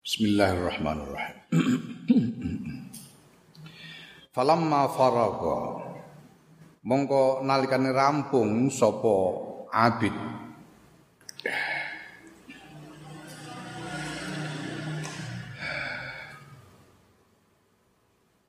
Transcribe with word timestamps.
Bismillahirrahmanirrahim. 0.00 1.36
Falamma 4.34 4.88
faraga. 4.96 5.60
Mongko 6.88 7.44
nalikane 7.44 7.92
rampung 7.92 8.72
sapa 8.72 9.16
abid. 9.68 10.16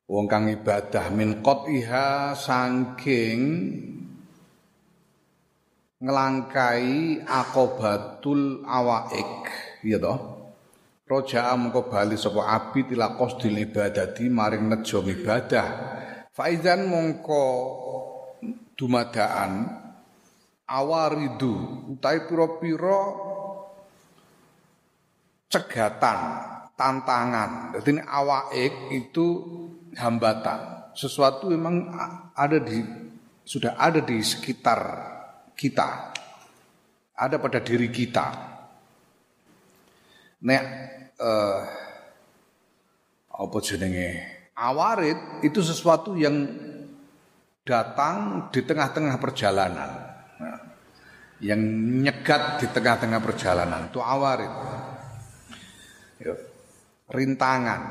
Wong 0.07 0.31
kang 0.31 0.47
ibadah 0.47 1.11
min 1.11 1.43
qatiha 1.43 2.31
saking 2.31 3.39
ngelangkai 5.99 7.19
akobatul 7.27 8.63
awaik 8.63 9.51
ya 9.83 9.99
toh 9.99 10.30
roja 11.11 11.51
mengko 11.59 11.91
bali 11.91 12.15
sapa 12.15 12.47
abid 12.47 12.95
ila 12.95 13.19
qasdil 13.19 13.59
ibadati 13.59 14.31
maring 14.31 14.71
nejo 14.71 15.03
ibadah 15.03 15.67
faizan 16.31 16.87
mongko 16.87 17.43
dumadaan 18.79 19.67
awaridu 20.71 21.83
utai 21.91 22.23
pira-pira 22.23 22.99
cegatan 25.51 26.19
tantangan 26.79 27.75
jadi 27.75 28.07
awaik 28.07 28.95
itu 28.95 29.27
hambatan 29.99 30.87
sesuatu 30.95 31.51
memang 31.51 31.91
ada 32.31 32.55
di 32.55 32.79
sudah 33.43 33.75
ada 33.75 33.99
di 33.99 34.15
sekitar 34.23 34.79
kita. 35.55 36.15
Ada 37.13 37.37
pada 37.37 37.61
diri 37.61 37.91
kita. 37.93 38.27
Nek 40.41 40.63
eh, 41.21 41.59
apa 43.31 43.57
jenenge? 43.61 44.09
Awarit 44.57 45.45
itu 45.45 45.61
sesuatu 45.61 46.13
yang 46.17 46.45
datang 47.61 48.49
di 48.49 48.61
tengah-tengah 48.65 49.15
perjalanan. 49.21 49.89
Nah, 50.41 50.59
yang 51.41 51.61
nyegat 52.05 52.61
di 52.61 52.67
tengah-tengah 52.69 53.21
perjalanan 53.21 53.89
itu 53.89 54.01
awarit. 54.01 54.53
Rintangan. 57.11 57.81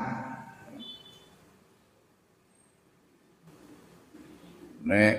Nek 4.81 5.15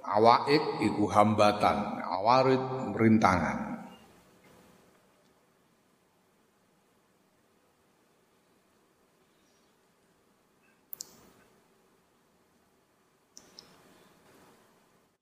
awaik 0.00 0.64
iku 0.80 1.04
hambatan, 1.12 1.76
awarid 2.00 2.62
rintangan. 2.96 3.73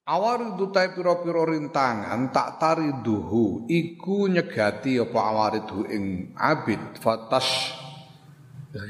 Awarid 0.03 0.59
utai 0.59 0.91
pira-pira 0.91 1.47
rintangan 1.47 2.35
tak 2.35 2.59
tariduhu 2.59 3.63
iku 3.71 4.27
nyegati 4.27 4.99
apa 4.99 5.15
awaridu 5.15 5.87
ing 5.87 6.35
abid 6.35 6.99
fatas 6.99 7.71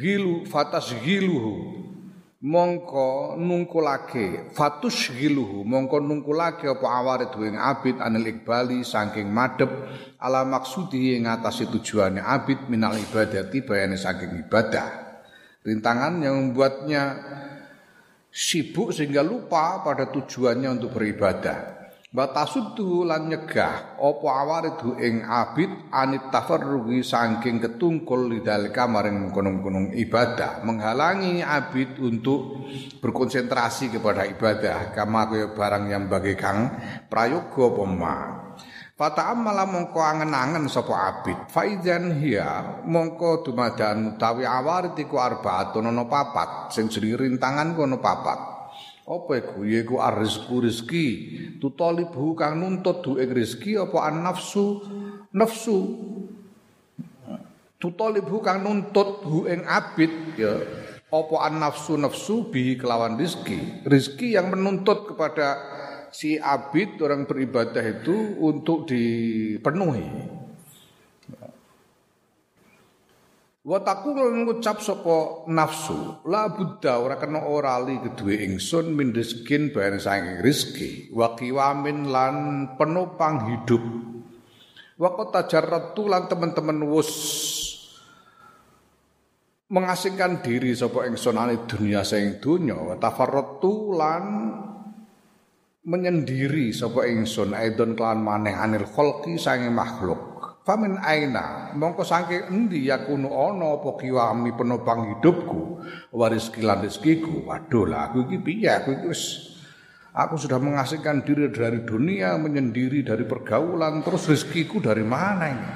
gilu 0.02 0.41
fatas 0.50 0.89
giluhu 1.06 1.86
mongko 2.41 3.38
nungkulake 3.38 4.58
fatus 4.58 5.14
giluhu 5.14 5.61
mongko 5.61 6.02
nungkulake 6.02 6.66
apa 6.66 6.88
awarid 6.89 7.30
ing 7.45 7.61
abid 7.61 8.02
anil 8.02 8.25
ikbali 8.34 8.81
saking 8.81 9.30
madep 9.30 9.69
ala 10.17 10.41
maksudi 10.41 11.14
ing 11.14 11.30
atase 11.30 11.69
tujuane 11.69 12.25
abid 12.25 12.66
minal 12.73 12.97
ibadati 12.97 13.61
bayane 13.61 14.02
saking 14.02 14.50
ibadah. 14.50 14.89
Rintangan 15.61 16.25
yang 16.25 16.36
membuatnya 16.41 17.03
sibuk 18.33 18.89
sehingga 18.89 19.21
lupa 19.21 19.85
pada 19.85 20.09
tujuannya 20.09 20.81
untuk 20.81 20.97
beribadah. 20.97 21.85
Batasuddu 22.13 23.09
lan 23.09 23.25
nyegah 23.25 23.97
apa 23.97 24.27
awaridu 24.29 25.01
ing 25.01 25.25
abid 25.25 25.89
anit 25.89 26.29
tafarrugi 26.29 27.01
saking 27.01 27.57
ketungkul 27.57 28.29
lidalika 28.29 28.85
maring 28.85 29.17
mengkono-kono 29.17 29.89
ibadah. 29.97 30.61
Menghalangi 30.61 31.41
abid 31.41 31.97
untuk 31.97 32.69
berkonsentrasi 33.01 33.97
kepada 33.97 34.29
ibadah. 34.29 34.93
Kama 34.93 35.25
kaya 35.25 35.57
barang 35.57 35.85
yang 35.89 36.05
bagi 36.05 36.38
kang 36.38 36.77
prayoga 37.09 37.66
pema 37.81 38.42
Fata 38.93 39.33
amala 39.33 39.65
mongko 39.65 39.97
angen-angen 39.97 40.69
sapa 40.69 40.93
abid. 40.93 41.49
Faizan 41.49 42.21
hiya 42.21 42.85
mongko 42.85 43.41
dumadan 43.41 44.13
utawi 44.13 44.45
awarid 44.45 44.93
iku 45.01 45.17
arbaatun 45.17 45.89
ana 45.89 46.05
papat. 46.05 46.69
Sing 46.69 46.93
jenenge 46.93 47.25
rintangan 47.25 47.73
kono 47.73 47.97
papat. 47.97 48.53
Apa 49.03 49.31
iku? 49.41 49.65
Yaiku 49.65 49.97
arrizku 49.97 50.61
rezeki 50.61 51.07
tutalibu 51.57 52.37
nuntut 52.37 53.01
du 53.01 53.17
ing 53.17 53.33
rezeki 53.33 53.81
apa 53.81 53.97
an 54.05 54.15
nafsu. 55.33 55.81
Tutalibu 57.81 58.45
kang 58.45 58.61
nuntut 58.61 59.25
hu 59.25 59.49
abid 59.49 60.37
ya 60.37 60.53
apa 61.09 61.35
an 61.49 61.65
nafsu 61.65 61.97
bi 62.53 62.77
kelawan 62.77 63.17
rezeki 63.17 63.89
rezeki 63.89 64.37
yang 64.37 64.53
menuntut 64.53 65.09
kepada 65.09 65.57
si 66.13 66.38
abid 66.38 67.01
orang 67.01 67.25
beribadah 67.25 67.81
itu 67.81 68.38
untuk 68.40 68.85
dipenuhi. 68.85 70.07
Wa 73.63 73.79
taqul 73.79 74.44
ngucap 74.44 74.84
sapa 74.84 75.47
nafsu 75.47 76.19
la 76.28 76.52
buddha 76.52 77.00
ora 77.00 77.16
kena 77.16 77.47
ora 77.47 77.79
li 77.79 77.96
kedue 77.96 78.44
ingsun 78.44 78.91
min 78.91 79.16
rizkin 79.16 79.72
bayan 79.72 79.97
saking 80.03 80.44
rezeki. 80.44 80.91
Wa 81.16 81.31
qiwamin 81.34 82.12
lan 82.12 82.35
penopang 82.75 83.47
hidup 83.47 83.84
wa 85.00 85.09
tajarratu 85.31 86.06
lan 86.06 86.29
teman-teman 86.29 86.85
wus 86.85 87.12
mengasingkan 89.73 90.46
diri 90.46 90.75
sapa 90.78 91.09
ingsun 91.09 91.40
ane 91.40 91.66
dunia 91.66 92.06
sing 92.06 92.38
dunya 92.38 92.78
wa 92.78 92.94
tafarratu 93.00 93.96
lan 93.97 94.23
menyendiri 95.83 96.71
sapa 96.71 97.03
ingsun 97.03 97.51
aidon 97.51 97.99
kelan 97.99 98.23
maneh 98.23 98.55
anil 98.55 98.88
khalqi 98.88 99.35
saking 99.35 99.75
makhluk. 99.75 100.31
Famin 100.63 100.95
aina? 100.95 101.75
Mongko 101.75 102.07
saking 102.07 102.47
endi 102.47 102.88
yakunu 102.88 103.27
ana 103.27 103.75
apa 103.75 103.99
kiwami 103.99 104.55
penopang 104.55 105.11
hidupku? 105.11 105.83
Waris 106.16 106.47
kilan 106.55 106.88
rezekiku. 106.88 107.43
Waduh 107.43 107.83
lah 107.83 108.07
aku 108.07 108.31
iki 108.31 108.39
piye? 108.39 108.72
Aku 108.72 108.95
iki 108.95 109.05
wis 109.11 109.23
aku 110.16 110.39
sudah 110.39 110.63
mengasingkan 110.63 111.27
diri 111.27 111.51
dari 111.51 111.83
dunia 111.83 112.39
menyendiri 112.39 113.03
dari 113.03 113.27
pergaulan 113.27 113.99
terus 114.07 114.31
rezekiku 114.31 114.79
dari 114.79 115.03
mana 115.03 115.45
ini? 115.51 115.69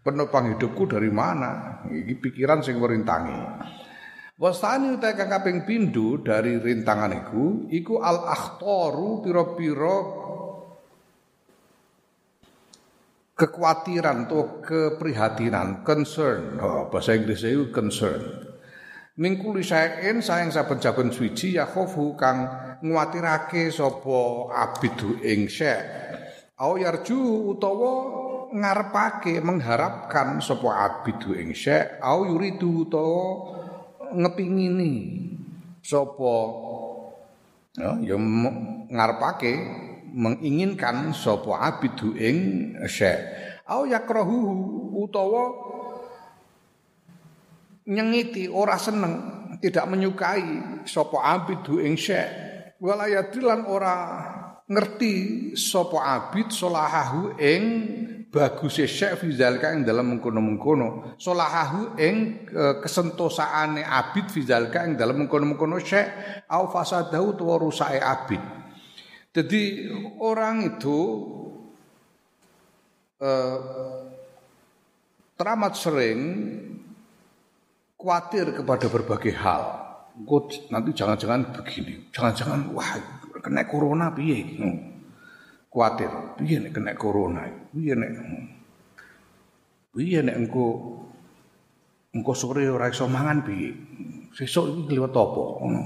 Penopang 0.00 0.56
hidupku 0.56 0.88
dari 0.88 1.12
mana? 1.12 1.84
Iki 1.84 2.16
pikiran 2.24 2.64
sing 2.64 2.80
merintangi 2.80 3.36
Wasani 4.38 4.94
utai 4.94 5.18
kang 5.18 5.34
kaping 5.34 5.66
pindu 5.66 6.22
dari 6.22 6.62
rintangan 6.62 7.10
iku 7.10 7.66
iku 7.74 7.98
al 7.98 8.22
akhtaru 8.22 9.18
pira-pira 9.26 9.96
kekhawatiran 13.34 14.30
atau 14.30 14.62
keprihatinan 14.62 15.82
concern. 15.82 16.54
Oh, 16.62 16.86
bahasa 16.86 17.18
Inggris 17.18 17.42
itu 17.42 17.74
concern. 17.74 18.46
Mingkuli 19.18 19.66
saen 19.66 20.22
sayang 20.22 20.54
saben-saben 20.54 21.10
suci 21.10 21.58
ya 21.58 21.66
khofu 21.66 22.14
kang 22.14 22.46
nguwatirake 22.78 23.74
sapa 23.74 24.54
abidu 24.54 25.18
ing 25.18 25.50
syekh. 25.50 25.82
Au 26.62 26.78
yarju 26.78 27.50
utawa 27.58 27.94
ngarepake 28.54 29.42
mengharapkan 29.42 30.38
sapa 30.38 30.86
abidu 30.86 31.34
ing 31.34 31.50
syekh. 31.58 31.98
Au 31.98 32.22
yuridu 32.22 32.86
utawa 32.86 33.57
ngepingini. 34.14 34.92
Sapa 35.82 36.34
ya, 37.78 37.96
ya 38.04 38.16
ngarepake 38.92 39.52
menginginkan 40.12 41.16
sapa 41.16 41.64
abidu 41.64 42.12
ing 42.16 42.36
syekh. 42.84 43.20
Au 43.68 43.84
yakrahu 43.84 44.36
utawa 44.96 45.52
nyengiti 47.88 48.48
ora 48.48 48.76
seneng 48.76 49.14
tidak 49.64 49.88
menyukai 49.88 50.84
sapa 50.84 51.18
abidu 51.24 51.80
ing 51.80 51.96
syekh. 51.96 52.28
Wala 52.78 53.10
yadilan 53.10 53.66
ora 53.66 53.96
ngerti 54.68 55.14
sapa 55.56 55.98
abid 56.04 56.52
solahahu 56.52 57.40
ing 57.40 57.62
bagus 58.28 58.84
syekh 58.84 59.24
fi 59.24 59.32
zalika 59.32 59.72
ing 59.72 59.88
dalam 59.88 60.12
mengkono-mengkono 60.12 61.16
solahahu 61.16 61.96
ing 61.96 62.44
kesentosaane 62.84 63.80
abid 63.80 64.28
fi 64.28 64.44
zalika 64.44 64.84
dalam 64.92 65.24
mengkono-mengkono 65.24 65.80
syekh 65.80 66.44
au 66.52 66.68
fasadahu 66.68 67.36
tuwa 67.40 67.56
abid 68.04 68.58
jadi 69.38 69.92
orang 70.18 70.66
itu 70.76 70.98
eh, 73.22 73.58
teramat 75.38 75.72
sering 75.78 76.20
khawatir 77.94 78.62
kepada 78.62 78.86
berbagai 78.90 79.34
hal. 79.38 79.62
Nanti 80.74 80.90
jangan-jangan 80.90 81.54
begini, 81.54 82.10
jangan-jangan 82.10 82.74
wah 82.74 82.98
kena 83.38 83.62
corona 83.70 84.10
piye. 84.10 84.42
Hmm. 84.58 84.97
Khawatir, 85.68 86.08
piye 86.40 86.64
nek 86.64 86.72
kena 86.72 86.96
corona, 86.96 87.44
piye 87.76 87.92
nek 87.92 88.10
piye 89.92 90.24
nek 90.24 90.36
engko 90.40 90.66
engko 92.16 92.32
sore 92.32 92.64
ora 92.72 92.88
iso 92.88 93.04
mangan 93.04 93.44
piye. 93.44 93.76
Sesuk 94.32 94.88
iki 94.88 94.96
liwat 94.96 95.12
apa 95.12 95.42
ngono. 95.60 95.82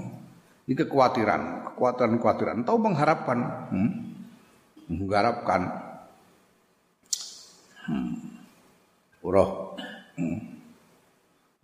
Iki 0.70 0.87
kekhawatiran, 0.87 1.67
kekhawatiran-kekhawatiran 1.67 2.62
atau 2.62 2.79
mengharapkan 2.79 3.38
hmm? 3.75 3.90
mengharapkan 4.87 5.62
hmm. 7.90 8.14
Ora 9.26 9.43
hmm. 10.14 10.38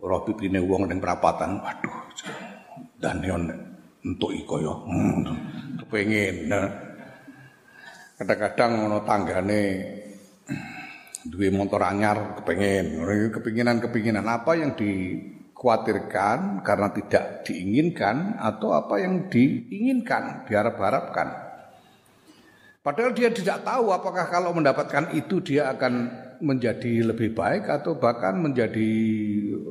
ora 0.03 0.17
pipine 0.27 0.59
wong 0.59 0.91
ning 0.91 0.99
perapatan. 0.99 1.63
Waduh. 1.63 1.95
Dan 2.99 3.23
yon 3.23 3.47
entuk 4.03 4.35
iko 4.35 4.59
ya. 4.59 4.75
Hmm. 4.75 5.23
Kepengin. 5.79 6.51
Nah. 6.51 6.88
Kadang-kadang 8.19 8.83
ngono 8.83 8.99
tanggane 9.07 9.63
duwe 11.23 11.55
motor 11.55 11.87
anyar 11.87 12.35
kepengen. 12.35 12.99
Kepinginan-kepinginan 13.31 14.27
apa 14.27 14.59
yang 14.59 14.75
dikhawatirkan 14.75 16.59
karena 16.59 16.91
tidak 16.91 17.47
diinginkan 17.47 18.35
atau 18.35 18.75
apa 18.75 18.99
yang 18.99 19.31
diinginkan, 19.31 20.43
diharap-harapkan. 20.51 21.47
Padahal 22.83 23.15
dia 23.15 23.31
tidak 23.31 23.63
tahu 23.63 23.87
apakah 23.95 24.27
kalau 24.27 24.51
mendapatkan 24.51 25.15
itu 25.15 25.39
dia 25.39 25.71
akan 25.71 26.11
menjadi 26.43 27.07
lebih 27.15 27.31
baik 27.31 27.71
atau 27.71 27.95
bahkan 27.95 28.35
menjadi 28.35 28.91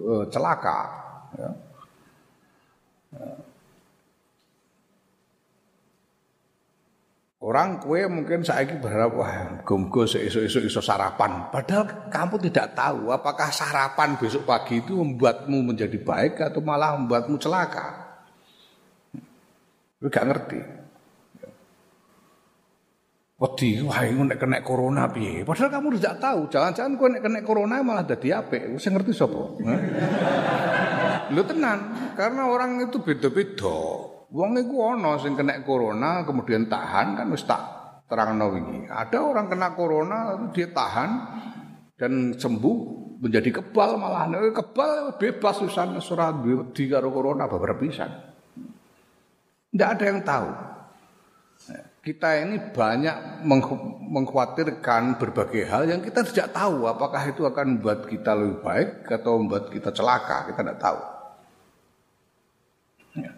uh, 0.09 0.25
celaka. 0.33 0.89
Ya. 1.37 1.68
Orang 7.39 7.79
kue 7.79 8.03
mungkin 8.11 8.43
saya 8.43 8.67
berharap 8.67 9.15
wah 9.15 9.63
gomgo 9.63 10.03
esok-esok 10.03 10.63
iso 10.67 10.83
sarapan. 10.83 11.47
Padahal 11.55 12.11
kamu 12.11 12.35
tidak 12.51 12.75
tahu 12.75 13.15
apakah 13.15 13.55
sarapan 13.55 14.19
besok 14.19 14.43
pagi 14.43 14.83
itu 14.83 14.99
membuatmu 14.99 15.71
menjadi 15.71 16.03
baik 16.03 16.43
atau 16.43 16.59
malah 16.59 16.99
membuatmu 16.99 17.39
celaka. 17.39 18.19
Lu 20.03 20.11
gak 20.11 20.27
ngerti. 20.27 20.61
Wedi 23.39 23.87
wah 23.87 24.03
iku 24.03 24.23
nek 24.27 24.39
kena 24.43 24.59
corona 24.67 25.07
piye? 25.07 25.47
Padahal 25.47 25.71
kamu 25.71 25.95
tidak 26.03 26.19
tahu 26.19 26.41
jangan-jangan 26.51 26.93
kowe 26.99 27.07
nek 27.07 27.23
kena 27.23 27.41
corona 27.47 27.87
malah 27.87 28.03
dadi 28.03 28.35
apik. 28.35 28.75
Wis 28.75 28.91
ngerti 28.91 29.15
sapa? 29.15 29.63
Lho 31.31 31.43
tenan 31.47 31.79
karena 32.19 32.51
orang 32.51 32.83
itu 32.83 32.99
beda-beda 32.99 34.18
wong 34.33 34.51
iku 34.61 34.97
ana 34.97 35.17
sing 35.21 35.35
kena 35.37 35.61
corona 35.65 36.25
kemudian 36.25 36.69
tahan 36.69 37.17
kan 37.17 37.27
wis 37.33 37.45
tak 37.45 37.79
terangno 38.09 38.49
wingi. 38.53 38.89
Ada 38.89 39.21
orang 39.21 39.47
kena 39.53 39.77
corona 39.77 40.19
dia 40.51 40.69
tahan 40.73 41.11
dan 42.01 42.35
sembuh 42.35 42.77
menjadi 43.21 43.61
kebal 43.61 44.01
malah. 44.01 44.27
Kebal 44.55 45.21
bebas 45.21 45.61
usan 45.61 46.01
ora 46.01 46.33
wedi 46.33 46.89
karo 46.89 47.13
corona 47.13 47.45
beberapa 47.45 47.85
pisan. 47.85 48.11
Ndak 49.75 49.89
ada 49.99 50.05
yang 50.09 50.21
tahu. 50.25 50.49
Kita 51.99 52.41
ini 52.41 52.73
banyak 52.73 53.45
mengkhawatirkan 54.09 55.21
berbagai 55.21 55.69
hal 55.69 55.85
yang 55.93 56.01
kita 56.01 56.25
tidak 56.25 56.57
tahu 56.57 56.89
apakah 56.89 57.21
itu 57.29 57.45
akan 57.45 57.77
membuat 57.77 58.09
kita 58.09 58.33
lebih 58.33 58.65
baik 58.65 58.91
atau 59.13 59.37
membuat 59.37 59.69
kita 59.69 59.93
celaka 59.93 60.49
kita 60.49 60.61
tidak 60.65 60.81
tahu. 60.81 61.01
Ya. 63.21 63.33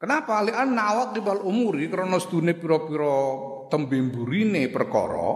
Kenapa? 0.00 0.40
Lian 0.40 0.72
nawak 0.72 1.12
di 1.12 1.20
bal 1.20 1.44
umuri 1.44 1.84
karena 1.92 2.16
sedune 2.16 2.56
piro-piro 2.56 3.16
tembimburine 3.68 4.72
perkara 4.72 5.28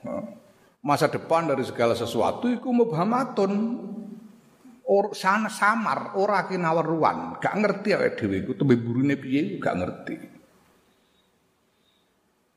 ya, 0.00 0.16
masa 0.80 1.12
depan 1.12 1.52
dari 1.52 1.60
segala 1.60 1.92
sesuatu 1.92 2.48
iku 2.48 2.72
mubhamatun 2.72 3.52
or 4.88 5.12
sana 5.12 5.52
samar 5.52 6.16
ora 6.16 6.48
kinawar 6.48 6.88
ruan 6.88 7.36
gak 7.36 7.52
ngerti 7.60 7.88
awake 7.92 8.16
dhewe 8.16 8.36
iku 8.48 8.56
tembimburine 8.56 9.20
piye 9.20 9.60
gak 9.60 9.76
ngerti. 9.76 10.16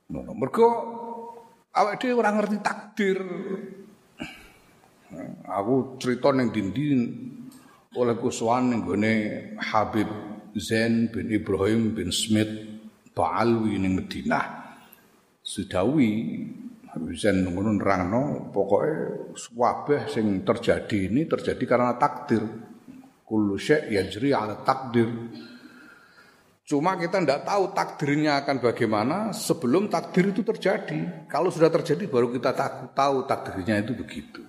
Ngono. 0.08 0.32
Mergo 0.32 0.68
awake 1.76 2.00
dhewe 2.00 2.16
ora 2.16 2.32
ngerti 2.32 2.58
takdir. 2.64 3.20
Aku 5.52 6.00
cerita 6.00 6.32
ning 6.32 6.56
dindi 6.56 6.96
oleh 8.00 8.16
kuswan 8.16 8.72
ning 8.72 8.88
gone 8.88 9.16
Habib 9.60 10.08
Zain 10.60 11.08
bin 11.12 11.32
Ibrahim 11.32 11.96
bin 11.96 12.12
Smith 12.12 12.52
Ba'alwi 13.12 13.76
ning 13.80 14.00
Madinah. 14.00 14.48
Habib 16.92 17.16
Zain 17.16 17.48
ngono 17.48 17.72
nerangno 17.72 18.52
pokoke 18.52 18.92
wabah 19.56 20.12
sing 20.12 20.44
terjadi 20.44 21.08
ini 21.08 21.24
terjadi 21.24 21.64
karena 21.64 21.96
takdir. 21.96 22.44
Kullu 23.24 23.56
syai' 23.56 23.96
yajri 23.96 24.36
'ala 24.36 24.60
takdir. 24.60 25.08
Cuma 26.68 27.00
kita 27.00 27.24
tidak 27.24 27.48
tahu 27.48 27.72
takdirnya 27.72 28.44
akan 28.44 28.60
bagaimana 28.60 29.32
sebelum 29.32 29.88
takdir 29.88 30.36
itu 30.36 30.44
terjadi. 30.44 31.28
Kalau 31.32 31.48
sudah 31.48 31.72
terjadi 31.72 32.12
baru 32.12 32.32
kita 32.32 32.52
tahu 32.92 33.24
takdirnya 33.24 33.80
itu 33.80 33.96
begitu. 33.96 34.44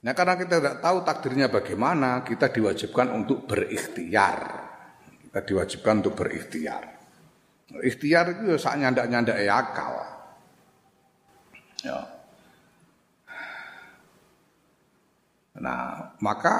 Nah 0.00 0.14
karena 0.14 0.34
kita 0.38 0.62
tidak 0.62 0.76
tahu 0.80 1.04
takdirnya 1.04 1.46
bagaimana, 1.52 2.24
kita 2.24 2.48
diwajibkan 2.48 3.12
untuk 3.12 3.44
berikhtiar. 3.44 4.69
Kita 5.30 5.46
diwajibkan 5.46 6.02
untuk 6.02 6.18
berikhtiar. 6.18 6.82
Ikhtiar 7.70 8.34
itu 8.34 8.50
ya 8.50 8.58
saat 8.58 8.82
nyandak-nyandak 8.82 9.38
akal. 9.46 9.94
Ya. 11.86 11.98
Nah, 15.62 16.18
maka 16.18 16.54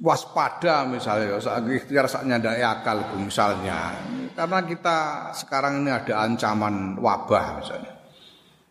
waspada 0.00 0.88
misalnya 0.88 1.36
saat 1.36 1.66
ikhtiar 1.68 2.08
saat 2.08 2.24
nyandai 2.24 2.64
akal 2.64 3.04
misalnya 3.20 3.92
karena 4.32 4.64
kita 4.64 4.98
sekarang 5.36 5.84
ini 5.84 5.92
ada 5.92 6.24
ancaman 6.24 6.96
wabah 6.96 7.60
misalnya 7.60 7.92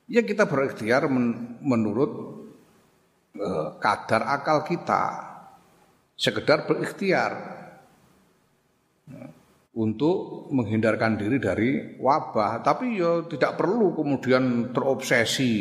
ya 0.09 0.25
kita 0.25 0.49
berikhtiar 0.49 1.05
men 1.05 1.61
menurut 1.61 2.11
uh, 3.37 3.77
kadar 3.77 4.25
akal 4.25 4.65
kita 4.65 5.03
sekedar 6.17 6.65
berikhtiar 6.65 7.58
untuk 9.69 10.49
menghindarkan 10.49 11.19
diri 11.19 11.37
dari 11.37 11.69
wabah 12.01 12.65
tapi 12.65 12.97
ya 12.97 13.25
tidak 13.29 13.59
perlu 13.59 13.93
kemudian 13.93 14.73
terobsesi 14.73 15.53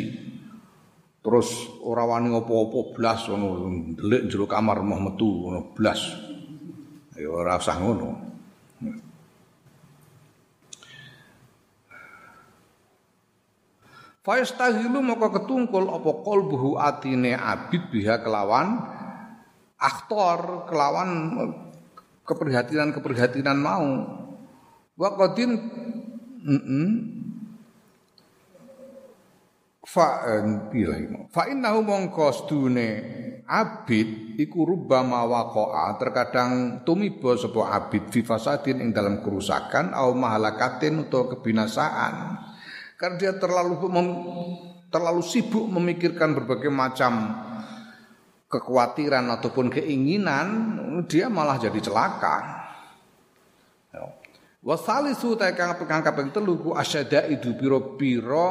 Terus 1.19 1.67
ora 1.83 2.07
wani 2.07 2.31
apa-apa 2.31 2.95
blas 2.95 3.27
ngono, 3.27 3.67
ndelik 3.91 4.31
jero 4.31 4.47
kamar 4.47 4.79
mau 4.87 5.03
metu 5.03 5.27
ngono 5.27 5.75
blas. 5.75 5.99
Ya 7.19 7.27
ora 7.27 7.59
usah 7.59 7.75
ngono. 7.75 8.09
Faistahilu 14.23 14.99
maka 15.03 15.27
ketungkul 15.41 15.91
apa 15.91 16.11
qalbuhu 16.23 16.79
atine 16.79 17.35
abid 17.35 17.91
biha 17.91 18.23
kelawan 18.23 18.79
aktor 19.79 20.67
kelawan 20.71 21.09
keprihatinan-keprihatinan 22.29 23.57
mau. 23.57 23.89
Wa 24.93 25.09
qadin 25.17 25.57
mm 26.45 26.61
-mm, 26.61 26.87
fa 29.89 30.21
bilahi 30.69 31.31
fa 31.33 31.49
innahu 31.49 31.81
mongko 31.81 32.29
stune 32.29 32.89
abid 33.49 34.37
iku 34.37 34.61
rubbama 34.61 35.25
waqa'a 35.25 35.97
terkadang 35.97 36.83
tumiba 36.85 37.33
sapa 37.33 37.73
abid 37.73 38.13
fi 38.13 38.21
fasadin 38.21 38.85
ing 38.85 38.93
dalam 38.93 39.25
kerusakan 39.25 39.97
au 39.97 40.13
mahalakatin 40.13 41.09
utawa 41.09 41.33
kebinasaan. 41.33 42.37
Karena 42.99 43.15
dia 43.17 43.33
terlalu 43.39 43.79
terlalu 44.93 45.21
sibuk 45.25 45.65
memikirkan 45.65 46.37
berbagai 46.37 46.69
macam 46.69 47.33
kekhawatiran 48.49 49.29
ataupun 49.39 49.69
keinginan 49.69 50.47
dia 51.05 51.29
malah 51.29 51.61
jadi 51.61 51.79
celaka. 51.79 52.57
Wasalisu 54.59 55.39
ta 55.39 55.55
kang 55.55 56.03
kaping 56.03 56.35
telu 56.35 56.59
ku 56.59 56.75
asyada 56.75 57.23
idu 57.31 57.55
pira-pira 57.55 58.47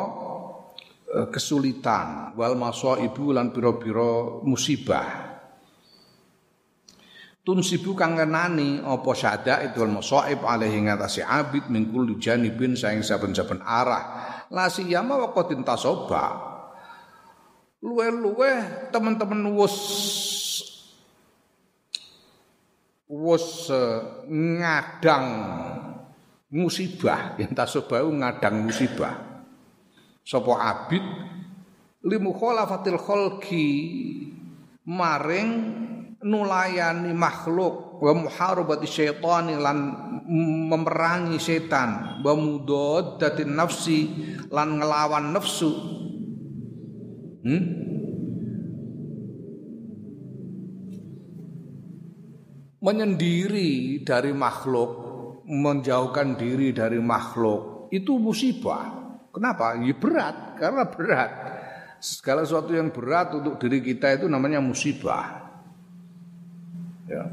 Eh, 1.09 1.29
kesulitan. 1.33 2.37
Wal 2.37 2.53
ibu 3.01 3.33
lan 3.33 3.49
pira-pira 3.49 4.45
musibah. 4.45 5.41
Tunsibu 7.41 7.97
kang 7.97 8.21
ngenani 8.21 8.85
apa 8.85 9.11
syada 9.17 9.65
itu 9.65 9.81
wal 9.81 9.89
masaib 9.89 10.45
alaihi 10.45 10.85
ngatasi 10.85 11.25
abid 11.25 11.73
min 11.73 11.89
kulli 11.89 12.21
janibin 12.21 12.77
saing 12.77 13.01
saben-saben 13.01 13.65
arah. 13.65 14.45
La 14.53 14.69
siyama 14.69 15.17
waqatin 15.17 15.65
tasoba 15.65 16.48
luwe-luwe 17.83 18.51
teman-teman 18.91 19.55
wus. 19.55 19.77
Wis 23.09 23.73
ngadang 24.29 25.29
musibah. 26.53 27.39
Yang 27.41 27.53
tasobau 27.57 28.13
ngadang 28.13 28.69
musibah. 28.69 29.45
Sapa 30.27 30.53
abid? 30.61 31.05
Limu 32.05 32.37
khalafatil 32.37 33.01
khalqi 33.01 33.69
maring 34.85 35.51
nulayani 36.21 37.17
makhluk. 37.17 37.99
Wa 37.99 38.15
muharabati 38.15 38.87
syaitani 38.87 39.57
lan 39.57 39.79
memerangi 40.69 41.41
setan. 41.41 42.21
Wa 42.21 42.37
mudaddatin 42.37 43.57
nafsi 43.57 43.99
lan 44.53 44.77
ngelawan 44.77 45.33
nafsu 45.33 45.73
hmm? 47.49 47.89
menyendiri 52.79 54.01
dari 54.07 54.31
makhluk 54.31 54.91
menjauhkan 55.49 56.37
diri 56.39 56.71
dari 56.71 57.01
makhluk 57.01 57.91
itu 57.91 58.21
musibah. 58.21 58.97
Kenapa? 59.33 59.77
Ya 59.81 59.95
berat 59.97 60.57
karena 60.61 60.85
berat. 60.89 61.31
Segala 61.99 62.47
sesuatu 62.47 62.71
yang 62.71 62.95
berat 62.95 63.35
untuk 63.35 63.59
diri 63.59 63.83
kita 63.83 64.15
itu 64.15 64.31
namanya 64.31 64.63
musibah. 64.63 65.51
Ya. 67.11 67.27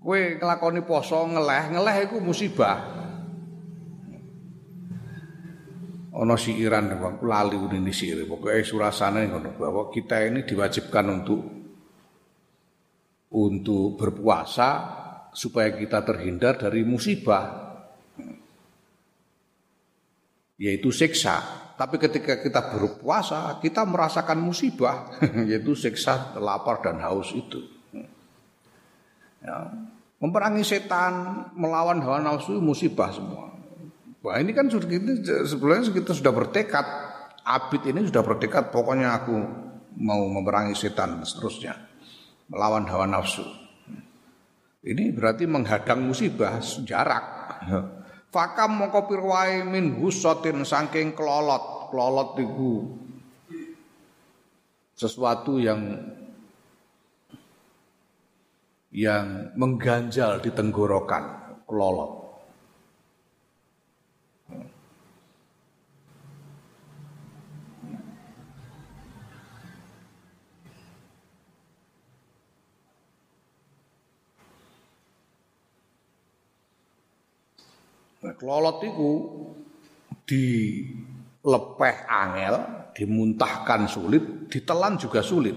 Kue 0.00 0.36
ngelakoni 0.36 0.80
poso 0.84 1.18
ngeleh, 1.28 1.76
ngeleh 1.76 1.96
itu 2.08 2.16
musibah. 2.20 3.03
Ono 6.14 6.38
siiran 6.38 6.94
bang, 6.94 7.18
lali 7.26 7.58
udah 7.58 7.74
ini 7.74 7.90
siir. 7.90 8.22
Pokoknya 8.22 8.62
surasana 8.62 9.26
ngono 9.26 9.58
bahwa 9.58 9.90
kita 9.90 10.22
ini 10.22 10.46
diwajibkan 10.46 11.06
untuk 11.10 11.40
untuk 13.34 13.98
berpuasa 13.98 14.68
supaya 15.34 15.74
kita 15.74 16.06
terhindar 16.06 16.54
dari 16.54 16.86
musibah 16.86 17.64
yaitu 20.54 20.94
siksa. 20.94 21.66
Tapi 21.74 21.98
ketika 21.98 22.38
kita 22.38 22.70
berpuasa, 22.70 23.58
kita 23.58 23.82
merasakan 23.82 24.38
musibah, 24.38 25.10
yaitu 25.50 25.74
siksa 25.74 26.38
lapar 26.38 26.78
dan 26.78 27.02
haus 27.02 27.34
itu. 27.34 27.58
Ya. 29.42 29.74
Memerangi 30.22 30.62
setan, 30.62 31.50
melawan 31.58 31.98
hawa 32.00 32.22
nafsu 32.22 32.62
musibah 32.62 33.10
semua. 33.10 33.53
Wah 34.24 34.40
ini 34.40 34.56
kan 34.56 34.72
sudah 34.72 34.88
kita 34.88 35.44
sebelumnya 35.44 35.92
kita 35.92 36.16
sudah 36.16 36.32
bertekad, 36.32 36.86
abid 37.44 37.92
ini 37.92 38.08
sudah 38.08 38.24
bertekad 38.24 38.72
pokoknya 38.72 39.20
aku 39.20 39.36
mau 40.00 40.24
memerangi 40.24 40.72
setan 40.72 41.20
dan 41.20 41.28
seterusnya. 41.28 41.76
Melawan 42.48 42.88
hawa 42.88 43.04
nafsu. 43.04 43.44
Ini 44.80 45.12
berarti 45.12 45.44
menghadang 45.44 46.08
musibah 46.08 46.56
jarak. 46.88 47.24
Fakam 48.32 48.80
mongko 48.80 49.12
pirwae 49.12 49.60
min 49.60 50.00
husotin 50.00 50.64
saking 50.64 51.12
kelolot. 51.12 51.92
Kelolot 51.92 52.40
itu 52.40 52.96
sesuatu 54.96 55.60
yang 55.60 56.00
yang 58.88 59.52
mengganjal 59.52 60.40
di 60.40 60.48
tenggorokan 60.48 61.60
kelolot. 61.68 62.23
Nah, 78.24 78.32
kelolot 78.40 78.80
itu 78.80 79.10
dilepeh 80.24 81.96
angel, 82.08 82.54
dimuntahkan 82.96 83.84
sulit, 83.84 84.48
ditelan 84.48 84.96
juga 84.96 85.20
sulit. 85.20 85.56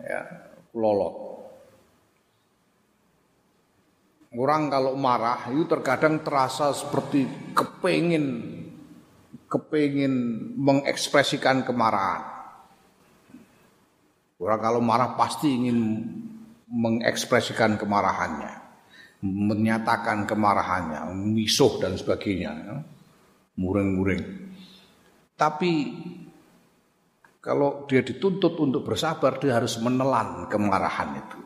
Ya 0.00 0.24
lolot 0.72 1.30
orang 4.38 4.70
kalau 4.70 4.94
marah 4.94 5.50
itu 5.50 5.66
terkadang 5.66 6.22
terasa 6.22 6.70
seperti 6.70 7.26
kepingin 7.50 8.56
kepingin 9.50 10.14
mengekspresikan 10.54 11.66
kemarahan. 11.66 12.38
Orang 14.38 14.60
kalau 14.62 14.80
marah 14.80 15.18
pasti 15.18 15.52
ingin 15.52 16.06
mengekspresikan 16.70 17.76
kemarahannya 17.76 18.59
menyatakan 19.24 20.24
kemarahannya 20.24 21.12
misuh 21.12 21.76
dan 21.80 21.96
sebagainya 21.96 22.52
ya. 22.56 22.76
muring-muring 23.60 24.22
tapi 25.40 25.72
kalau 27.40 27.88
dia 27.88 28.04
dituntut 28.04 28.60
untuk 28.60 28.84
bersabar, 28.84 29.40
dia 29.40 29.56
harus 29.56 29.80
menelan 29.80 30.44
kemarahan 30.52 31.16
itu. 31.16 31.38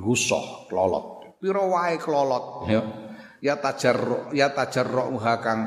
Husoh, 0.00 0.64
kelolot. 0.72 1.36
Piro 1.36 1.68
wae 1.68 2.00
kelolot. 2.00 2.64
Ya, 2.72 2.80
ya 3.44 3.60
tajar 3.60 4.32
ya 4.32 4.48
tajarruha 4.48 5.34
kang 5.44 5.60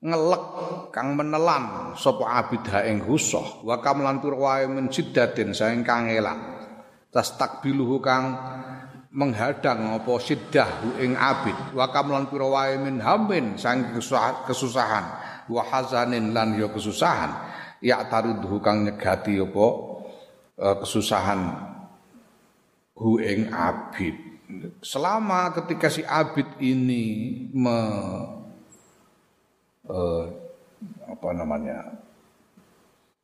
ngelek 0.00 0.44
kang 0.88 1.12
menelan 1.12 1.92
sapa 2.00 2.40
abid 2.40 2.64
ing 2.88 3.04
husoh 3.04 3.60
wa 3.68 3.76
kamlan 3.84 4.24
piro 4.24 4.40
wae 4.40 4.64
min 4.64 4.88
siddatin 4.88 5.52
saing 5.52 5.84
kangelan 5.84 6.36
tas 7.12 7.36
takbiluhu 7.36 8.00
kang 8.00 8.24
menghadang 9.16 9.96
apa 9.96 10.12
siddah 10.20 11.00
ing 11.00 11.16
abid. 11.16 11.56
Wa 11.72 11.88
kamlan 11.88 12.28
piro 12.28 12.52
wae 12.52 12.76
min 12.76 13.00
hamin 13.00 13.56
saing 13.56 13.96
kesusahan 14.44 15.04
wa 15.48 15.62
hazanin 15.64 16.36
lan 16.36 16.52
ya 16.60 16.68
kesusahan. 16.68 17.32
Ya 17.80 18.04
taridhu 18.04 18.60
kang 18.60 18.84
nyegati 18.84 19.40
apa 19.40 19.66
uh, 20.60 20.76
kesusahan 20.84 21.40
hu 22.92 23.16
ing 23.24 23.48
abid. 23.48 24.16
Selama 24.84 25.50
ketika 25.56 25.90
si 25.90 26.06
abid 26.06 26.46
ini 26.62 27.04
me, 27.50 27.78
uh, 29.90 30.24
apa 31.08 31.28
namanya 31.34 31.98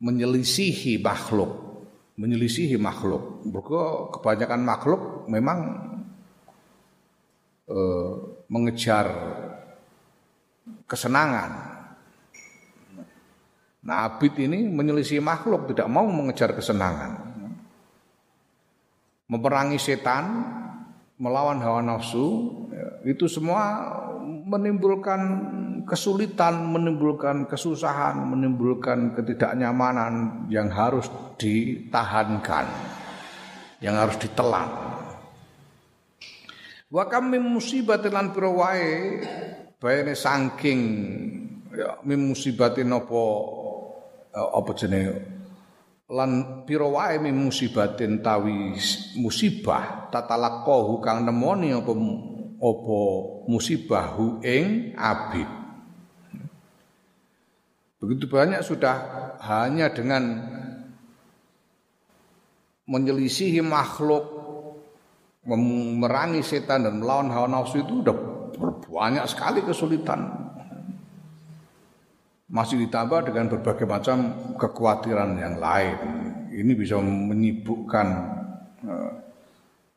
menyelisihi 0.03 0.99
makhluk 0.99 1.72
menyelisihi 2.13 2.77
makhluk 2.77 3.41
Mereka 3.47 4.13
kebanyakan 4.19 4.61
makhluk 4.61 5.01
memang 5.25 5.59
uh, 7.69 8.11
mengejar 8.47 9.09
kesenangan 10.85 11.73
Nah 13.83 14.07
abid 14.07 14.39
ini 14.39 14.71
menyelisih 14.71 15.19
makhluk 15.19 15.75
tidak 15.75 15.91
mau 15.91 16.07
mengejar 16.07 16.55
kesenangan. 16.55 17.35
Memerangi 19.27 19.75
setan, 19.75 20.23
melawan 21.19 21.59
hawa 21.59 21.83
nafsu, 21.83 22.47
ya, 22.71 23.11
itu 23.11 23.27
semua 23.27 23.91
menimbulkan 24.23 25.19
kesulitan, 25.93 26.65
menimbulkan 26.73 27.45
kesusahan, 27.45 28.17
menimbulkan 28.25 29.13
ketidaknyamanan 29.13 30.49
yang 30.49 30.73
harus 30.73 31.05
ditahankan, 31.37 32.65
yang 33.77 33.93
harus 33.93 34.17
ditelan. 34.17 34.73
Wa 36.89 37.05
kam 37.05 37.29
min 37.29 37.45
musibatin 37.45 38.09
lan 38.09 38.33
pira 38.33 38.49
wae 38.49 39.21
bayane 39.77 40.17
saking 40.17 40.79
ya 41.73 42.01
min 42.05 42.21
musibatin 42.25 42.89
apa 42.89 43.21
Eh, 44.33 44.49
apa 44.49 44.73
jenenge 44.73 45.13
lan 46.09 46.65
pira 46.65 46.89
wae 46.89 47.21
musibatin 47.29 48.17
tawi 48.25 48.73
musibah 49.21 50.09
tatalaqahu 50.09 50.97
kang 51.05 51.21
nemoni 51.21 51.69
apa 51.69 51.93
apa 52.57 52.99
musibahu 53.45 54.41
ing 54.41 54.97
abid 54.97 55.45
begitu 58.03 58.27
banyak 58.27 58.59
sudah 58.59 58.95
hanya 59.39 59.87
dengan 59.87 60.43
menyelisihi 62.83 63.63
makhluk 63.63 64.27
memerangi 65.47 66.43
setan 66.43 66.83
dan 66.83 66.99
melawan 66.99 67.31
hawa 67.31 67.47
nafsu 67.47 67.79
itu 67.79 68.03
udah 68.03 68.15
banyak 68.91 69.23
sekali 69.31 69.63
kesulitan 69.63 70.51
masih 72.53 72.85
ditambah 72.85 73.33
dengan 73.33 73.49
berbagai 73.49 73.89
macam 73.89 74.17
kekhawatiran 74.61 75.41
yang 75.41 75.57
lain. 75.57 75.97
Ini 76.53 76.71
bisa 76.77 77.01
menyibukkan 77.01 78.07
eh, 78.85 79.11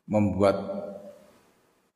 membuat 0.09 0.57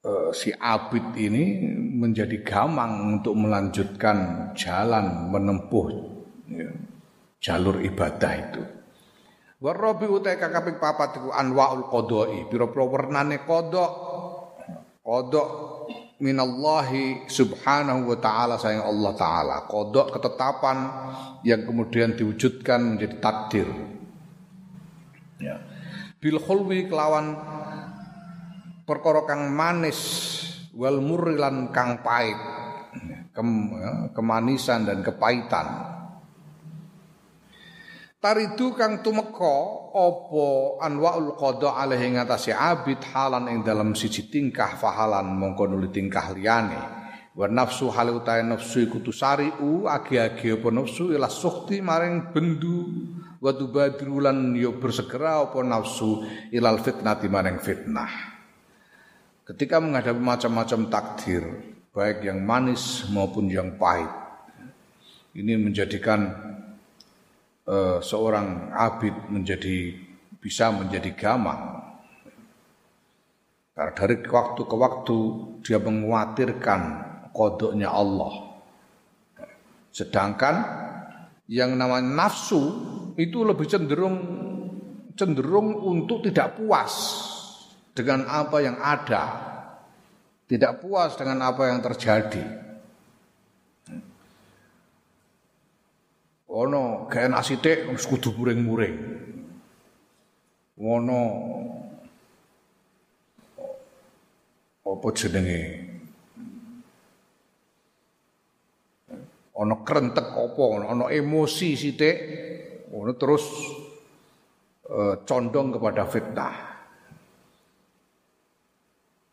eh, 0.02 0.30
si 0.34 0.50
abid 0.54 1.16
ini 1.18 1.62
menjadi 1.98 2.42
gamang 2.42 3.20
untuk 3.20 3.38
melanjutkan 3.38 4.52
jalan 4.58 5.30
menempuh 5.30 5.88
ya, 6.50 6.70
jalur 7.42 7.82
ibadah 7.82 8.34
itu. 8.38 8.64
Warabi 9.62 10.10
utai 10.10 10.42
kakaping 10.42 10.82
papat 10.82 11.22
anwaul 11.38 11.86
qodoi, 11.86 12.50
pira-pira 12.50 12.82
wernane 12.82 13.46
kodok. 13.46 13.92
Kodok 15.06 15.48
minallahi 16.22 17.30
subhanahu 17.30 18.10
wa 18.10 18.18
ta'ala 18.18 18.58
sayang 18.58 18.86
Allah 18.86 19.14
ta'ala. 19.14 19.56
Kodok 19.70 20.18
ketetapan 20.18 20.78
yang 21.46 21.66
kemudian 21.66 22.18
diwujudkan 22.18 22.98
menjadi 22.98 23.16
takdir. 23.22 23.70
Ya. 25.42 25.62
Bil 26.22 26.38
kelawan 26.38 27.34
perkara 28.86 29.26
kang 29.28 29.52
manis 29.54 30.00
wal 30.76 31.02
murilan 31.04 31.70
kang 31.70 32.00
pahit. 32.02 32.40
Kem, 33.32 33.48
ya, 33.72 34.12
kemanisan 34.12 34.84
dan 34.84 35.00
kepahitan. 35.00 35.68
Taridu 38.22 38.78
kang 38.78 39.02
tumeka 39.02 39.58
apa 39.92 40.46
anwaul 40.86 41.34
qada 41.40 41.74
alaihi 41.80 42.14
ngatasi 42.14 42.54
abid 42.54 43.02
halan 43.16 43.50
ing 43.50 43.66
dalam 43.66 43.98
siji 43.98 44.30
tingkah 44.30 44.78
fahalan 44.78 45.26
mongko 45.32 45.66
nuli 45.66 45.90
tingkah 45.90 46.30
liyane 46.30 47.02
wa 47.34 47.48
nafsu 47.50 47.90
hale 47.90 48.14
utahe 48.14 48.46
nafsu 48.46 48.86
iku 48.86 49.02
tusariu 49.02 49.90
agi-agi 49.90 50.54
apa 50.54 50.70
nafsu 50.70 51.16
ila 51.16 51.32
sukti 51.32 51.82
maring 51.82 52.30
bendu 52.30 53.10
wa 53.42 53.52
tubadrulan 53.58 54.54
yo 54.54 54.78
bersegera 54.78 55.42
apa 55.42 55.58
nafsu 55.66 56.22
ilal 56.54 56.78
fitnati 56.78 57.26
maring 57.26 57.58
fitnah 57.58 58.31
ketika 59.52 59.84
menghadapi 59.84 60.24
macam-macam 60.24 60.80
takdir 60.88 61.44
baik 61.92 62.24
yang 62.24 62.40
manis 62.40 63.04
maupun 63.12 63.52
yang 63.52 63.76
pahit 63.76 64.08
ini 65.36 65.56
menjadikan 65.60 66.28
uh, 67.68 68.00
seorang 68.04 68.72
abid 68.76 69.16
menjadi 69.32 69.96
bisa 70.42 70.74
menjadi 70.74 71.14
gamang. 71.16 71.80
Karena 73.72 73.96
dari 73.96 74.16
waktu 74.28 74.62
ke 74.68 74.76
waktu 74.76 75.18
dia 75.64 75.80
menguatirkan 75.80 76.82
kodoknya 77.32 77.88
Allah. 77.88 78.60
Sedangkan 79.96 80.56
yang 81.48 81.80
namanya 81.80 82.28
nafsu 82.28 82.60
itu 83.16 83.48
lebih 83.48 83.68
cenderung 83.72 84.18
cenderung 85.16 85.76
untuk 85.80 86.24
tidak 86.28 86.60
puas 86.60 87.28
dengan 88.02 88.26
apa 88.26 88.58
yang 88.66 88.82
ada, 88.82 89.24
tidak 90.50 90.82
puas 90.82 91.14
dengan 91.14 91.46
apa 91.46 91.70
yang 91.70 91.80
terjadi. 91.86 92.62
ono 96.52 97.08
enak 97.08 97.44
sithik 97.44 97.88
wis 97.88 98.04
kudu 98.04 98.36
muring-muring. 98.36 98.96
Ngono 100.76 101.20
apa 104.84 105.08
jenenge? 105.16 105.62
Ono 109.62 109.76
krentek 109.86 110.28
apa, 110.36 110.64
ono 110.92 111.06
emosi 111.08 111.70
sithik, 111.78 112.18
ono 112.92 113.12
terus 113.16 113.46
uh, 114.90 115.16
condong 115.24 115.78
kepada 115.78 116.04
fitnah. 116.10 116.71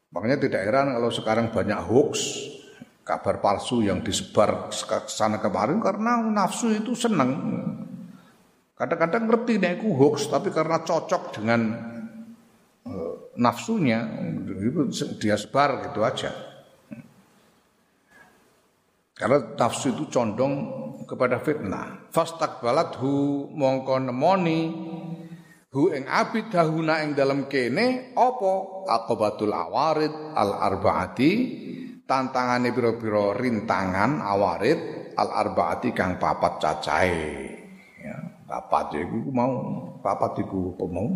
Makanya 0.09 0.41
tidak 0.41 0.65
heran 0.65 0.97
kalau 0.97 1.11
sekarang 1.13 1.53
banyak 1.53 1.81
hoax, 1.85 2.41
kabar 3.05 3.45
palsu 3.45 3.85
yang 3.85 4.01
disebar 4.01 4.73
ke 4.73 5.09
sana 5.09 5.37
kemarin 5.37 5.81
karena 5.85 6.25
nafsu 6.25 6.73
itu 6.73 6.97
senang. 6.97 7.31
Kadang-kadang 8.73 9.29
ngerti 9.29 9.61
nih 9.61 9.77
aku 9.77 9.89
hoax 9.93 10.33
tapi 10.33 10.49
karena 10.49 10.81
cocok 10.81 11.23
dengan 11.37 11.61
uh, 12.89 13.15
nafsunya 13.37 14.01
itu 14.49 14.89
dia 15.21 15.37
sebar 15.37 15.85
gitu 15.89 16.01
aja. 16.01 16.33
Karena 19.13 19.43
nafsu 19.59 19.93
itu 19.93 20.07
condong 20.09 20.55
kepada 21.05 21.43
fitnah. 21.43 22.07
Fastakbalat 22.15 22.97
hu 23.03 23.45
mongko 23.51 24.09
nemoni 24.09 24.61
hu 25.75 25.93
ing 25.93 26.09
abid 26.09 26.49
dahuna 26.49 27.05
ing 27.05 27.13
dalam 27.13 27.47
kene 27.51 28.17
apa? 28.17 28.53
Aqobatul 28.89 29.53
awarid 29.53 30.13
al 30.33 30.57
arbaati 30.57 31.33
tantangane 32.09 32.73
pira-pira 32.73 33.37
rintangan 33.37 34.25
awarid 34.25 35.13
al 35.17 35.29
arbaati 35.29 35.93
kang 35.93 36.17
papat 36.17 36.53
cacahe. 36.63 37.29
Ya 38.01 38.17
papat 38.49 38.97
ya 38.97 39.01
iku 39.05 39.29
mau 39.29 39.53
papat 40.01 40.41
iku 40.41 40.77
mau? 40.89 41.09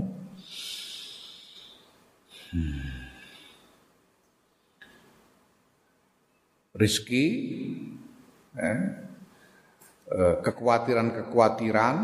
Hmm. 2.53 3.03
rizki 6.73 7.27
eh, 8.57 8.81
eh, 10.09 10.37
kekhawatiran-kekhawatiran 10.41 11.97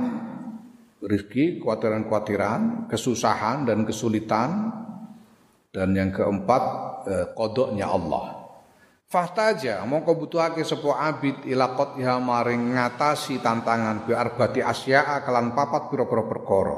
rizki, 1.04 1.62
kekhawatiran-kekhawatiran, 1.62 2.90
kesusahan 2.90 3.68
dan 3.68 3.86
kesulitan 3.86 4.72
dan 5.70 5.94
yang 5.94 6.10
keempat 6.10 6.62
eh, 7.06 7.26
kodoknya 7.36 7.86
Allah 7.86 8.38
Fahtaja 9.08 9.88
mongko 9.88 10.20
butuhake 10.20 10.60
sapa 10.68 11.00
abid 11.00 11.48
ila 11.48 11.72
qatha 11.72 12.20
maring 12.20 12.76
ngatasi 12.76 13.40
tantangan 13.40 14.04
bi 14.04 14.12
arbati 14.12 14.60
asya'a 14.60 15.24
kelan 15.24 15.56
papat 15.56 15.88
pira-pira 15.88 16.28
perkara. 16.28 16.76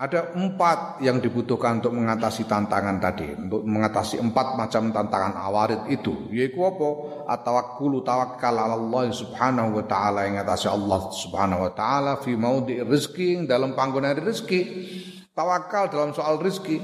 Ada 0.00 0.32
empat 0.32 1.04
yang 1.04 1.20
dibutuhkan 1.20 1.84
untuk 1.84 1.92
mengatasi 1.92 2.48
tantangan 2.48 2.96
tadi, 3.04 3.36
untuk 3.36 3.68
mengatasi 3.68 4.16
empat 4.16 4.56
macam 4.56 4.88
tantangan 4.88 5.36
awarid 5.36 5.92
itu. 5.92 6.32
Yaitu 6.32 6.56
apa? 6.64 6.88
Atawakkulu 7.28 8.00
tawakkal 8.00 8.56
ala 8.56 8.80
Allah 8.80 9.12
subhanahu 9.12 9.76
wa 9.76 9.84
ta'ala 9.84 10.24
yang 10.24 10.40
mengatasi 10.40 10.72
Allah 10.72 11.00
subhanahu 11.12 11.68
wa 11.68 11.72
ta'ala 11.76 12.12
fi 12.24 12.32
maudi 12.32 12.80
rizki 12.80 13.44
dalam 13.44 13.76
panggonan 13.76 14.16
rezeki. 14.16 14.60
Tawakal 15.36 15.92
dalam 15.92 16.16
soal 16.16 16.40
rezeki. 16.40 16.80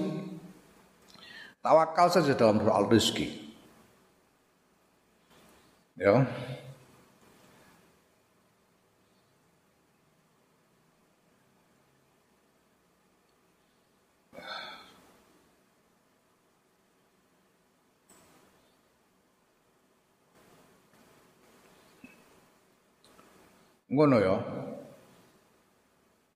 Tawakal 1.65 2.13
saja 2.13 2.37
dalam 2.37 2.61
soal 2.61 2.85
rezeki. 2.85 3.27
Ya. 5.97 6.29
Ngono 23.97 24.17
ya. 24.21 24.37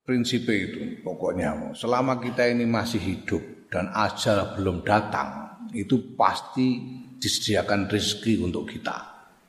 Prinsip 0.01 0.49
itu 0.49 1.05
pokoknya 1.05 1.77
selama 1.77 2.17
kita 2.19 2.49
ini 2.49 2.65
masih 2.65 2.99
hidup 2.99 3.69
dan 3.69 3.93
ajal 3.93 4.57
belum 4.57 4.83
datang 4.83 5.61
itu 5.77 6.17
pasti 6.17 6.81
disediakan 7.21 7.87
rezeki 7.87 8.41
untuk 8.43 8.65
kita. 8.65 8.97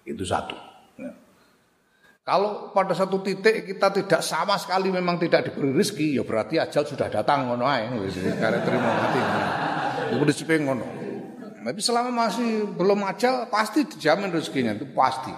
Itu 0.03 0.27
satu. 0.27 0.53
Ya. 0.99 1.15
Kalau 2.21 2.75
pada 2.75 2.93
satu 2.93 3.23
titik 3.23 3.63
kita 3.73 3.89
tidak 3.95 4.21
sama 4.21 4.59
sekali 4.59 4.91
memang 4.93 5.17
tidak 5.17 5.49
diberi 5.49 5.71
rezeki, 5.73 6.19
ya 6.19 6.23
berarti 6.27 6.59
ajal 6.61 6.83
sudah 6.85 7.07
datang 7.09 7.47
ngono 7.47 7.65
ae. 7.65 7.89
Karena 8.37 8.59
terima 8.61 8.91
mati. 8.91 9.19
Itu 10.13 10.21
rezeki 10.21 10.55
ngono. 10.61 10.85
Tapi 11.61 11.79
selama 11.79 12.27
masih 12.27 12.69
belum 12.75 13.01
ajal 13.07 13.47
pasti 13.47 13.87
dijamin 13.87 14.29
rezekinya 14.35 14.75
itu 14.77 14.85
pasti. 14.93 15.33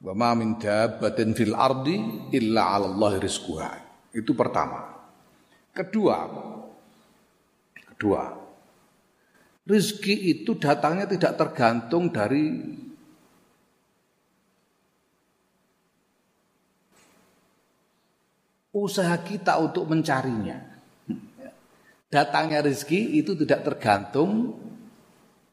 Wa 0.00 0.16
ma 0.16 0.32
min 0.32 0.56
dabbatin 0.56 1.36
fil 1.36 1.52
ardi 1.52 2.28
illa 2.32 2.72
'ala 2.72 2.88
Allah 2.88 3.12
rizquha. 3.20 3.70
Itu 4.16 4.32
pertama. 4.32 4.96
Kedua, 5.70 6.26
kedua, 7.94 8.40
Rizki 9.70 10.34
itu 10.34 10.58
datangnya 10.58 11.06
tidak 11.06 11.38
tergantung 11.38 12.10
dari 12.10 12.50
usaha 18.74 19.14
kita 19.22 19.62
untuk 19.62 19.86
mencarinya. 19.86 20.58
Datangnya 22.10 22.66
rizki 22.66 23.22
itu 23.22 23.38
tidak 23.38 23.62
tergantung 23.62 24.58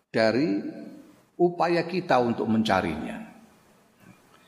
dari 0.10 0.65
upaya 1.38 1.86
kita 1.86 2.17
untuk 2.17 2.49
mencarinya. 2.49 3.26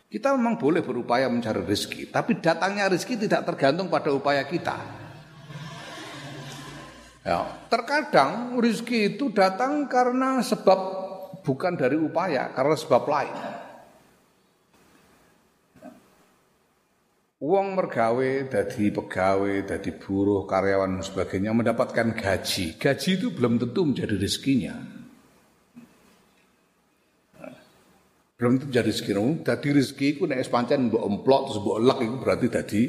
Kita 0.09 0.33
memang 0.33 0.57
boleh 0.57 0.81
berupaya 0.81 1.29
mencari 1.29 1.61
rizki, 1.69 2.09
tapi 2.09 2.41
datangnya 2.41 2.89
rizki 2.89 3.13
tidak 3.13 3.45
tergantung 3.45 3.93
pada 3.93 4.09
upaya 4.09 4.41
kita. 4.41 4.73
Ya, 7.21 7.45
terkadang 7.69 8.57
rizki 8.57 9.13
itu 9.13 9.29
datang 9.29 9.85
karena 9.85 10.41
sebab 10.41 10.79
bukan 11.45 11.77
dari 11.77 11.93
upaya, 11.93 12.49
karena 12.57 12.73
sebab 12.73 13.03
lain. 13.05 13.37
Uang 17.39 17.77
mergawe, 17.77 18.49
dadi 18.49 18.89
pegawai, 18.89 19.63
dadi 19.63 19.93
buruh, 19.93 20.49
karyawan 20.49 20.99
dan 20.99 21.03
sebagainya 21.05 21.53
mendapatkan 21.53 22.17
gaji. 22.17 22.81
Gaji 22.81 23.09
itu 23.13 23.29
belum 23.29 23.61
tentu 23.61 23.85
menjadi 23.85 24.17
rezekinya. 24.17 24.98
Belum 28.39 28.55
tentu 28.55 28.71
menjadi 28.71 28.87
rezeki. 28.95 29.43
Dadi 29.43 29.67
rezeki 29.75 30.07
itu 30.15 30.23
nek 30.23 30.47
pancen 30.47 30.87
mbok 30.87 31.03
emplok 31.03 31.41
terus 31.51 31.59
mbok 31.59 31.79
lek 31.83 31.99
itu 32.07 32.15
berarti 32.23 32.47
dadi 32.47 32.81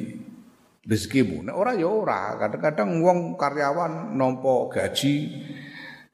rezekimu. 0.86 1.50
Nek 1.50 1.56
ora 1.58 1.74
ya 1.74 1.90
ora. 1.90 2.38
Kadang-kadang 2.38 3.02
uang 3.02 3.18
karyawan 3.34 4.14
nompo 4.14 4.70
gaji 4.70 5.14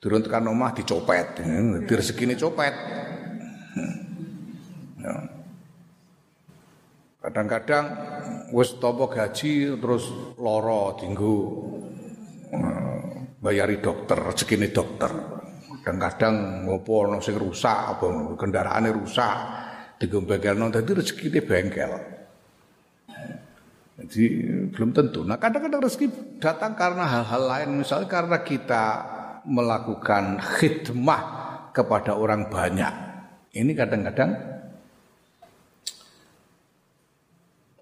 turun 0.00 0.24
tekan 0.24 0.48
omah 0.48 0.72
dicopet. 0.72 1.44
Dadi 1.44 1.92
rezekine 1.92 2.32
copet. 2.32 2.74
Ya. 5.04 5.14
Kadang-kadang 7.20 7.84
wis 8.56 8.72
topo 8.80 9.12
gaji 9.12 9.76
terus 9.76 10.08
loro 10.40 10.96
dinggo 10.96 11.36
eh, 12.56 13.36
bayari 13.36 13.84
dokter, 13.84 14.16
rezekine 14.16 14.72
dokter. 14.72 15.12
Kadang-kadang 15.86 16.66
ngopo 16.66 17.06
ono 17.06 17.22
sing 17.22 17.38
rusak 17.38 17.94
apa 17.94 18.34
kendaraane 18.34 18.90
rusak 18.90 19.34
digo 20.02 20.18
bengkelno 20.18 20.66
dadi 20.74 20.90
rezekine 20.98 21.38
bengkel. 21.46 21.94
Jadi 24.02 24.24
belum 24.74 24.90
tentu. 24.90 25.22
Nah 25.22 25.38
kadang-kadang 25.38 25.86
rezeki 25.86 26.42
datang 26.42 26.74
karena 26.74 27.06
hal-hal 27.06 27.42
lain. 27.46 27.86
Misalnya 27.86 28.10
karena 28.10 28.42
kita 28.42 28.84
melakukan 29.46 30.42
khidmah 30.42 31.22
kepada 31.70 32.18
orang 32.18 32.50
banyak. 32.50 32.94
Ini 33.54 33.70
kadang-kadang 33.78 34.30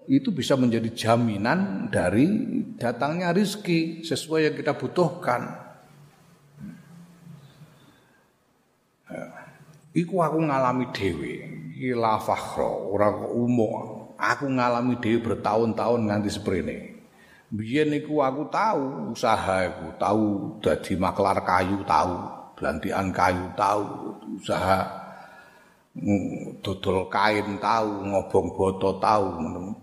itu 0.05 0.29
bisa 0.29 0.53
menjadi 0.53 0.93
jaminan 0.93 1.89
dari 1.89 2.29
datangnya 2.77 3.33
rizki 3.33 4.05
sesuai 4.05 4.53
yang 4.53 4.55
kita 4.61 4.77
butuhkan. 4.77 5.64
Iku 9.95 10.19
aku 10.19 10.43
ngalami 10.43 10.91
dewi, 10.91 11.33
ila 11.87 12.19
fakhro, 12.19 12.91
orang 12.91 13.31
umum. 13.31 13.71
Aku 14.19 14.47
ngalami 14.51 14.99
dewi 14.99 15.23
bertahun-tahun 15.23 16.07
nganti 16.07 16.29
seperti 16.31 16.95
Biyen 17.55 17.93
iku 17.93 18.19
aku 18.19 18.49
tahu 18.51 19.13
usaha 19.15 19.69
aku, 19.69 19.95
tahu 19.95 20.25
dadi 20.59 20.97
maklar 20.97 21.39
kayu 21.45 21.79
tahu, 21.87 22.15
belantian 22.57 23.13
kayu 23.15 23.45
tahu, 23.55 23.85
usaha 24.35 24.83
dodol 26.59 27.07
kain 27.07 27.55
tahu, 27.61 28.11
ngobong 28.11 28.51
boto 28.51 28.99
tahu, 28.99 29.25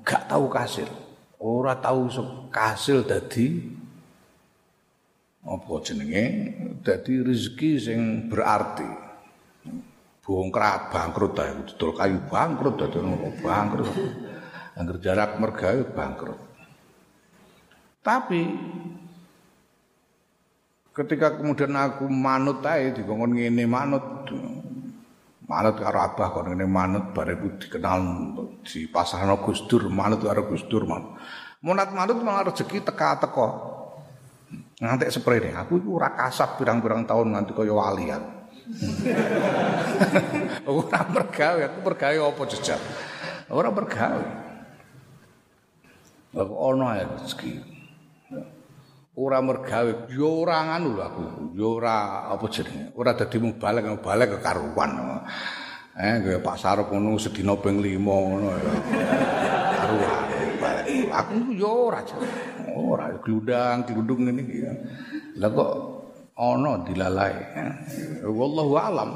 gak 0.05 0.29
tahu 0.29 0.51
kasil. 0.53 0.91
Ora 1.41 1.73
tahu 1.79 2.11
kasil 2.53 3.07
dadi 3.07 3.63
apa 5.43 5.73
jenenge? 5.83 6.25
Dadi 6.83 7.19
rezeki 7.25 7.71
sing 7.81 8.01
berarti. 8.29 9.02
Bongkrat 10.33 10.88
bangkrut 10.88 11.37
ta 11.37 11.45
dodol 11.53 11.92
kayu 11.92 12.25
bangkrut 12.25 12.81
dadi 12.81 13.05
bangkrut. 13.45 13.92
Angger 14.81 14.97
jarak 15.05 15.37
mergawe 15.37 15.85
bangkrut. 15.92 16.40
Tapi 18.01 18.42
ketika 20.97 21.37
kemudian 21.37 21.77
aku 21.77 22.09
manut 22.09 22.64
ae 22.64 22.97
dikongkon 22.97 23.37
ngene 23.37 23.68
manut 23.68 24.25
manut 25.45 25.77
karo 25.77 25.99
abah 26.01 26.29
kon 26.33 26.49
ngene 26.49 26.64
manut 26.64 27.12
bareku 27.12 27.61
dikenal 27.61 28.01
di 28.64 28.88
pasarno 28.88 29.45
Gus 29.45 29.68
manut 29.92 30.25
karo 30.25 30.49
Gus 30.49 30.64
Dur 30.64 30.88
man. 30.88 31.21
Munat 31.61 31.92
manut 31.92 32.16
malah 32.25 32.49
rezeki 32.49 32.81
teka-teka. 32.81 33.49
Ngantek 34.81 35.12
seprene 35.12 35.53
aku 35.53 35.79
iku 35.85 36.01
ora 36.01 36.16
kasap 36.16 36.57
pirang-pirang 36.57 37.05
tahun 37.05 37.37
nganti 37.37 37.53
kaya 37.53 37.71
walian. 37.77 38.41
Ora 40.66 41.01
mergawe 41.09 41.61
aku 41.66 41.79
mergawe 41.83 42.16
apa 42.18 42.42
jejak. 42.51 42.81
Ora 43.53 43.68
mergawe. 43.68 44.27
Aku 46.33 46.55
ae 46.88 47.03
rezeki? 47.05 47.53
Ora 49.12 49.38
mergawe 49.44 50.09
yo 50.09 50.46
ora 50.46 50.64
nganu 50.72 50.88
lho 50.96 51.03
aku. 51.05 51.22
Yo 51.53 51.77
ora 51.77 52.29
apa 52.33 52.44
jenenge? 52.48 52.96
Ora 52.96 53.12
dadi 53.12 53.37
mubalek 53.37 53.85
mubalek 53.98 54.40
kekaruan. 54.40 54.92
Eh 55.92 56.25
kaya 56.25 56.40
Pak 56.40 56.57
Sarep 56.57 56.88
ngono 56.88 57.20
sedina 57.20 57.53
ping 57.61 57.85
5 57.85 58.01
ngono 58.01 58.48
karuan 59.77 60.33
aku 61.12 61.53
yo 61.53 61.92
ora 61.92 62.01
ora 62.72 63.05
glundang 63.20 63.85
glundung 63.85 64.25
ngene 64.25 64.40
iki 64.42 64.59
lha 65.37 65.48
kok 65.53 65.72
ana 66.37 66.73
dilalai. 66.87 67.35
Wallahu 68.25 68.75
alam. 68.79 69.11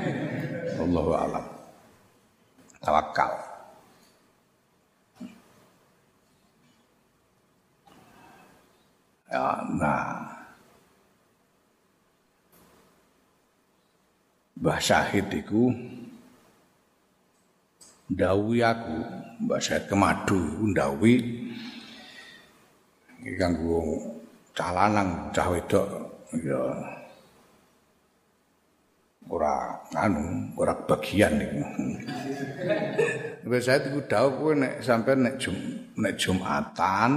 Wallahu 0.78 1.12
alam. 1.12 1.44
Tawakal. 2.80 3.32
Ya, 9.28 9.60
nah. 9.76 10.24
Mbah 14.58 14.80
Syahid 14.82 15.30
iku 15.30 15.70
ndawuhi 18.10 18.58
aku, 18.64 18.98
Mbah 19.46 19.60
Syahid 19.62 19.86
Kemadu 19.86 20.66
ndawuhi 20.74 21.14
iki 23.22 23.36
kanggo 23.38 24.02
cah 24.56 24.72
cah 25.30 25.46
wedok 25.52 26.07
ya 26.36 26.60
ora 29.28 29.84
anu, 29.92 30.56
ora 30.56 30.72
bagian 30.72 31.36
niku. 31.36 31.60
Mbah 33.44 33.60
Syahid 33.60 33.92
iku 33.92 34.00
dawuh 34.08 34.32
kowe 34.40 34.52
nek 34.56 34.80
sampean 34.80 35.24
nek 35.24 35.36
Jum, 35.36 35.56
nek 36.00 36.16
Jumatan 36.16 37.12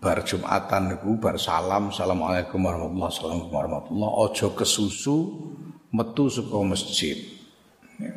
bar 0.00 0.24
Jumatan 0.24 0.96
niku 0.96 1.20
bar 1.20 1.36
salam 1.36 1.92
assalamualaikum 1.92 2.60
warahmatullahi 2.60 3.48
wabarakatuh 3.48 3.52
warahmatullah 3.52 4.10
aja 4.28 4.48
kesusu 4.52 5.16
metu 5.94 6.28
saka 6.28 6.58
masjid 6.64 7.16
ya. 7.96 8.12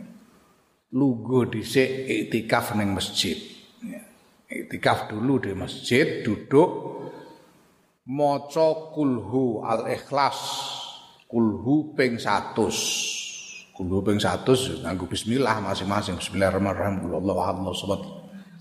lugo 0.92 1.48
dhisik 1.48 1.88
iktikaf 2.08 2.76
ning 2.76 2.92
masjid 2.92 3.40
ya. 3.86 4.04
iktikaf 4.52 5.08
dulu 5.08 5.40
di 5.40 5.56
masjid 5.56 6.24
duduk 6.28 6.97
maca 8.08 8.96
kulhu 8.96 9.62
al 9.68 9.92
ikhlas. 9.92 10.40
Kulhu 11.28 11.92
ping 11.92 12.16
100 12.16 12.56
kulhu 13.76 14.00
ping 14.00 14.16
100 14.16 14.88
nganggo 14.88 15.12
bismillah 15.12 15.60
masing-masing. 15.60 16.16
Bismillahirrahmanirrahim. 16.16 17.04
Wallahu 17.12 17.44
a'lam 17.44 17.68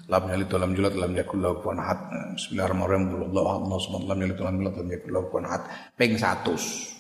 lam 0.07 0.23
yalid 0.31 0.51
walam 0.51 0.71
yulad 0.75 0.95
lam 0.99 1.15
yakul 1.15 1.39
lahu 1.39 1.63
kufuwan 1.63 1.79
ahad. 1.79 2.11
Bismillahirrahmanirrahim. 2.35 3.07
Wallahu 3.23 3.47
ahad 3.47 3.63
Allah 3.71 3.79
subhanahu 3.87 4.11
lam 4.11 4.19
yalid 4.19 4.39
walam 4.43 4.57
yulad 4.59 4.75
lam 4.83 4.89
yakul 4.91 5.11
lahu 5.15 5.25
kufuwan 5.31 5.47
ahad. 5.47 5.63
Ping 5.95 6.19
100 6.19 6.99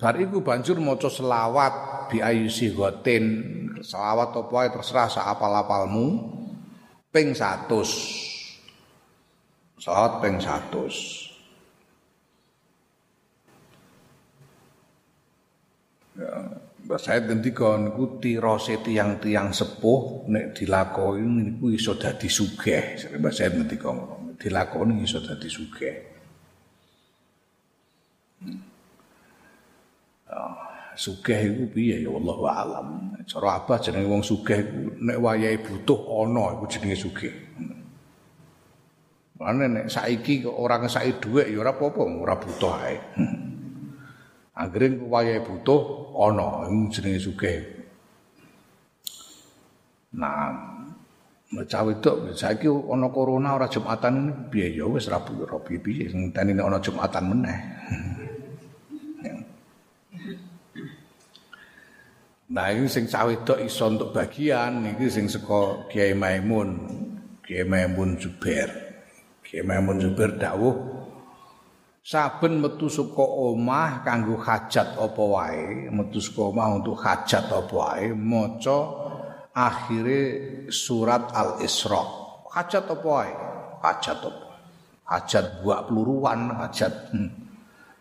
bar 0.00 0.16
iku 0.16 0.40
banjur 0.40 0.80
maca 0.80 1.12
selawat 1.12 2.08
bi 2.08 2.24
ayusi 2.24 2.72
gotin 2.72 3.44
selawat 3.84 4.32
apa 4.32 4.72
terserah 4.72 5.12
sak 5.12 5.36
apal-apalmu. 5.36 6.40
Ping 7.12 7.36
100 7.36 8.29
selawat 9.80 10.12
ping 10.20 10.36
100 10.36 11.30
ya 16.20 16.60
saya 16.98 17.22
ngendika 17.22 17.78
niku 17.78 18.18
tirose 18.18 18.82
tiang-tiang 18.82 19.54
sepuh 19.54 20.26
nek 20.26 20.58
dilakoni 20.58 21.22
niku 21.22 21.70
iso 21.70 21.94
dadi 21.94 22.26
sugih. 22.26 22.98
Mbak 23.14 23.30
saya 23.30 23.54
ngendika 23.54 23.94
dilakoni 24.34 25.06
iso 25.06 25.22
dadi 25.22 25.46
sugih. 25.46 25.96
Oh, 30.30 30.54
sugih 30.98 31.38
iku 31.46 31.64
piye 31.70 32.02
ya 32.02 32.10
Allah 32.10 32.38
alam. 32.58 32.88
Cara 33.22 33.62
apa 33.62 33.78
jenenge 33.78 34.10
wong 34.10 34.22
sugih 34.26 34.58
nek 34.98 35.18
wayahe 35.22 35.62
butuh 35.62 36.00
ana 36.26 36.58
iku 36.58 36.64
jenenge 36.66 36.96
sugih. 36.98 37.34
Mane 39.40 39.72
nek 39.72 39.86
saiki 39.88 40.44
ora 40.44 40.76
ngesaki 40.76 41.16
dhuwit 41.16 41.48
ya 41.48 41.64
ora 41.64 41.72
apa-apa, 41.72 42.04
ora 42.04 42.36
butuh 42.36 42.72
ae. 42.76 42.96
Anggere 44.60 45.00
wayahe 45.00 45.40
butuh 45.40 46.12
ana 46.12 46.68
jenenge 46.92 47.24
sugih. 47.24 47.56
Nah, 50.20 50.52
cah 51.64 51.82
wedok 51.88 52.36
saiki 52.36 52.68
ana 52.68 53.08
corona 53.08 53.56
ora 53.56 53.64
Jumatan 53.72 54.52
piye 54.52 54.76
ya 54.76 54.84
wis 54.84 55.08
rabu 55.08 55.32
ora 55.40 55.56
piye 55.56 56.12
sing 56.12 56.36
tani 56.36 56.52
ana 56.60 56.76
Jumatan 56.76 57.24
meneh. 57.24 57.58
Nah, 62.50 62.66
ini 62.74 62.90
sing 62.90 63.06
cah 63.06 63.30
wedok 63.30 63.62
iso 63.62 63.86
untuk 63.86 64.10
bagian 64.10 64.82
iki 64.82 65.06
sing 65.06 65.30
saka 65.30 65.86
Kiai 65.86 66.18
Maimun. 66.18 66.82
Kiai 67.46 67.62
Maimun 67.62 68.18
Zubair. 68.18 68.89
Kiai 69.50 69.66
Maimun 69.66 69.98
Zubair 69.98 70.38
dawuh 70.38 70.78
saben 72.06 72.62
metu 72.62 72.86
saka 72.86 73.18
omah 73.18 74.06
kanggo 74.06 74.38
hajat 74.38 74.94
apa 74.94 75.22
wae, 75.26 75.90
metu 75.90 76.22
saka 76.22 76.54
omah 76.54 76.78
untuk 76.78 76.94
hajat 76.94 77.50
apa 77.50 77.74
wae, 77.74 78.14
maca 78.14 78.78
akhire 79.50 80.22
surat 80.70 81.34
Al-Isra. 81.34 81.98
Hajat 82.46 82.94
apa 82.94 83.02
wae? 83.02 83.32
Hajat 83.82 84.18
apa? 84.22 84.42
Hajat 85.10 85.66
buak 85.66 85.90
peluruan, 85.90 86.54
hajat 86.54 87.10
hmm. 87.10 87.30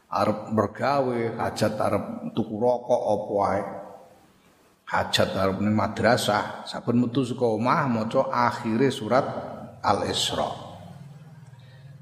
arep 0.06 0.54
bergawe, 0.54 1.22
hajat 1.42 1.74
arep 1.82 2.30
tuku 2.38 2.56
rokok 2.62 3.02
apa 3.10 3.32
wae. 3.34 3.64
Hajat 4.86 5.34
arep 5.34 5.58
ning 5.66 5.74
madrasah, 5.74 6.62
saben 6.70 7.10
metu 7.10 7.26
saka 7.26 7.58
omah 7.58 7.90
maca 7.90 8.30
akhire 8.30 8.94
surat 8.94 9.26
Al-Isra. 9.82 10.69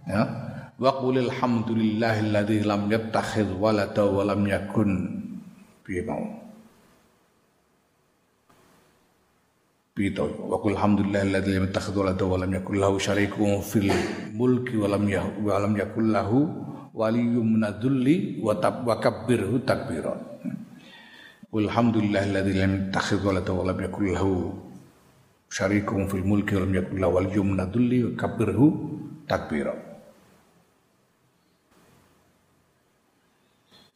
Ya. 0.08 0.24
Wa 0.78 0.94
qulil 1.04 1.34
hamdulillahilladzi 1.34 2.64
lam 2.64 2.88
yattakhidh 2.88 3.58
walada 3.58 4.06
wa 4.06 4.24
lam 4.24 4.46
yakun 4.46 4.92
piye 5.82 6.06
mau. 6.06 6.22
Pito 9.98 10.30
wa 10.46 10.62
qul 10.62 10.78
hamdulillahilladzi 10.78 11.50
lam 11.58 11.64
yattakhidh 11.66 11.98
walada 11.98 12.24
wa 12.30 12.38
lam 12.38 12.52
yakul 12.54 12.78
lahu 12.78 13.02
syarikun 13.02 13.66
fil 13.66 13.90
mulki 14.38 14.78
wa 14.78 14.86
lam 14.86 15.10
wa 15.42 15.58
lam 15.58 15.74
yakul 15.74 16.06
lahu 16.06 16.40
waliyyun 16.94 17.58
minadh-dhulli 17.58 18.38
wa 18.46 18.54
tab 18.62 18.86
wa 18.86 19.02
kabbirhu 19.02 19.66
takbiran. 19.66 20.22
Qul 21.50 21.74
hamdulillahilladzi 21.74 22.54
lam 22.54 22.72
yattakhidh 22.94 23.26
walada 23.26 23.50
wa 23.50 23.66
lam 23.66 23.78
yakul 23.82 24.08
lahu 24.14 24.54
syarikun 25.50 26.06
fil 26.06 26.22
mulki 26.22 26.54
wa 26.54 26.70
lam 26.70 26.74
yakul 26.78 27.02
lahu 27.02 27.12
waliyyun 27.18 27.48
minadh-dhulli 27.58 27.98
wa 28.06 28.12
kabbirhu 28.14 28.66
takbiran. 29.26 29.87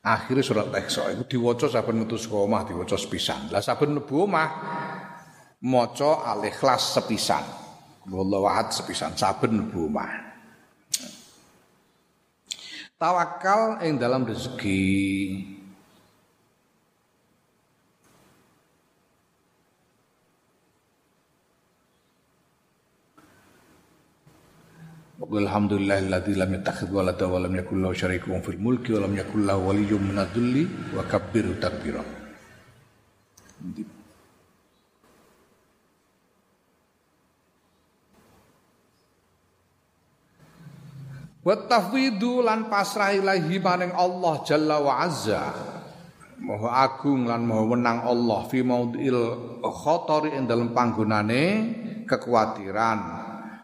Akhirnya 0.02 0.42
surat 0.42 0.66
Iqsa 0.74 1.14
itu 1.14 1.38
diwaca 1.38 1.70
saben 1.70 2.02
metu 2.02 2.18
saka 2.18 2.34
omah 2.34 2.66
diwaca 2.66 2.98
sepisan. 2.98 3.54
Lah 3.54 3.62
saben 3.62 3.94
mlebu 3.94 4.26
omah 4.26 4.50
maca 5.62 6.26
Al-Ikhlas 6.26 6.98
sepisan. 6.98 7.46
Wallahu 8.10 8.50
ahad 8.50 8.74
sepisan 8.74 9.14
saben 9.14 9.62
mlebu 9.62 9.94
omah. 9.94 10.10
Tawakal 12.98 13.86
ing 13.86 14.02
dalam 14.02 14.26
rezeki. 14.26 15.61
Alhamdulillahilladzi 25.22 26.34
lam 26.34 26.50
yattakhidh 26.58 26.90
walada 26.90 27.30
wa 27.30 27.38
lam 27.38 27.54
yakul 27.54 27.78
lahu 27.78 27.94
syarikun 27.94 28.42
fil 28.42 28.58
mulki 28.58 28.98
wa 28.98 29.06
lam 29.06 29.14
yakul 29.14 29.46
lahu 29.46 29.70
waliyyun 29.70 30.02
minadh-dhulli 30.02 30.98
wa 30.98 31.06
kabbirhu 31.06 31.62
takbira. 31.62 32.02
Wa 41.46 41.54
tafwidu 41.70 42.42
lan 42.42 42.66
pasrah 42.66 43.14
ilahi 43.14 43.62
maring 43.62 43.94
Allah 43.94 44.34
Jalla 44.42 44.82
wa 44.82 45.06
Azza. 45.06 45.54
Maha 46.42 46.82
agung 46.82 47.30
lan 47.30 47.46
maha 47.46 47.70
menang 47.70 48.10
Allah 48.10 48.42
fi 48.50 48.66
maudil 48.66 49.38
khatari 49.62 50.34
ing 50.34 50.50
dalem 50.50 50.74
panggonane 50.74 51.46
kekhawatiran. 52.10 53.21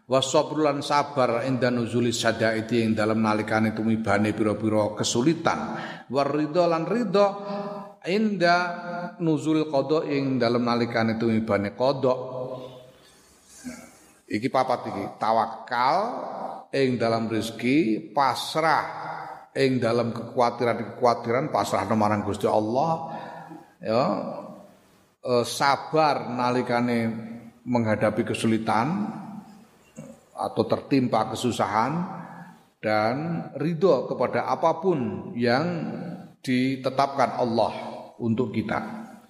Wa 0.08 0.24
sabrulan 0.24 0.80
sabar 0.80 1.44
inda 1.44 1.68
nuzuli 1.68 2.16
sadaiti 2.16 2.80
ing 2.80 2.96
dalem 2.96 3.20
nalikane 3.20 3.76
tumibane 3.76 4.32
pira-pira 4.32 4.96
kesulitan. 4.96 5.76
Wa 6.08 6.24
ridho 6.24 6.64
lan 6.64 6.88
ridho 6.88 7.26
inda 8.08 8.56
nuzul 9.20 9.68
qada 9.68 10.08
ing 10.08 10.40
dalem 10.40 10.64
nalikane 10.64 11.20
tumibane 11.20 11.76
qada. 11.76 12.14
Iki 14.32 14.48
papat 14.48 14.80
iki 14.96 15.04
tawakal 15.20 15.98
ing 16.72 16.96
dalam 16.96 17.28
rezeki 17.28 18.08
pasrah 18.16 18.84
ing 19.52 19.76
dalam 19.76 20.16
kekhawatiran-kekhawatiran 20.16 21.52
pasrah 21.52 21.84
marang 21.92 22.24
Gusti 22.24 22.44
Allah 22.44 23.12
ya 23.80 24.04
e, 25.20 25.32
sabar 25.48 26.28
nalikane 26.28 26.98
menghadapi 27.64 28.20
kesulitan 28.24 28.88
atau 30.38 30.62
tertimpa 30.70 31.26
kesusahan 31.34 31.92
dan 32.78 33.16
ridho 33.58 34.06
kepada 34.06 34.46
apa 34.46 34.78
pun 34.78 35.30
yang 35.34 35.66
ditetapkan 36.38 37.42
Allah 37.42 37.74
untuk 38.22 38.54
kita. 38.54 38.78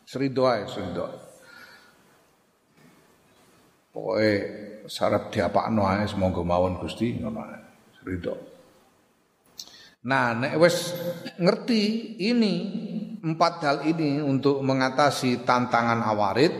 Serido 0.04 0.44
ae 0.48 0.68
serido. 0.68 1.08
Pokoke 3.88 4.32
sarap 4.84 5.32
diapakno 5.32 5.88
ae 5.88 6.04
semoga 6.04 6.44
mawon 6.44 6.76
Gusti 6.76 7.16
ngono 7.16 7.40
ae. 7.40 7.58
Ridho. 8.04 8.34
Nah, 10.08 10.30
nek 10.32 10.54
wis 10.62 10.94
ngerti 11.42 12.14
ini 12.22 12.54
empat 13.18 13.54
hal 13.66 13.78
ini 13.84 14.22
untuk 14.22 14.62
mengatasi 14.62 15.42
tantangan 15.42 16.00
awarid, 16.06 16.54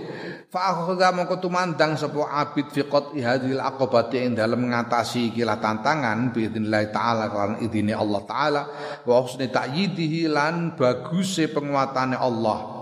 fa 0.49 0.73
akhadha 0.73 1.13
mongko 1.13 1.45
tumandang 1.45 2.01
sapa 2.01 2.25
abid 2.25 2.73
fi 2.73 2.89
qati 2.89 3.21
hadhil 3.21 3.61
aqabati 3.61 4.25
ing 4.25 4.33
dalem 4.33 4.73
ngatasi 4.73 5.33
ikilah 5.33 5.61
tantangan 5.61 6.33
bi 6.33 6.49
idznillah 6.49 6.89
taala 6.89 7.29
kan 7.29 7.61
idine 7.61 7.93
Allah 7.93 8.23
taala 8.25 8.63
wa 9.05 9.15
husni 9.21 9.53
ta'yidihi 9.53 10.25
lan 10.33 10.73
baguse 10.73 11.53
penguatane 11.53 12.17
Allah 12.17 12.79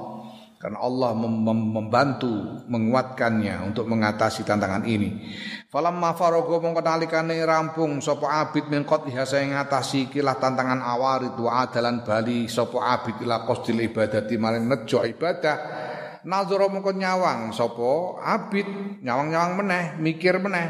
karena 0.57 0.83
Allah 0.83 1.15
membantu 1.15 2.65
menguatkannya 2.67 3.71
untuk 3.71 3.87
mengatasi 3.87 4.43
tantangan 4.43 4.89
ini. 4.89 5.31
Falamma 5.69 6.17
faraga 6.17 6.59
mongko 6.59 6.81
nalikane 6.81 7.39
rampung 7.45 8.01
sapa 8.01 8.43
abid 8.43 8.67
min 8.73 8.83
qadhiha 8.83 9.23
saya 9.29 9.47
ngatasi 9.47 10.09
kilah 10.09 10.41
tantangan 10.41 10.81
awarid 10.81 11.37
wa 11.37 11.61
adalan 11.63 12.01
bali 12.03 12.49
sapa 12.49 12.83
abid 12.83 13.21
ila 13.23 13.45
qasdil 13.47 13.79
ibadati 13.85 14.35
maring 14.41 14.65
nejo 14.67 15.05
ibadah. 15.05 15.86
Nazara 16.27 16.67
mongko 16.67 16.91
nyawang 16.91 17.55
sapa 17.55 18.19
abid 18.19 18.67
nyawang-nyawang 19.07 19.63
meneh 19.63 19.85
mikir 20.03 20.43
meneh. 20.43 20.67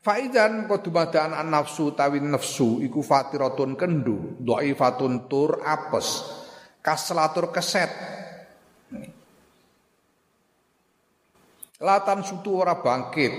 Faizan 0.00 0.64
kok 0.64 0.84
dumadakan 0.84 1.36
an 1.36 1.48
nafsu 1.52 1.92
tawi 1.92 2.20
nafsu 2.20 2.80
iku 2.84 3.00
fatiratun 3.00 3.76
kendu, 3.76 4.36
dhaifatun 4.40 5.28
tur 5.28 5.64
apes, 5.64 6.24
kaslatur 6.84 7.52
keset. 7.52 7.88
Latan 11.80 12.24
sutu 12.24 12.60
ora 12.60 12.80
bangkit 12.80 13.32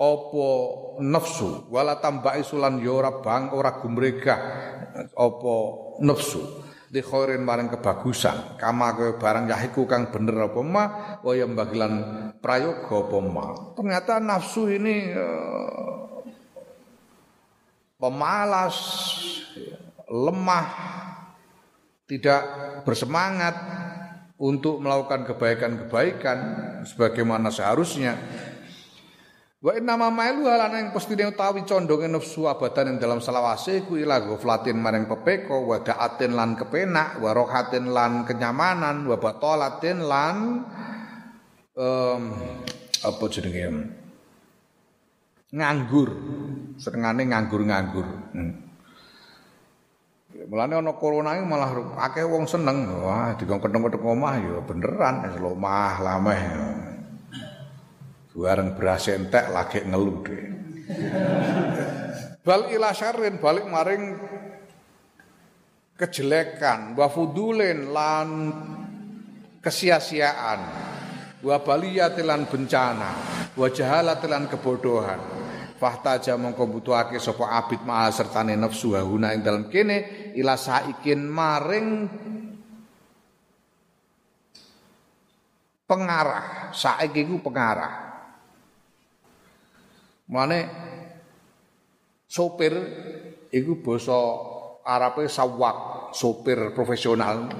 apa 0.00 0.48
nafsu 1.04 1.68
wala 1.68 2.00
tambai 2.00 2.40
sulan 2.40 2.80
ya 2.80 2.96
ora 2.96 3.20
bang 3.20 3.52
ora 3.52 3.76
gumregah 3.76 4.40
apa 5.12 5.54
nafsu 6.00 6.40
di 6.90 6.98
khairin 6.98 7.46
kebagusan 7.46 8.58
kama 8.58 8.98
kaya 8.98 9.14
barang 9.14 9.46
yahiku 9.46 9.86
kang 9.86 10.10
bener 10.10 10.50
apa 10.50 10.60
ma 10.66 10.84
yang 11.22 11.54
bagilan 11.54 11.94
prayoga 12.42 13.06
apa 13.06 13.18
ma 13.22 13.46
ternyata 13.78 14.18
nafsu 14.18 14.66
ini 14.66 15.14
uh, 15.14 16.26
pemalas 17.94 18.76
lemah 20.10 20.66
tidak 22.10 22.42
bersemangat 22.82 23.54
untuk 24.40 24.80
melakukan 24.80 25.28
kebaikan-kebaikan 25.28 26.38
sebagaimana 26.88 27.52
seharusnya. 27.52 28.16
Wa 29.60 29.76
inna 29.76 29.92
ma 29.92 30.08
mailu 30.08 30.48
halan 30.48 30.72
yang 30.72 30.88
pestine 30.88 31.28
utawi 31.28 31.68
condonge 31.68 32.08
nafsu 32.08 32.48
abadan 32.48 32.96
ing 32.96 32.96
dalam 32.96 33.20
salawase 33.20 33.84
ku 33.84 34.00
ila 34.00 34.16
ghaflatin 34.24 34.80
maring 34.80 35.04
pepeko 35.04 35.68
wa 35.68 35.84
da'atin 35.84 36.32
lan 36.32 36.56
kepenak 36.56 37.20
wa 37.20 37.36
rohatin 37.36 37.92
lan 37.92 38.24
kenyamanan 38.24 39.04
wa 39.04 39.20
batolatin 39.20 40.00
lan 40.00 40.64
um, 41.76 42.22
apa 43.04 43.24
jenenge 43.28 43.92
nganggur 45.52 46.08
senengane 46.80 47.28
nganggur-nganggur 47.28 48.06
hmm. 48.32 48.52
Mulane 50.40 50.80
ana 50.80 50.96
corona 50.96 51.36
iki 51.36 51.44
malah 51.44 52.00
akeh 52.00 52.24
wong 52.24 52.48
seneng. 52.48 52.88
Wah, 53.04 53.36
dikon-ketemu 53.36 53.92
omah 54.00 54.34
ya 54.40 54.56
beneran 54.64 55.28
wis 55.28 55.36
lomah 55.36 56.00
lameh. 56.00 56.40
Bareng 58.30 58.78
beras 58.78 59.10
entek 59.10 59.50
lagi 59.50 59.82
ngeluh 59.82 60.18
deh. 60.22 60.42
Bal 62.46 62.70
balik 63.42 63.66
maring 63.66 64.04
kejelekan, 65.98 66.94
wa 66.94 67.10
fudulin 67.10 67.90
lan 67.90 68.28
kesia-siaan, 69.60 70.60
wa 71.42 71.56
baliyatilan 71.58 72.46
bencana, 72.46 73.10
wa 73.58 73.66
jahalatilan 73.66 74.46
kebodohan. 74.46 75.22
fahtaja 75.80 76.36
mongko 76.36 76.68
butuhake 76.68 77.16
sapa 77.16 77.56
abid 77.56 77.80
ma 77.88 78.04
sertane 78.12 78.52
nafsu 78.52 78.92
hauna 78.92 79.32
ing 79.32 79.40
dalem 79.40 79.72
kene 79.72 80.28
ila 80.36 80.52
saikin 80.52 81.24
maring 81.24 82.04
pengarah. 85.88 86.68
Saik 86.76 87.16
iku 87.16 87.40
pengarah 87.40 88.09
Mane 90.30 90.58
sopir 92.30 92.70
iku 93.50 93.82
basa 93.82 94.18
Arabe 94.86 95.28
sawak, 95.28 96.10
sopir 96.16 96.72
profesional, 96.72 97.50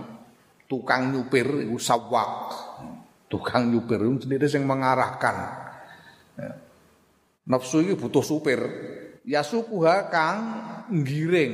tukang 0.71 1.11
nyupir 1.11 1.67
iku 1.67 1.77
sawak. 1.77 2.31
Tukang 3.31 3.71
nyupir 3.71 4.03
itu 4.03 4.27
sendiri 4.27 4.47
yang 4.51 4.67
mengarahkan. 4.67 5.37
Nafsu 7.47 7.83
itu 7.83 7.95
butuh 7.95 8.23
supir. 8.23 8.59
Ya 9.23 9.47
sukuha 9.47 10.11
kang 10.11 10.39
ngiring. 10.91 11.53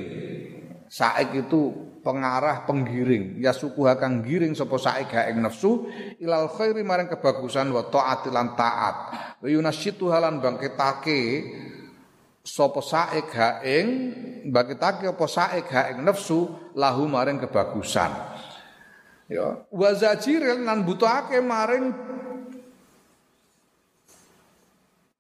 Saik 0.88 1.44
itu 1.44 1.86
pengarah 2.07 2.62
penggiring. 2.62 3.42
Ya 3.42 3.51
sukuha 3.51 3.99
kang 3.99 4.23
giring 4.23 4.55
sapa 4.55 4.79
saik 4.79 5.11
ha 5.11 5.27
ing 5.27 5.42
nafsu 5.42 5.90
ilal 6.23 6.47
khairi 6.55 6.87
maring 6.87 7.11
kebagusan 7.11 7.75
wa 7.75 7.90
taat 7.90 8.31
lan 8.31 8.55
taat. 8.55 8.97
Wa 9.42 9.49
yunasyitu 9.51 10.07
halan 10.14 10.38
bangkitake 10.38 11.42
sapa 12.47 12.79
saik 12.79 13.27
ha 13.35 13.59
ing 13.66 13.87
bangkitake 14.47 15.11
apa 15.11 15.27
saik 15.27 15.66
ha 15.75 15.90
ing 15.90 16.07
nafsu 16.07 16.47
lahu 16.79 17.11
maring 17.11 17.42
kebagusan. 17.42 18.14
Ya, 19.27 19.66
wa 19.66 19.90
zajiril 19.90 20.62
lan 20.62 20.87
butuhake 20.87 21.42
maring 21.42 21.90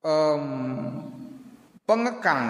um, 0.06 0.44
pengekang 1.82 2.42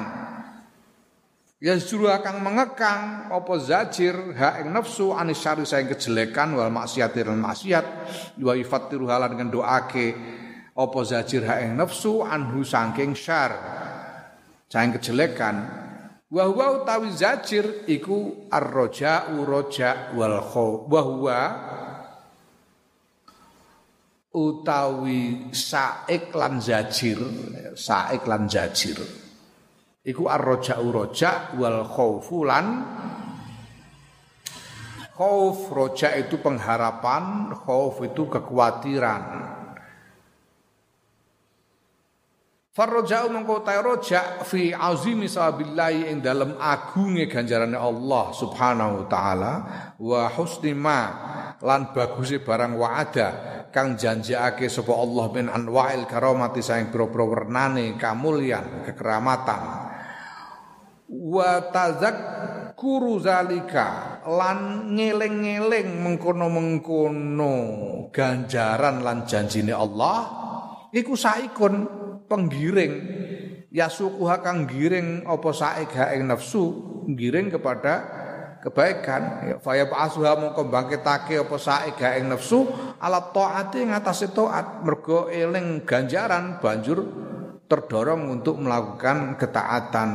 Ya 1.57 1.73
suruh 1.81 2.13
akan 2.13 2.45
mengekang 2.45 3.33
apa 3.33 3.55
zajir 3.57 4.13
ha 4.37 4.61
ing 4.61 4.77
nafsu 4.77 5.17
anis 5.17 5.41
syari 5.41 5.65
saing 5.65 5.89
kejelekan 5.89 6.53
wal 6.53 6.69
maksiat 6.69 7.17
lan 7.17 7.41
maksiat. 7.41 7.87
Wa 8.37 8.53
dengan 9.25 9.49
doake 9.49 10.07
apa 10.77 10.99
zajir 11.01 11.49
ha 11.49 11.65
ing 11.65 11.81
nafsu 11.81 12.21
anhu 12.21 12.61
saking 12.61 13.17
syar 13.17 13.57
saing 14.69 14.93
kejelekan. 15.01 15.65
Wa 16.29 16.45
huwa 16.45 16.85
utawi 16.85 17.09
zajir 17.17 17.89
iku 17.89 18.53
ar-raja'u 18.53 19.41
raja 19.49 20.13
wal 20.13 20.37
khauf 20.45 20.93
wa 20.93 21.01
huwa 21.01 21.41
utawi 24.37 25.49
saik 25.57 26.37
lan 26.37 26.61
zajir 26.61 27.17
saik 27.73 28.29
lan 28.29 28.45
zajir 28.45 29.26
iku 30.07 30.31
ar-raja'u 30.31 30.87
raja 30.95 31.51
wal 31.59 31.83
khaufu 31.83 32.47
lan 32.47 32.67
khauf 35.17 35.73
roja 35.73 36.13
itu 36.21 36.37
pengharapan 36.39 37.57
khauf 37.65 38.05
itu 38.05 38.29
kekhawatiran. 38.29 39.25
Farroja'u 42.77 43.33
mengkau 43.33 43.65
tay 43.65 43.81
roja 43.81 44.45
fi 44.45 44.69
azimi 44.77 45.33
sahabillahi 45.33 46.13
ing 46.13 46.21
dalam 46.21 46.61
agunge 46.61 47.25
ganjarane 47.25 47.73
Allah 47.73 48.37
subhanahu 48.37 49.01
wa 49.01 49.07
ta'ala 49.09 49.53
wa 49.97 50.29
husni 50.37 50.77
ma 50.77 51.01
lan 51.57 51.97
baguse 51.97 52.45
barang 52.45 52.77
wa'ada 52.77 53.29
kang 53.73 53.97
janjiake 53.97 54.69
sapa 54.69 54.93
Allah 54.93 55.25
min 55.33 55.49
anwa'il 55.49 56.05
karamati 56.05 56.61
saing 56.61 56.93
boro-boro 56.93 57.33
wernane 57.33 57.97
kamulyan 57.97 58.85
kekeramatan 58.85 59.87
wa 61.07 61.71
tazakkuru 61.71 63.23
zalika 63.23 64.21
lan 64.27 64.91
ngeling-ngeling 64.95 66.03
mengkono-mengkono 66.03 67.55
ganjaran 68.11 69.07
lan 69.07 69.23
janjine 69.23 69.71
Allah 69.71 70.47
iku 70.91 71.15
saikun 71.15 71.75
penggiring. 72.27 72.95
Ya 73.71 73.93
suku 73.93 74.25
kang 74.41 74.65
giring 74.65 75.29
apa 75.29 75.51
saik 75.53 75.93
ha 76.01 76.17
ing 76.17 76.33
nafsu 76.33 76.73
giring 77.13 77.53
kepada 77.53 77.95
kebaikan. 78.65 79.23
Ya 79.53 79.57
faya 79.61 79.85
ba'asuha 79.85 80.33
mongko 80.41 80.73
bangkitake 80.73 81.37
apa 81.45 81.57
saik 81.61 82.01
ha 82.01 82.17
ing 82.17 82.33
nafsu 82.33 82.65
ala 82.97 83.21
taati 83.31 83.85
ngatasi 83.85 84.33
taat. 84.33 84.81
Mergo 84.81 85.29
eling 85.29 85.85
ganjaran 85.85 86.57
banjur 86.57 87.05
terdorong 87.67 88.31
untuk 88.31 88.63
melakukan 88.63 89.35
ketaatan 89.35 90.11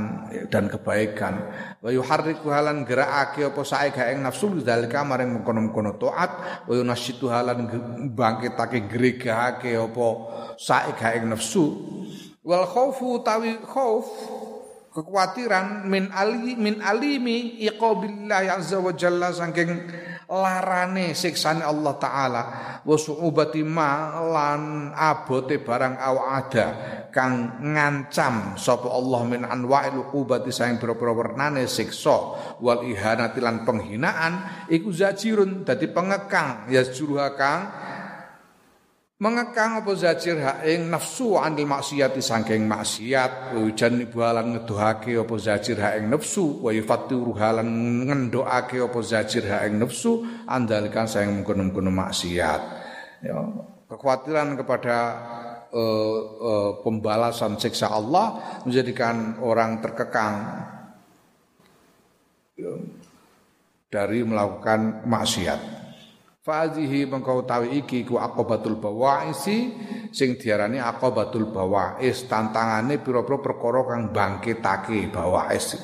dan 0.48 0.72
kebaikan. 0.72 1.34
Wa 1.84 1.92
yuharriku 1.92 2.48
halan 2.48 2.88
gerakake 2.88 3.48
apa 3.48 3.62
sae 3.68 3.92
gae 3.92 4.16
nafsu 4.16 4.56
dzalika 4.64 5.04
maring 5.04 5.36
mengkono-mengkono 5.40 6.00
taat, 6.00 6.64
wa 6.68 6.74
yunasyitu 6.74 7.28
halan 7.28 7.68
bangkitake 8.12 8.88
gregahake 8.88 9.76
apa 9.76 10.08
sae 10.56 10.96
gae 10.96 11.20
nafsu. 11.28 11.76
Wal 12.42 12.66
khaufu 12.66 13.22
tawi 13.22 13.60
khauf 13.62 14.08
kekhawatiran 14.92 15.88
min 15.88 16.12
ali 16.12 16.60
min 16.60 16.84
alimi 16.84 17.64
iqabillah 17.64 18.60
azza 18.60 18.76
wa 18.82 18.92
jalla 18.92 19.32
saking 19.32 19.88
larane 20.32 21.12
siksane 21.12 21.60
Allah 21.60 21.94
taala. 22.00 22.44
Wa 22.82 22.96
su'ubati 22.98 23.62
ma 23.62 24.18
lan 24.24 24.96
abote 24.96 25.60
barang 25.62 26.00
ada 26.02 26.68
kang 27.12 27.62
ngancam 27.62 28.56
sapa 28.58 28.90
Allah 28.90 29.22
min 29.28 29.44
anwa'il 29.46 30.00
uqubati 30.08 30.50
saing 30.50 30.80
pira-pira 30.80 31.12
wernane 31.12 31.68
siksa. 31.68 32.18
Wal 32.64 32.88
ihanati 32.88 33.44
lan 33.44 33.68
penghinaan 33.68 34.66
iku 34.72 34.90
zajirun 34.90 35.68
dadi 35.68 35.92
pengekang 35.92 36.72
ya 36.72 36.82
juruha 36.88 37.36
kang 37.36 37.62
mengekang 39.22 39.86
apa 39.86 39.94
zajir 39.94 40.42
ha 40.42 40.66
ing 40.66 40.90
nafsu 40.90 41.38
anil 41.38 41.70
maksiati 41.70 42.18
saking 42.18 42.66
maksiat. 42.66 43.54
Ujan 43.54 44.02
ibalan 44.02 44.58
ngedohake 44.58 45.14
apa 45.14 45.36
zajir 45.38 45.78
ha 45.78 45.94
ing 45.94 46.10
nafsu. 46.10 46.58
Wa 46.66 46.74
yafatiru 46.74 47.38
halan 47.38 47.70
ngendokake 48.10 48.82
apa 48.82 49.00
zajir 49.06 49.46
ha 49.54 49.70
ing 49.70 49.78
nafsu. 49.78 50.26
Andalkan 50.50 51.06
sayang 51.06 51.38
mengkono-mengkono 51.38 51.94
maksiat. 51.94 52.62
Ya 53.22 53.38
kekhawatiran 53.86 54.58
kepada 54.58 54.98
uh, 55.70 56.18
uh, 56.42 56.72
pembalasan 56.82 57.62
siksa 57.62 57.94
Allah 57.94 58.42
menjadikan 58.66 59.38
orang 59.38 59.86
terkekang. 59.86 60.36
Ya, 62.58 62.74
dari 63.92 64.26
melakukan 64.26 65.06
maksiat 65.06 65.81
Fadhihi 66.42 67.06
mengkau 67.06 67.46
tawi 67.46 67.86
iki 67.86 68.02
ku 68.02 68.18
akobatul 68.18 68.82
bawaisi 68.82 69.78
sing 70.10 70.42
diarani 70.42 70.82
akobatul 70.82 71.54
bawais 71.54 72.26
tantangane 72.26 72.98
pira-pira 72.98 73.38
perkara 73.38 73.86
kang 73.86 74.10
bangkitake 74.10 75.14
bawais. 75.14 75.78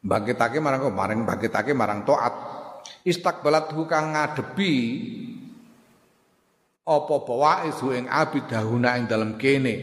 Bangkitake 0.00 0.64
marang 0.64 0.88
maring 0.88 1.28
bangkitake 1.28 1.76
marang 1.76 2.08
taat. 2.08 2.34
Istakbalat 3.04 3.68
kang 3.84 4.16
ngadepi 4.16 4.72
apa 6.88 7.14
bawais 7.20 7.76
ing 7.84 8.08
abid 8.08 8.48
dahuna 8.48 8.96
ing 8.96 9.12
dalem 9.12 9.36
kene. 9.36 9.76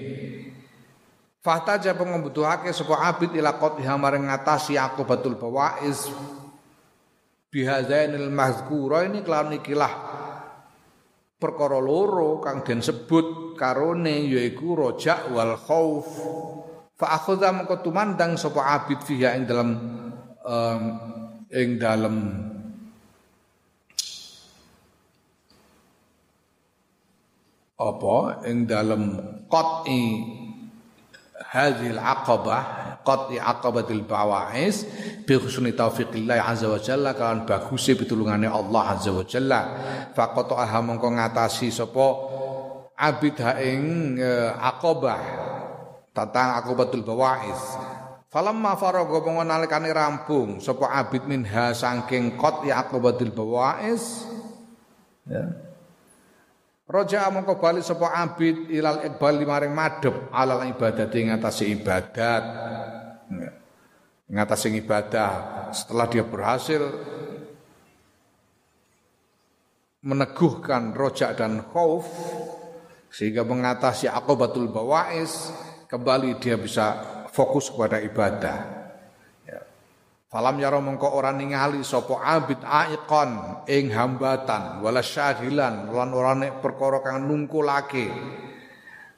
Fahtaja 1.46 1.94
pengembutuhake 1.94 2.74
sapa 2.74 2.98
abid 2.98 3.38
ila 3.38 3.62
qatiha 3.62 3.94
maring 3.94 4.26
ngatasi 4.26 4.74
akobatul 4.74 5.38
bawais 5.38 6.10
bihadzainil 7.58 8.30
mazkura 8.30 9.10
ini 9.10 9.26
kelawan 9.26 9.58
ikilah 9.58 9.94
perkara 11.42 11.82
loro 11.82 12.38
kang 12.38 12.62
den 12.62 12.86
sebut 12.86 13.58
karone 13.58 14.30
yaiku 14.30 14.78
roja 14.78 15.26
wal 15.34 15.58
khauf. 15.58 16.06
Fa 16.94 17.18
akhadha 17.18 17.50
mengko 17.50 17.82
tumandang 17.82 18.38
sapa 18.38 18.62
abid 18.78 19.02
fiha 19.02 19.34
ing 19.34 19.50
dalam 19.50 19.70
um, 20.46 20.82
ing 21.50 21.82
dalam 21.82 22.16
apa? 27.78 28.18
Ing 28.46 28.70
dalam 28.70 29.02
qat'i 29.50 30.06
hadhil 31.52 32.00
aqabah 32.00 32.62
qat'i 33.08 33.40
aqabatil 33.40 34.04
bawa'is 34.04 34.84
bi 35.24 35.34
husni 35.40 35.72
taufiqillah 35.72 36.44
azza 36.44 36.68
wa 36.68 36.80
jalla 36.80 37.16
kan 37.16 37.48
baguse 37.48 37.96
pitulungane 37.96 38.52
Allah 38.52 38.84
azza 39.00 39.16
wa 39.16 39.24
jalla. 39.24 39.62
Faqata'aha 40.12 40.84
mongko 40.84 41.08
ngatasi 41.16 41.72
sapa 41.72 42.08
abid 43.00 43.40
ha 43.40 43.56
ing 43.64 44.16
e, 44.20 44.32
aqabah 44.52 45.22
tentang 46.12 46.60
aqabatul 46.60 47.08
bawa'is. 47.08 47.62
Falamma 48.28 48.76
faraga 48.76 49.24
mongko 49.24 49.44
nalikane 49.48 49.90
rampung 49.96 50.60
sapa 50.60 50.92
abid 50.92 51.24
minha 51.24 51.72
saking 51.72 52.36
qat'i 52.36 52.76
aqabatil 52.76 53.32
bawa'is 53.32 54.28
ya 55.28 55.67
Roja 56.88 57.28
mongko 57.28 57.60
bali 57.60 57.84
sapa 57.84 58.16
abid 58.16 58.72
ilal 58.72 59.04
iqbal 59.04 59.44
maring 59.44 59.76
madhep 59.76 60.32
alal 60.32 60.64
ibadat 60.64 61.12
ing 61.20 61.36
atase 61.36 61.68
ibadat. 61.68 62.44
Ngatasi 64.28 64.84
ibadah 64.84 65.32
setelah 65.72 66.08
dia 66.12 66.24
berhasil 66.28 66.84
meneguhkan 70.04 70.92
rojak 70.92 71.40
dan 71.40 71.64
khauf 71.72 72.08
sehingga 73.08 73.48
mengatasi 73.48 74.12
akobatul 74.12 74.68
bawais 74.68 75.52
kembali 75.88 76.40
dia 76.44 76.60
bisa 76.60 76.96
fokus 77.32 77.72
kepada 77.72 78.04
ibadah. 78.04 78.87
Falam 80.28 80.60
yaro 80.60 80.84
mengko 80.84 81.08
ora 81.16 81.32
ningali 81.32 81.88
sapa 81.88 82.20
abid 82.20 82.60
aikon 82.60 83.64
ing 83.64 83.96
hambatan 83.96 84.84
wala 84.84 85.00
syadilan 85.00 85.88
lan 85.88 86.12
ora 86.12 86.36
nek 86.36 86.60
perkara 86.60 87.00
kang 87.00 87.24
nungkulake. 87.32 88.12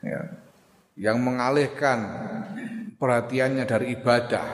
Ya. 0.05 0.21
Yang 0.93 1.17
mengalihkan 1.25 1.99
perhatiannya 3.01 3.65
dari 3.65 3.97
ibadah. 3.97 4.45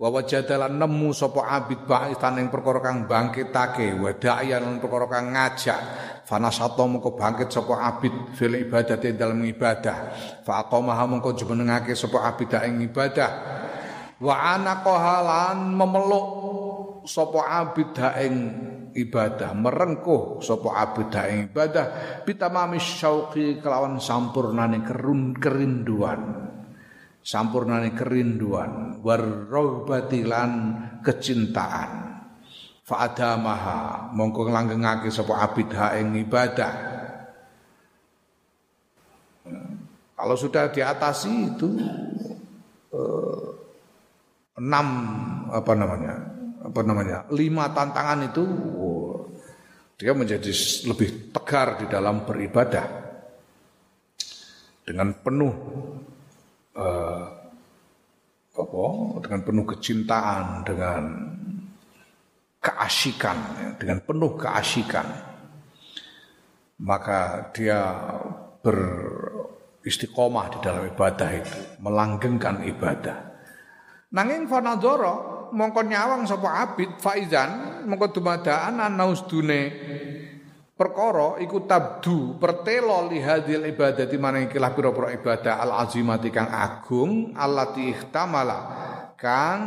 Wa 0.00 0.08
wajadalan 0.08 0.80
nemu 0.80 1.12
sapa 1.12 1.44
abid 1.44 1.84
baitan 1.84 2.40
ing 2.40 2.48
perkara 2.48 2.80
kang 2.80 3.04
bangkitake 3.04 3.92
wa 4.00 4.08
da'iyan 4.08 4.64
lan 4.64 4.76
perkara 4.80 5.12
kang 5.12 5.36
ngajak. 5.36 5.80
Fanasato 6.24 6.88
mengko 6.88 7.20
bangkit 7.20 7.52
sapa 7.52 7.84
abid 7.84 8.32
fil 8.32 8.56
ibadati 8.56 9.12
dalam 9.12 9.44
ibadah. 9.44 9.96
Fa 10.40 10.64
aqamaha 10.64 11.04
mengko 11.04 11.36
jumenengake 11.36 11.92
sapa 11.92 12.24
abid 12.24 12.56
ing 12.64 12.80
ibadah 12.88 13.30
wa 14.18 14.34
anaqaha 14.58 15.16
lan 15.22 15.58
memeluk 15.78 16.28
sapa 17.06 17.40
abid 17.64 17.94
ing 18.18 18.34
ibadah 18.98 19.54
merengkuh 19.54 20.42
sapa 20.42 20.74
abid 20.74 21.14
ing 21.30 21.38
ibadah 21.54 21.86
bitamami 22.26 22.82
syauqi 22.82 23.62
kelawan 23.62 24.02
sampurnane 24.02 24.82
kerun 24.82 25.38
kerinduan. 25.38 26.50
Sampurnane 27.18 27.92
kerinduan 27.92 29.04
warrobati 29.04 30.24
lan 30.24 30.50
kecintaan. 31.04 31.90
Fa 32.88 33.04
adamaha 33.04 34.08
mongko 34.16 34.48
langgengake 34.48 35.12
sapa 35.12 35.44
abid 35.44 35.68
ing 36.00 36.16
ibadah. 36.24 36.72
Kalau 40.18 40.34
sudah 40.34 40.72
diatasi 40.72 41.32
itu 41.52 41.68
uh, 42.90 43.57
enam 44.58 44.86
apa 45.54 45.72
namanya? 45.72 46.14
Apa 46.66 46.82
namanya? 46.82 47.24
Lima 47.30 47.70
tantangan 47.70 48.26
itu 48.26 48.44
dia 49.98 50.12
menjadi 50.14 50.50
lebih 50.86 51.30
tegar 51.34 51.78
di 51.78 51.86
dalam 51.86 52.26
beribadah. 52.26 53.06
Dengan 54.82 55.14
penuh 55.20 55.54
uh, 56.74 57.24
apa? 58.58 58.84
Dengan 59.22 59.40
penuh 59.46 59.64
kecintaan 59.68 60.66
dengan 60.66 61.02
keasikan 62.58 63.38
ya, 63.62 63.70
dengan 63.78 63.98
penuh 64.02 64.34
keasikan. 64.34 65.06
Maka 66.78 67.50
dia 67.50 67.82
beristiqomah 68.62 70.46
di 70.54 70.58
dalam 70.62 70.86
ibadah 70.86 71.30
itu 71.34 71.58
melanggengkan 71.82 72.62
ibadah 72.70 73.27
Nanging 74.08 74.48
fanadzara 74.48 75.48
mongko 75.52 75.80
nyawang 75.84 76.24
sapa 76.24 76.64
abid 76.64 76.96
faizan 77.00 77.84
mongko 77.84 78.20
dumadaan 78.20 78.80
ana 78.80 79.04
usdune 79.08 79.62
perkara 80.78 81.36
iku 81.42 81.66
tabdu 81.68 82.38
pertelo 82.38 83.10
lihadil 83.10 83.66
ibadati 83.66 84.16
maring 84.16 84.48
ikilah 84.48 84.72
pira-pira 84.72 85.08
ibadah 85.12 85.54
al 85.58 85.72
azimati 85.84 86.30
kang 86.30 86.48
agung 86.48 87.34
allati 87.34 87.90
ihtamala 87.90 88.58
kang 89.18 89.60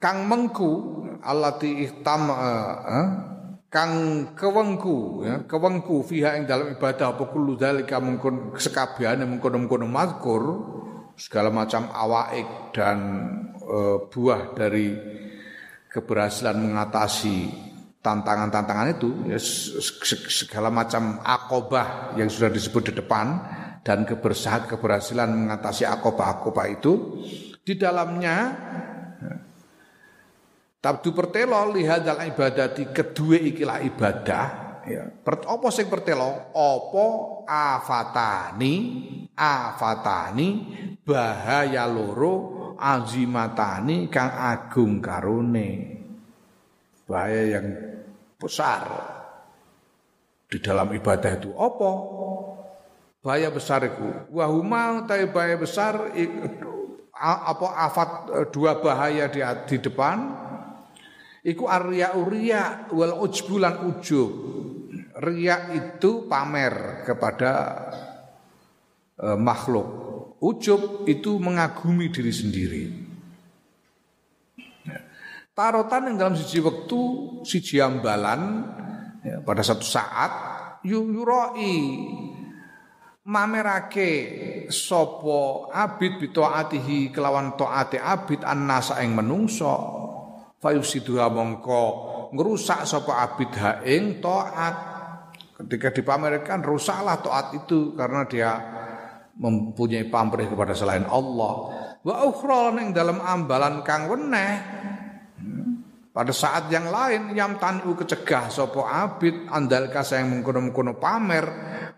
kang 0.00 0.24
mengku 0.26 1.04
allati 1.20 1.84
ihtam 1.84 2.32
uh, 2.32 2.74
uh, 2.80 3.08
kang 3.68 3.92
kewengku 4.32 5.22
ya 5.28 5.44
kewengku 5.44 6.02
fiha 6.02 6.40
ing 6.40 6.48
dalam 6.48 6.72
ibadah 6.72 7.14
apa 7.14 7.28
kullu 7.28 7.54
dzalika 7.54 8.00
mungkun 8.00 8.56
sekabehane 8.56 9.28
mungkon-mungkon 9.28 9.86
mazkur 9.86 10.42
segala 11.14 11.52
macam 11.52 11.92
awaik 11.92 12.72
dan 12.72 12.98
uh, 13.60 14.08
buah 14.08 14.56
dari 14.56 14.96
keberhasilan 15.92 16.56
mengatasi 16.56 17.68
tantangan-tantangan 18.00 18.96
itu 18.96 19.28
ya, 19.28 19.36
segala 20.32 20.72
macam 20.72 21.20
akobah 21.20 22.16
yang 22.16 22.32
sudah 22.32 22.48
disebut 22.48 22.90
di 22.90 22.92
depan 22.96 23.26
dan 23.84 24.08
keberhasilan 24.08 25.28
mengatasi 25.28 25.84
akobah-akobah 25.84 26.66
itu 26.72 27.20
di 27.60 27.76
dalamnya 27.76 28.36
Tabdu 30.80 31.12
pertelo 31.12 31.60
lihadal 31.76 32.24
ibadati 32.24 32.88
kedua 32.88 33.36
ikilah 33.36 33.84
ibadah 33.84 34.46
ya. 34.88 35.12
Apa 35.28 35.68
sing 35.68 35.92
pertelo? 35.92 36.56
Apa 36.56 37.06
afatani 37.44 38.74
afatani 39.36 40.48
bahaya 41.04 41.84
loro 41.84 42.34
azimatani 42.80 44.08
kang 44.08 44.32
agung 44.32 45.04
karone. 45.04 46.00
Bahaya 47.04 47.60
yang 47.60 47.66
besar 48.40 48.88
di 50.48 50.64
dalam 50.64 50.88
ibadah 50.96 51.32
itu 51.36 51.52
apa? 51.60 51.90
Bahaya 53.20 53.52
besar 53.52 53.84
itu. 53.84 54.32
Wahuma 54.32 55.04
tapi 55.04 55.28
bahaya 55.28 55.60
besar 55.60 56.08
apa 57.12 57.66
afat 57.84 58.10
dua 58.48 58.80
bahaya 58.80 59.28
di, 59.28 59.44
di 59.68 59.76
depan 59.76 60.48
Iku 61.40 61.64
arya 61.64 62.12
uria 62.20 62.92
wal 62.92 63.16
ujbulan 63.24 63.88
ujub. 63.88 64.30
Ria 65.20 65.72
itu 65.72 66.28
pamer 66.28 67.04
kepada 67.04 67.52
e, 69.16 69.26
makhluk. 69.36 69.88
Ujub 70.40 71.04
itu 71.08 71.36
mengagumi 71.40 72.08
diri 72.12 72.32
sendiri. 72.32 72.84
Ya. 74.84 75.00
Tarotan 75.52 76.12
yang 76.12 76.16
dalam 76.16 76.36
siji 76.36 76.60
waktu 76.64 77.00
siji 77.44 77.80
ambalan 77.80 78.64
ya, 79.24 79.44
pada 79.44 79.60
satu 79.60 79.84
saat 79.84 80.32
yuroi 80.84 81.76
mamerake 83.28 84.12
sopo 84.72 85.68
abid 85.68 86.16
bitoatihi 86.16 87.12
kelawan 87.12 87.52
toate 87.60 88.00
abid 88.00 88.40
annasa 88.44 89.04
ing 89.04 89.12
menungso 89.12 89.99
fayusiduha 90.60 91.32
mongko 91.32 91.82
ngerusak 92.36 92.84
sapa 92.86 93.24
abid 93.26 93.50
ha 93.58 93.80
ing 93.82 94.20
taat. 94.22 94.76
Ketika 95.60 95.92
dipamerkan 95.92 96.64
rusaklah 96.64 97.20
taat 97.20 97.52
itu 97.52 97.92
karena 97.92 98.24
dia 98.24 98.50
mempunyai 99.36 100.08
pamrih 100.08 100.48
kepada 100.48 100.72
selain 100.72 101.04
Allah. 101.08 101.52
Wa 102.00 102.24
ukhra 102.24 102.72
ning 102.76 102.96
dalam 102.96 103.20
ambalan 103.20 103.84
kang 103.84 104.08
weneh. 104.08 104.52
Pada 106.10 106.34
saat 106.34 106.66
yang 106.74 106.90
lain 106.90 107.38
yam 107.38 107.56
tanu 107.60 107.94
kecegah 107.94 108.50
sapa 108.50 108.82
abid 108.82 109.46
andal 109.46 109.88
kasa 109.94 110.18
yang 110.18 110.34
mengkono-mengkono 110.34 110.98
pamer 110.98 111.44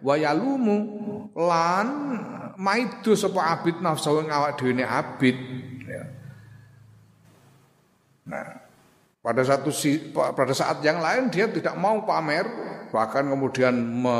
wayalumu 0.05 0.79
lan 1.33 1.89
maidu 2.61 3.17
sapa 3.17 3.57
abid 3.57 3.81
nafsu 3.81 4.21
ing 4.21 4.29
awak 4.29 4.61
dhewe 4.61 4.85
abid 4.85 5.37
Nah, 8.23 8.63
pada 9.23 9.43
satu 9.43 9.71
pada 10.15 10.55
saat 10.55 10.83
yang 10.83 11.03
lain 11.03 11.31
dia 11.31 11.51
tidak 11.51 11.75
mau 11.79 12.03
pamer, 12.07 12.47
bahkan 12.95 13.27
kemudian 13.27 13.75
me, 13.75 14.19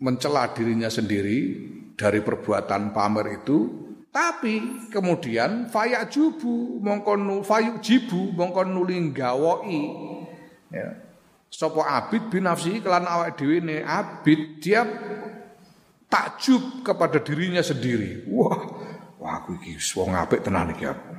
mencela 0.00 0.52
dirinya 0.52 0.92
sendiri 0.92 1.70
dari 1.96 2.20
perbuatan 2.20 2.92
pamer 2.92 3.40
itu, 3.40 3.84
tapi 4.14 4.88
kemudian 4.92 5.66
fayak 5.72 6.12
jubu 6.12 6.78
mongkon 6.78 7.42
fayuk 7.42 7.80
jibu 7.80 8.30
mongkon 8.36 8.70
nuling 8.70 9.10
gawoi 9.10 9.80
ya. 10.70 11.02
Sopo 11.54 11.86
abid 11.86 12.34
binafsi 12.34 12.82
kelan 12.82 13.06
awak 13.06 13.38
dewi 13.38 13.62
ini 13.62 13.78
abid 13.78 14.58
dia 14.58 14.82
takjub 16.10 16.82
kepada 16.82 17.22
dirinya 17.22 17.62
sendiri. 17.62 18.26
Wah, 18.26 18.58
wah 19.22 19.38
aku 19.38 19.62
iki 19.62 19.78
wong 19.94 20.18
tenan 20.42 20.74
iki 20.74 20.82
aku. 20.82 21.10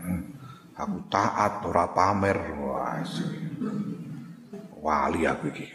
Aku 0.76 1.08
taat 1.08 1.64
ora 1.64 1.88
pamer. 1.96 2.38
Wah. 2.60 3.00
wali 4.86 5.26
aku 5.26 5.50
iki. 5.50 5.74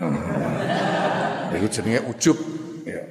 Iku 1.59 1.67
jenenge 1.67 2.01
ujub 2.07 2.39
ya. 2.87 3.03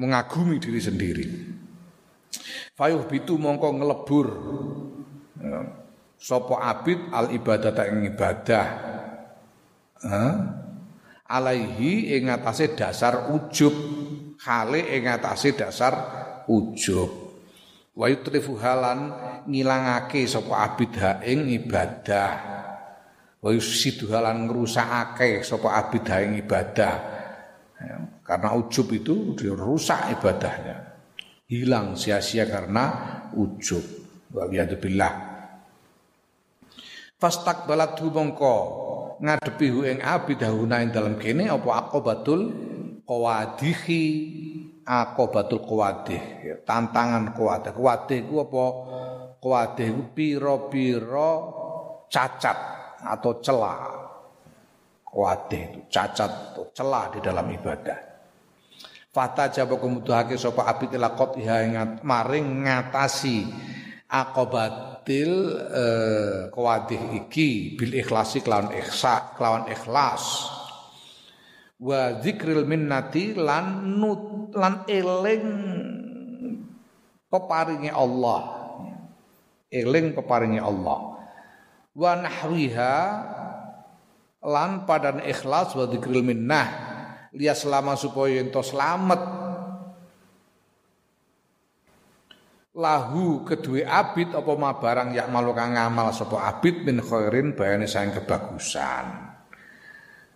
Mengagumi 0.00 0.56
diri 0.56 0.80
sendiri. 0.80 1.26
Fayuh 2.72 3.04
bitu 3.04 3.36
mongko 3.36 3.76
ngelebur. 3.76 4.28
Ya. 5.36 5.60
Sopo 6.18 6.56
abid 6.56 7.12
al 7.12 7.30
ibadah 7.36 7.70
tak 7.76 7.92
ibadah. 7.92 8.66
Hah? 10.02 10.34
Alaihi 11.28 12.16
ing 12.16 12.32
dasar 12.74 13.28
ujub. 13.28 13.74
Hale 14.40 14.80
ing 14.96 15.04
dasar 15.58 15.94
ujub. 16.48 17.27
Wa 17.98 18.06
yutrifu 18.06 18.54
halan 18.62 19.10
ngilangake 19.50 20.22
sapa 20.30 20.70
abid 20.70 20.94
ha 21.02 21.18
ing 21.26 21.50
ibadah. 21.50 22.30
Wa 23.42 23.50
yusidu 23.50 24.06
halan 24.14 24.46
ngrusakake 24.46 25.42
sapa 25.42 25.74
abid 25.82 26.06
ha 26.06 26.22
ing 26.22 26.38
ibadah. 26.38 26.94
Ya, 27.78 27.96
karena 28.22 28.54
ujub 28.54 28.86
itu 28.94 29.34
dirusak 29.34 30.14
ibadahnya. 30.14 30.94
Hilang 31.50 31.98
sia-sia 31.98 32.46
karena 32.46 32.84
ujub. 33.34 33.82
Wa 34.30 34.46
billah. 34.46 35.14
Fastakbalat 37.18 37.98
mongko 37.98 38.56
ngadepi 39.18 39.66
hu 39.74 39.82
ing 39.82 39.98
abid 39.98 40.38
dalem 40.38 41.18
kene 41.18 41.50
apa 41.50 41.82
aqobatul 41.82 42.54
qawadihi 43.02 44.02
akobatul 44.88 45.60
kuwadih 45.60 46.22
ya, 46.40 46.56
tantangan 46.64 47.36
kuwadih 47.36 47.76
kuwadih 47.76 48.24
ku 48.24 48.40
apa? 48.40 48.66
Kuwadih 49.36 49.88
ku 49.92 50.02
piro-piro 50.16 51.32
cacat 52.08 52.58
atau 53.04 53.36
celah. 53.44 53.80
Kuwadih 55.04 55.60
itu 55.68 55.80
cacat 55.92 56.56
atau 56.56 56.72
celah 56.72 57.12
di 57.12 57.20
dalam 57.20 57.44
ibadah. 57.52 58.00
Fata 59.12 59.52
jaba 59.52 59.76
kemuduhake 59.76 60.40
sapa 60.40 60.64
abid 60.68 60.96
ila 60.96 61.12
qatiha 61.12 61.56
ingat 61.68 61.90
maring 62.04 62.64
ngatasi 62.64 63.44
akobatil 64.08 65.32
eh, 65.68 66.38
kuwadih 66.48 67.24
iki 67.24 67.76
bil 67.76 67.92
ikhlasi 67.92 68.40
kelawan 68.40 68.72
ikhsa 68.72 69.36
kelawan 69.36 69.68
ikhlas 69.68 70.48
wa 71.78 72.18
zikril 72.18 72.66
minnati 72.66 73.38
lan 73.38 73.86
nut 73.98 74.54
lan 74.54 74.82
eling 74.90 75.46
peparinge 77.30 77.90
Allah. 77.94 78.40
Eling 79.70 80.16
peparinge 80.16 80.58
Allah. 80.58 80.98
Wa 81.94 82.12
nahwiha 82.18 82.96
lan 84.42 84.70
padan 84.88 85.22
ikhlas 85.22 85.78
wa 85.78 85.86
zikril 85.86 86.24
minnah. 86.26 86.86
Liya 87.34 87.52
selama 87.54 87.94
supaya 87.94 88.40
ento 88.40 88.64
selamat 88.64 89.20
lahu 92.78 93.42
kedua 93.42 93.90
abid 93.90 94.38
apa 94.38 94.52
ma 94.54 94.78
barang 94.78 95.10
yak 95.10 95.28
malu 95.34 95.50
kang 95.50 95.74
ngamal 95.74 96.14
sapa 96.14 96.46
abid 96.46 96.86
min 96.86 97.02
khairin 97.02 97.52
bayane 97.52 97.84
sayang 97.84 98.16
kebagusan. 98.16 99.06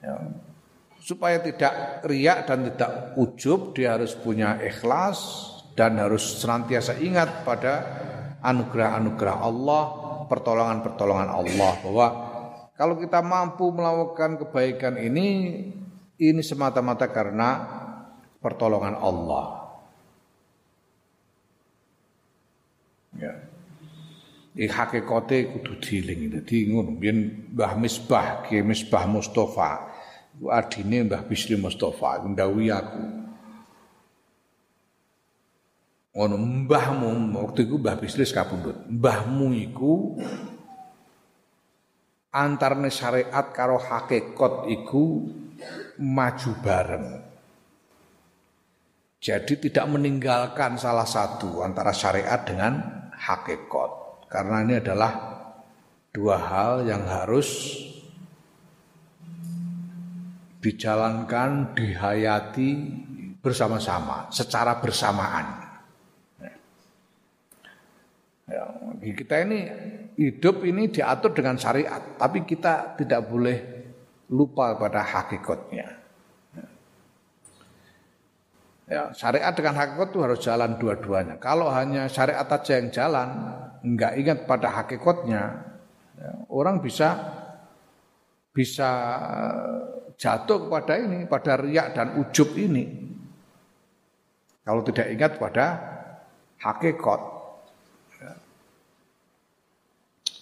Ya 0.03 0.15
supaya 1.03 1.43
tidak 1.43 2.07
riak 2.07 2.47
dan 2.47 2.71
tidak 2.71 3.19
ujub 3.19 3.75
dia 3.75 3.99
harus 3.99 4.15
punya 4.15 4.63
ikhlas 4.63 5.51
dan 5.75 5.99
harus 5.99 6.39
senantiasa 6.39 7.03
ingat 7.03 7.43
pada 7.43 7.75
anugerah-anugerah 8.39 9.37
Allah, 9.43 9.85
pertolongan-pertolongan 10.31 11.31
Allah 11.31 11.73
bahwa 11.83 12.07
kalau 12.79 12.95
kita 13.03 13.19
mampu 13.19 13.67
melakukan 13.75 14.39
kebaikan 14.47 14.95
ini 14.95 15.27
ini 16.23 16.43
semata-mata 16.43 17.11
karena 17.11 17.51
pertolongan 18.39 18.95
Allah. 18.95 19.47
Ya. 23.19 23.33
Iki 24.53 24.69
hakikate 24.69 25.49
kudu 25.49 25.73
diling 25.81 26.29
dadi 26.29 26.69
ngono. 26.69 26.93
Biyen 26.97 27.49
Mbah 27.57 27.73
Misbah, 27.81 28.45
Ki 28.45 28.61
Misbah 28.61 29.09
Mustafa 29.09 29.92
adine 30.51 31.07
Mbah 31.07 31.29
Bisri 31.29 31.55
Mustafa 31.55 32.19
iku 32.19 32.27
ndawuhi 32.33 32.69
aku. 32.73 33.05
Ono 36.13 36.37
mbahmu 36.37 37.39
waktu 37.39 37.69
iku 37.69 37.77
Mbah 37.79 37.97
Bisri 38.01 38.27
kapundhut. 38.29 38.77
Mbahmu 38.89 39.47
iku 39.55 40.19
antarane 42.33 42.89
syariat 42.89 43.53
karo 43.53 43.79
hakikat 43.79 44.67
iku 44.73 45.29
maju 46.01 46.51
bareng. 46.65 47.07
Jadi 49.23 49.55
tidak 49.71 49.87
meninggalkan 49.87 50.75
salah 50.75 51.07
satu 51.07 51.63
antara 51.63 51.95
syariat 51.95 52.43
dengan 52.43 52.83
hakikat. 53.15 53.91
Karena 54.27 54.67
ini 54.67 54.83
adalah 54.83 55.13
dua 56.11 56.37
hal 56.43 56.73
yang 56.83 57.07
harus 57.07 57.79
dijalankan, 60.63 61.75
dihayati 61.75 62.71
bersama-sama, 63.43 64.31
secara 64.31 64.79
bersamaan. 64.79 65.59
Ya, 68.47 68.65
kita 69.03 69.43
ini 69.43 69.59
hidup 70.15 70.63
ini 70.63 70.87
diatur 70.87 71.35
dengan 71.35 71.59
syariat, 71.59 72.15
tapi 72.15 72.47
kita 72.47 72.95
tidak 72.95 73.27
boleh 73.27 73.59
lupa 74.31 74.79
pada 74.79 75.03
hakikatnya. 75.03 75.99
Ya, 78.93 79.09
syariat 79.17 79.57
dengan 79.57 79.79
hakikat 79.79 80.13
itu 80.13 80.21
harus 80.21 80.41
jalan 80.45 80.77
dua-duanya. 80.77 81.41
Kalau 81.41 81.73
hanya 81.73 82.13
syariat 82.13 82.45
aja 82.45 82.77
yang 82.77 82.93
jalan, 82.93 83.29
enggak 83.81 84.13
ingat 84.21 84.39
pada 84.45 84.69
hakikatnya, 84.69 85.43
ya, 86.21 86.33
orang 86.53 86.85
bisa 86.85 87.17
bisa 88.53 88.91
jatuh 90.17 90.69
kepada 90.69 90.99
ini, 90.99 91.25
pada 91.27 91.59
riak 91.59 91.97
dan 91.97 92.19
ujub 92.21 92.53
ini. 92.59 92.85
Kalau 94.63 94.83
tidak 94.87 95.07
ingat 95.11 95.33
pada 95.39 95.67
hakikat. 96.63 97.21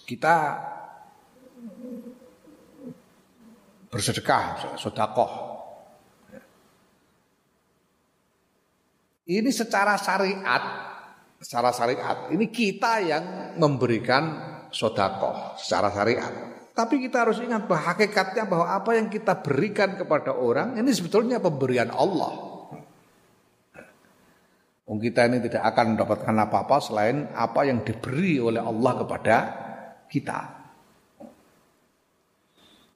Kita 0.05 0.37
bersedekah, 3.91 4.75
sodakoh. 4.75 5.31
Ini 9.31 9.47
secara 9.55 9.95
syariat, 9.95 10.63
secara 11.39 11.71
syariat, 11.71 12.27
ini 12.35 12.51
kita 12.51 12.99
yang 12.99 13.55
memberikan 13.55 14.51
sodakoh 14.75 15.55
secara 15.55 15.95
syariat. 15.95 16.50
Tapi 16.81 16.97
kita 16.97 17.29
harus 17.29 17.37
ingat 17.45 17.69
bahwa 17.69 17.93
hakikatnya 17.93 18.49
bahwa 18.49 18.73
apa 18.73 18.97
yang 18.97 19.13
kita 19.13 19.37
berikan 19.45 20.01
kepada 20.01 20.33
orang 20.33 20.81
ini 20.81 20.89
sebetulnya 20.97 21.37
pemberian 21.37 21.93
Allah. 21.93 22.49
Kita 24.89 25.29
ini 25.29 25.45
tidak 25.45 25.61
akan 25.61 25.95
mendapatkan 25.95 26.35
apa-apa 26.41 26.77
selain 26.81 27.29
apa 27.37 27.69
yang 27.69 27.85
diberi 27.85 28.41
oleh 28.41 28.65
Allah 28.65 28.93
kepada 28.97 29.37
kita. 30.09 30.41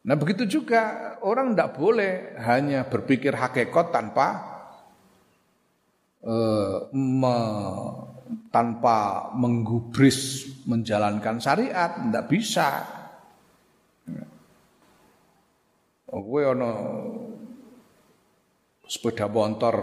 Nah 0.08 0.16
begitu 0.16 0.48
juga 0.48 1.14
orang 1.20 1.52
tidak 1.52 1.76
boleh 1.76 2.12
hanya 2.40 2.88
berpikir 2.88 3.36
hakikat 3.36 3.92
tanpa 3.92 4.26
uh, 6.24 6.88
me, 6.88 7.36
tanpa 8.48 9.28
menggubris 9.36 10.48
menjalankan 10.64 11.36
syariat, 11.36 12.00
tidak 12.00 12.24
bisa. 12.32 12.68
Kowe 16.14 16.42
ana 16.46 16.70
sepeda 18.86 19.26
motor 19.26 19.76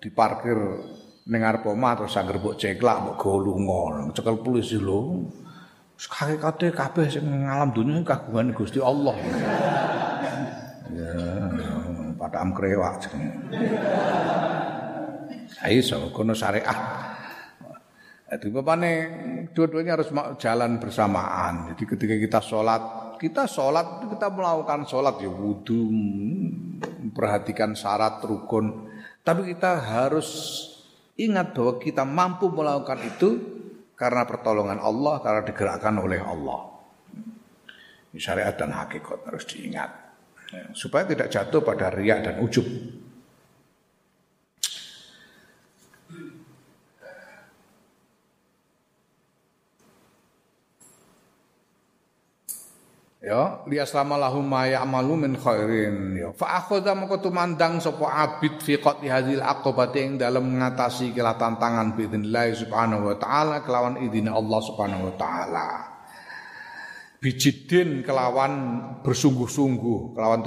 diparkir 0.00 0.56
ning 1.28 1.44
arep 1.44 1.68
omah 1.68 1.92
terus 2.00 2.16
anggar 2.16 2.40
mbok 2.40 2.56
ceklak 2.56 3.04
mbok 3.04 3.16
go 3.20 3.36
lunga. 3.36 4.08
Cekel 4.16 4.40
polisi 4.40 4.80
lho. 4.80 5.28
Hakikate 5.98 6.72
kabeh 6.72 7.10
sing 7.10 7.26
ngalam 7.26 7.74
dunya 7.74 8.00
kagungan 8.00 8.56
Gusti 8.56 8.80
Allah. 8.80 9.12
Ya 10.88 11.12
pada 12.18 12.42
am 12.42 12.50
krewak 12.56 13.06
ayo 15.64 15.80
so 15.80 16.10
kono 16.12 16.34
syariat 16.34 16.76
Jadi 18.28 18.52
bapaknya 18.52 18.92
dua-duanya 19.56 19.96
harus 19.96 20.12
jalan 20.36 20.76
bersamaan. 20.76 21.72
Jadi 21.72 21.84
ketika 21.88 22.12
kita 22.20 22.40
sholat 22.44 23.07
kita 23.18 23.50
sholat 23.50 24.06
kita 24.06 24.30
melakukan 24.30 24.86
sholat. 24.86 25.18
Ya 25.20 25.28
wudhu 25.28 25.90
memperhatikan 27.10 27.74
syarat 27.74 28.22
rukun. 28.22 28.88
Tapi 29.26 29.52
kita 29.52 29.82
harus 29.82 30.28
ingat 31.18 31.52
bahwa 31.52 31.82
kita 31.82 32.06
mampu 32.06 32.48
melakukan 32.48 33.02
itu 33.04 33.28
karena 33.98 34.22
pertolongan 34.24 34.78
Allah 34.78 35.18
karena 35.20 35.42
digerakkan 35.42 35.98
oleh 35.98 36.22
Allah. 36.22 36.78
Syariat 38.18 38.56
dan 38.56 38.72
hakikat 38.74 39.26
harus 39.26 39.44
diingat. 39.46 39.90
Ya, 40.48 40.72
supaya 40.72 41.04
tidak 41.04 41.28
jatuh 41.28 41.60
pada 41.60 41.92
riak 41.92 42.24
dan 42.24 42.40
ujub. 42.40 42.64
Ya 53.18 53.66
liaslama 53.66 54.14
lahum 54.14 54.46
ma 54.46 54.66
ya'malu 54.66 55.26
min 55.26 55.32
khairin 55.34 56.14
ya. 56.14 56.28
Fa 56.34 56.62
akhadha 56.62 56.94
moko 56.94 57.18
tumandang 57.18 57.82
sapa 57.82 58.06
abid 58.06 58.62
fi 58.62 58.78
qati 58.78 59.10
hadhil 59.10 59.42
aqabati 59.42 59.98
ing 59.98 60.12
dalem 60.22 60.62
ngatasi 60.62 61.10
kila 61.10 61.34
tantangan 61.34 61.98
biidznillah 61.98 62.54
subhanahu 62.54 63.10
wa 63.10 63.16
taala 63.18 63.66
kelawan 63.66 63.98
idine 63.98 64.30
Allah 64.30 64.60
subhanahu 64.62 65.10
wa 65.10 65.14
taala. 65.18 65.68
Bijidin 67.18 68.06
kelawan 68.06 68.78
bersungguh-sungguh 69.02 70.14
kelawan 70.14 70.46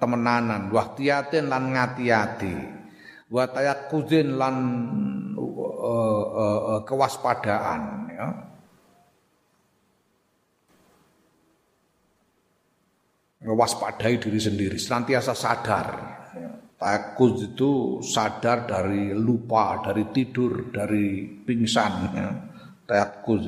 temenanan 0.00 0.72
wahtiyatin 0.72 1.52
lan 1.52 1.76
ngati-ati. 1.76 2.56
Wa 3.28 3.44
tayaqquzin 3.52 4.40
lan 4.40 4.56
uh, 5.36 5.44
uh, 5.84 6.24
uh, 6.40 6.80
kewaspadaan 6.88 7.82
ya 8.16 8.55
mewaspadai 13.46 14.18
diri 14.18 14.42
sendiri, 14.42 14.76
senantiasa 14.76 15.32
sadar. 15.32 15.86
Takut 16.76 17.40
itu 17.40 18.04
sadar 18.04 18.68
dari 18.68 19.14
lupa, 19.14 19.80
dari 19.80 20.12
tidur, 20.12 20.68
dari 20.68 21.24
pingsan. 21.24 21.92
Ya. 22.12 22.28
Takut. 22.84 23.40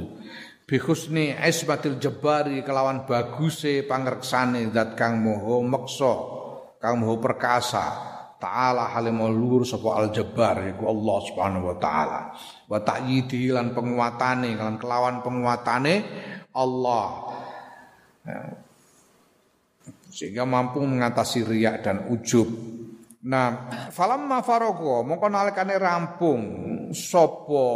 Bihusni 0.65 1.37
isbatil 1.37 2.01
jabari 2.01 2.65
kelawan 2.65 3.05
baguse 3.05 3.85
pangreksane 3.85 4.73
zat 4.73 4.97
kang 4.97 5.21
moho 5.21 5.61
meksa, 5.61 6.15
kang 6.81 7.05
moho 7.05 7.21
perkasa. 7.21 8.17
Ta'ala 8.39 8.95
halimul 8.95 9.35
luhur 9.35 9.63
sapa 9.67 9.99
al 9.99 10.15
jabbar 10.15 10.63
iku 10.71 10.87
Allah 10.87 11.19
Subhanahu 11.27 11.75
wa 11.75 11.77
taala. 11.83 12.21
Wa 12.71 12.79
ta'yidi 12.81 13.51
lan 13.51 13.75
penguatane 13.75 14.55
kelawan 14.79 15.21
penguatane 15.27 15.95
Allah. 16.55 17.07
Ya 18.23 18.68
sehingga 20.09 20.49
mampu 20.49 20.81
mengatasi 20.81 21.45
riak 21.45 21.85
dan 21.85 22.09
ujub. 22.09 22.49
Nah, 23.29 23.69
falamma 23.93 24.41
farogo 24.41 25.05
mongko 25.05 25.27
nalikane 25.29 25.75
rampung 25.77 26.43
sopo 26.95 27.69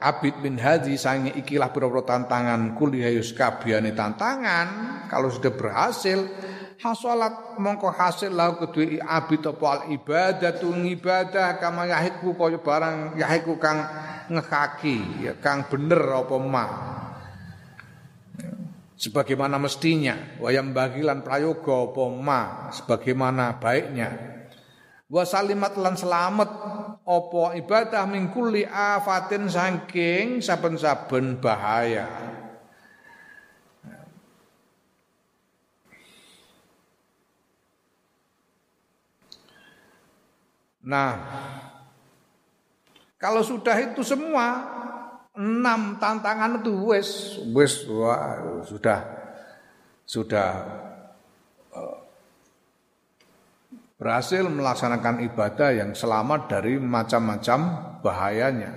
Abid 0.00 0.40
bin 0.40 0.56
Hadi 0.56 0.96
sange 0.96 1.36
ikilah 1.36 1.76
beberapa 1.76 2.00
tantangan 2.00 2.72
kulihayus 2.72 3.36
kabiane 3.36 3.92
tantangan 3.92 4.68
kalau 5.12 5.28
sudah 5.28 5.52
berhasil 5.52 6.24
hasolat 6.80 7.60
mongko 7.60 7.92
hasil 7.92 8.32
lahu 8.32 8.64
kedua 8.64 9.04
abid 9.04 9.44
apa 9.52 9.64
al 9.68 9.82
ibadah 9.92 10.56
tu 10.56 10.72
ibadah 10.72 11.60
kama 11.60 11.92
yahiku 11.92 12.32
kaya 12.32 12.56
barang 12.56 13.20
yahiku 13.20 13.60
kang 13.60 13.84
ngekaki 14.32 15.20
ya 15.20 15.36
kang 15.36 15.68
bener 15.68 16.00
apa 16.00 16.36
mah 16.40 16.70
sebagaimana 19.00 19.56
mestinya 19.56 20.36
wayam 20.36 20.76
bagilan 20.76 21.24
prayoga 21.24 21.88
apa 21.88 22.04
ma 22.12 22.42
sebagaimana 22.68 23.56
baiknya. 23.56 24.28
Wa 25.10 25.24
salimat 25.26 25.74
lan 25.74 25.96
selamat 25.96 26.50
apa 27.02 27.44
ibadah 27.58 28.04
mingkuli 28.06 28.62
afatin 28.68 29.48
saking 29.48 30.44
saben-saben 30.44 31.40
bahaya. 31.40 32.06
Nah, 40.80 41.12
kalau 43.20 43.44
sudah 43.44 43.76
itu 43.82 44.00
semua 44.00 44.64
enam 45.38 46.00
tantangan 46.02 46.58
itu 46.58 46.72
wis 46.90 47.38
wis 47.54 47.86
wah, 47.86 48.62
sudah 48.66 48.98
sudah 50.02 50.50
uh, 51.70 51.98
berhasil 53.94 54.42
melaksanakan 54.50 55.22
ibadah 55.30 55.70
yang 55.70 55.94
selamat 55.94 56.50
dari 56.50 56.80
macam-macam 56.82 57.58
bahayanya. 58.02 58.70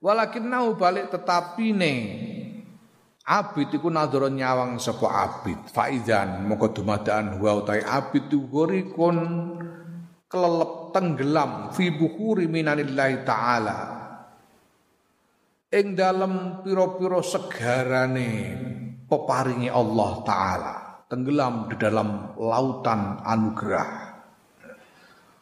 Walakin 0.00 0.48
nau 0.48 0.76
balik 0.76 1.12
tetapi 1.12 1.76
ne 1.76 1.94
abid 3.24 3.72
iku 3.72 3.88
nadoro 3.92 4.28
nyawang 4.28 4.80
sapa 4.80 5.08
abid. 5.08 5.68
Faizan 5.72 6.44
moko 6.44 6.72
dumadaan 6.72 7.40
wa 7.40 7.52
utai 7.56 7.84
abid 7.84 8.32
gorikun 8.32 9.16
kelelep 10.24 10.92
tenggelam 10.92 11.72
fi 11.72 11.92
bukhuri 11.92 12.48
minanillahi 12.48 13.26
taala 13.28 13.99
ing 15.70 15.94
dalam 15.94 16.62
piro-piro 16.66 17.22
segarane 17.22 18.30
peparingi 19.06 19.70
Allah 19.70 20.12
taala. 20.26 20.74
Tenggelam 21.10 21.66
di 21.70 21.76
dalam 21.78 22.38
lautan 22.38 23.18
anugerah. 23.22 23.90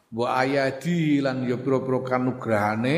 Wa 0.09 0.41
ayati 0.41 1.21
lan 1.21 1.45
ya 1.45 1.61
piro-piro 1.61 2.05
kanugrahane 2.05 2.97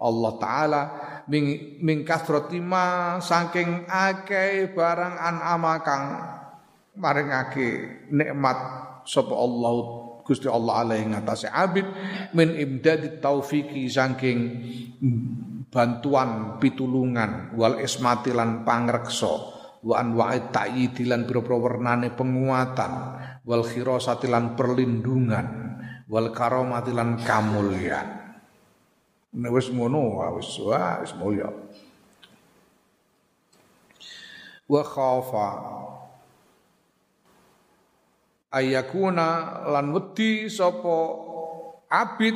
Allah 0.00 0.32
taala. 0.40 0.82
Ming, 1.26 1.82
ming 1.82 2.06
kasrotima 2.06 3.18
saking 3.18 3.90
akeh 3.90 4.70
barang 4.70 5.18
an'ama 5.18 5.82
kang 5.82 6.04
maringake 6.94 8.06
nikmat 8.14 8.54
sapa 9.02 9.34
Allah 9.34 9.74
Gusti 10.22 10.46
Allah 10.46 10.86
alaihi 10.86 11.10
ngatasi 11.10 11.50
abid 11.50 11.82
min 12.30 12.54
imdadi 12.54 13.18
taufiki 13.18 13.90
saking 13.90 14.38
bantuan 15.76 16.56
pitulungan 16.56 17.52
wal 17.52 17.76
ismatilan 17.76 18.64
pangrekso 18.64 19.52
wa 19.84 20.00
anwa'i 20.00 20.48
ta'yidi 20.48 21.04
lan 21.04 21.28
pira-pira 21.28 21.60
wernane 21.60 22.16
penguatan 22.16 22.92
wal 23.44 23.60
khirasati 23.60 24.24
lan 24.24 24.56
perlindungan 24.56 25.46
wal 26.08 26.32
karomati 26.32 26.96
lan 26.96 27.20
kamulyan 27.20 28.26
nek 29.36 29.52
wis 29.52 29.68
ngono 29.68 30.24
wis 30.40 30.56
wis 30.64 31.12
mulya. 31.20 31.52
Wa 34.66 34.82
khafa 34.82 35.48
ayakuna 38.50 39.62
lan 39.70 39.94
wedi 39.94 40.50
sapa 40.50 40.96
abid 41.86 42.34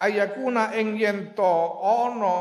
ayakuna 0.00 0.72
ing 0.74 0.96
yen 0.96 1.36
to 1.36 1.54
ana 1.84 2.36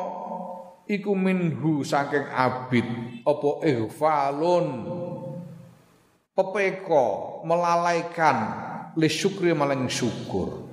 iku 0.88 1.12
minhu 1.14 1.84
saking 1.84 2.26
abid 2.32 2.88
apa 3.28 3.50
ihfalun 3.68 4.68
pepeko 6.34 7.44
melalaikan 7.44 8.38
li 8.96 9.12
syukri 9.12 9.52
maling 9.52 9.92
syukur. 9.92 10.72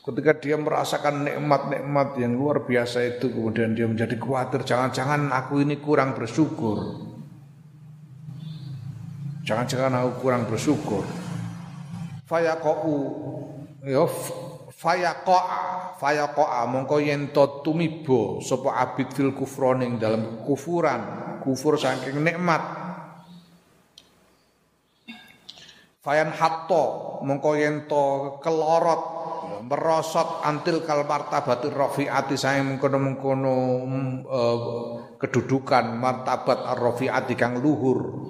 Ketika 0.00 0.32
dia 0.42 0.56
merasakan 0.58 1.28
nikmat-nikmat 1.28 2.18
yang 2.18 2.34
luar 2.34 2.66
biasa 2.66 3.04
itu 3.04 3.30
kemudian 3.30 3.76
dia 3.76 3.86
menjadi 3.86 4.16
khawatir 4.16 4.66
jangan-jangan 4.66 5.30
aku 5.30 5.62
ini 5.62 5.78
kurang 5.78 6.18
bersyukur. 6.18 7.06
Jangan-jangan 9.44 10.02
aku 10.02 10.10
kurang 10.24 10.48
bersyukur. 10.48 11.04
Fayaqau 12.26 12.96
ya 13.84 14.06
fayaqa 14.80 15.40
fayaqa 16.00 16.64
mongko 16.64 17.04
yen 17.04 17.36
to 17.36 17.60
tumiba 17.60 18.40
sapa 18.40 18.80
abid 18.80 19.12
fil 19.12 19.36
kufroning 19.36 20.00
dalam 20.00 20.40
kufuran 20.48 21.04
kufur 21.44 21.76
saking 21.76 22.24
nikmat. 22.24 22.64
Fayan 26.00 26.32
hatto 26.32 27.20
mongko 27.28 27.50
yen 27.60 27.84
to 27.84 28.36
kelorot 28.40 29.20
merosot 29.68 30.40
antil 30.48 30.80
kal 30.88 31.04
martabatir 31.04 31.76
rafiati 31.76 32.40
saya 32.40 32.64
mengkono-mengkono 32.64 33.54
uh, 34.24 34.58
kedudukan 35.20 36.00
martabat 36.00 36.64
ar-rafiati 36.64 37.36
kang 37.36 37.60
luhur. 37.60 38.24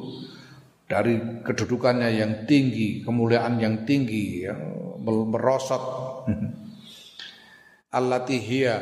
Dari 0.91 1.47
kedudukannya 1.47 2.19
yang 2.19 2.33
tinggi, 2.51 3.07
kemuliaan 3.07 3.63
yang 3.63 3.87
tinggi, 3.87 4.43
yang 4.43 4.59
merosot 5.07 6.10
allati 7.99 8.39
hiya 8.39 8.77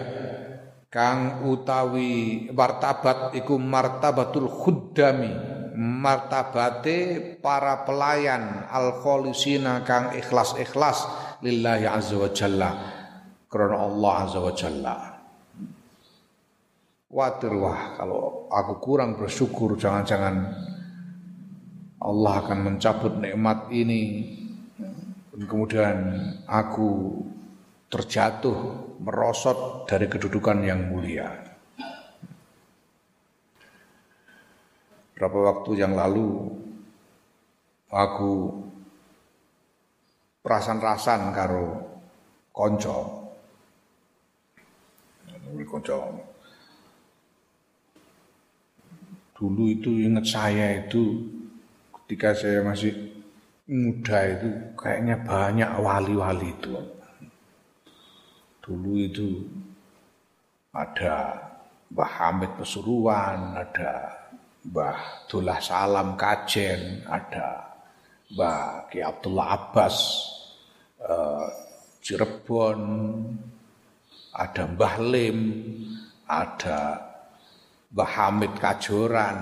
kang 0.89 1.45
utawi 1.49 2.49
martabat 2.53 3.37
iku 3.37 3.61
martabatul 3.61 4.49
khuddami 4.49 5.33
martabate 5.79 7.21
para 7.39 7.87
pelayan 7.87 8.67
al 8.67 8.99
kholisina 8.99 9.87
kang 9.87 10.11
ikhlas-ikhlas 10.17 11.07
lillahi 11.45 11.87
azza 11.87 12.17
wa 12.19 12.31
jalla 12.35 12.71
karena 13.49 13.77
Allah 13.81 14.15
azza 14.27 14.41
wa 14.43 14.53
jalla. 14.53 14.97
Watir 17.09 17.57
wah 17.57 17.97
kalau 17.97 18.53
aku 18.53 18.75
kurang 18.85 19.17
bersyukur 19.17 19.81
jangan-jangan 19.81 20.45
Allah 22.05 22.35
akan 22.45 22.59
mencabut 22.69 23.17
nikmat 23.17 23.73
ini 23.73 24.29
kemudian 25.47 25.97
aku 26.49 27.23
terjatuh 27.87 28.57
merosot 28.99 29.87
dari 29.87 30.11
kedudukan 30.11 30.59
yang 30.67 30.91
mulia. 30.91 31.31
Berapa 35.15 35.39
waktu 35.51 35.71
yang 35.79 35.95
lalu 35.99 36.47
aku 37.91 38.33
perasan-rasan 40.43 41.35
karo 41.35 41.67
konco. 42.55 42.99
Konco. 45.49 45.99
Dulu 49.39 49.65
itu 49.71 49.91
ingat 50.03 50.27
saya 50.29 50.83
itu 50.83 51.25
ketika 52.05 52.35
saya 52.35 52.61
masih 52.61 53.08
muda 53.69 54.19
itu 54.25 54.49
kayaknya 54.81 55.17
banyak 55.21 55.71
wali-wali 55.85 56.49
itu. 56.57 56.73
Dulu 58.65 58.93
itu 58.97 59.29
ada 60.73 61.37
Mbah 61.93 62.13
Hamid 62.21 62.53
Pesuruan, 62.57 63.57
ada 63.57 64.13
Mbah 64.65 65.29
Dullah 65.29 65.61
Salam 65.61 66.17
Kajen, 66.17 67.05
ada 67.09 67.77
Mbah 68.33 68.89
Ki 68.93 69.05
Abdullah 69.05 69.47
Abbas 69.57 69.97
uh, 71.05 71.49
Cirebon, 72.01 72.81
ada 74.33 74.63
Mbah 74.69 74.95
Lim, 75.01 75.41
ada 76.29 76.81
Mbah 77.93 78.11
Hamid 78.17 78.53
Kajoran, 78.61 79.39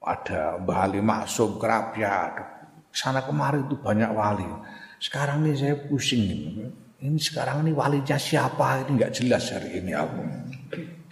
ada 0.00 0.56
Mbah 0.56 0.78
Ali 0.88 1.00
Maksum 1.04 1.60
Kerapia, 1.60 2.55
sana 2.96 3.20
kemari 3.20 3.60
itu 3.60 3.76
banyak 3.76 4.08
wali. 4.16 4.48
Sekarang 4.96 5.44
ini 5.44 5.52
saya 5.52 5.76
pusing 5.76 6.24
ini. 6.24 6.48
Ini 6.96 7.20
sekarang 7.20 7.60
ini 7.60 7.76
walinya 7.76 8.16
siapa 8.16 8.88
ini 8.88 8.96
nggak 8.96 9.12
jelas 9.12 9.52
hari 9.52 9.84
ini 9.84 9.92
aku. 9.92 10.24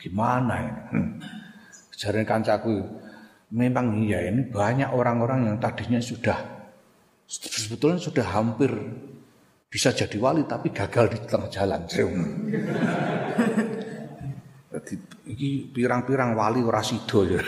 Gimana 0.01 0.55
ini? 0.65 0.81
Hmm. 0.97 1.09
Sejarah 1.93 2.25
kancaku 2.25 2.81
memang 3.53 4.01
iya 4.01 4.25
ini 4.33 4.49
banyak 4.49 4.97
orang-orang 4.97 5.53
yang 5.53 5.57
tadinya 5.61 6.01
sudah 6.01 6.41
sebetulnya 7.29 8.01
sudah 8.01 8.27
hampir 8.33 8.73
bisa 9.69 9.93
jadi 9.93 10.17
wali 10.17 10.49
tapi 10.49 10.73
gagal 10.73 11.13
di 11.13 11.19
tengah 11.29 11.51
jalan. 11.53 11.85
Jadi 14.75 15.49
pirang-pirang 15.71 16.33
wali 16.33 16.65
ora 16.65 16.81
sida 16.81 17.21
ya. 17.29 17.43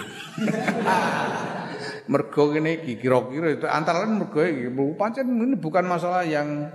Mergo 2.06 2.50
ngene 2.50 2.82
iki 2.82 2.98
kira-kira 2.98 3.58
itu 3.58 3.66
antara 3.66 4.02
lain 4.02 4.22
mergo 4.22 4.40
iki 4.42 4.70
pancen 4.94 5.26
ini 5.26 5.56
bukan 5.58 5.84
masalah 5.86 6.22
yang 6.22 6.70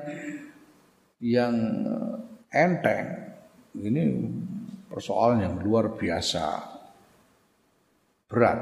yang 1.21 1.53
enteng. 2.51 3.31
Ini 3.71 4.03
persoalan 4.91 5.39
yang 5.39 5.55
luar 5.63 5.95
biasa 5.95 6.59
berat. 8.27 8.59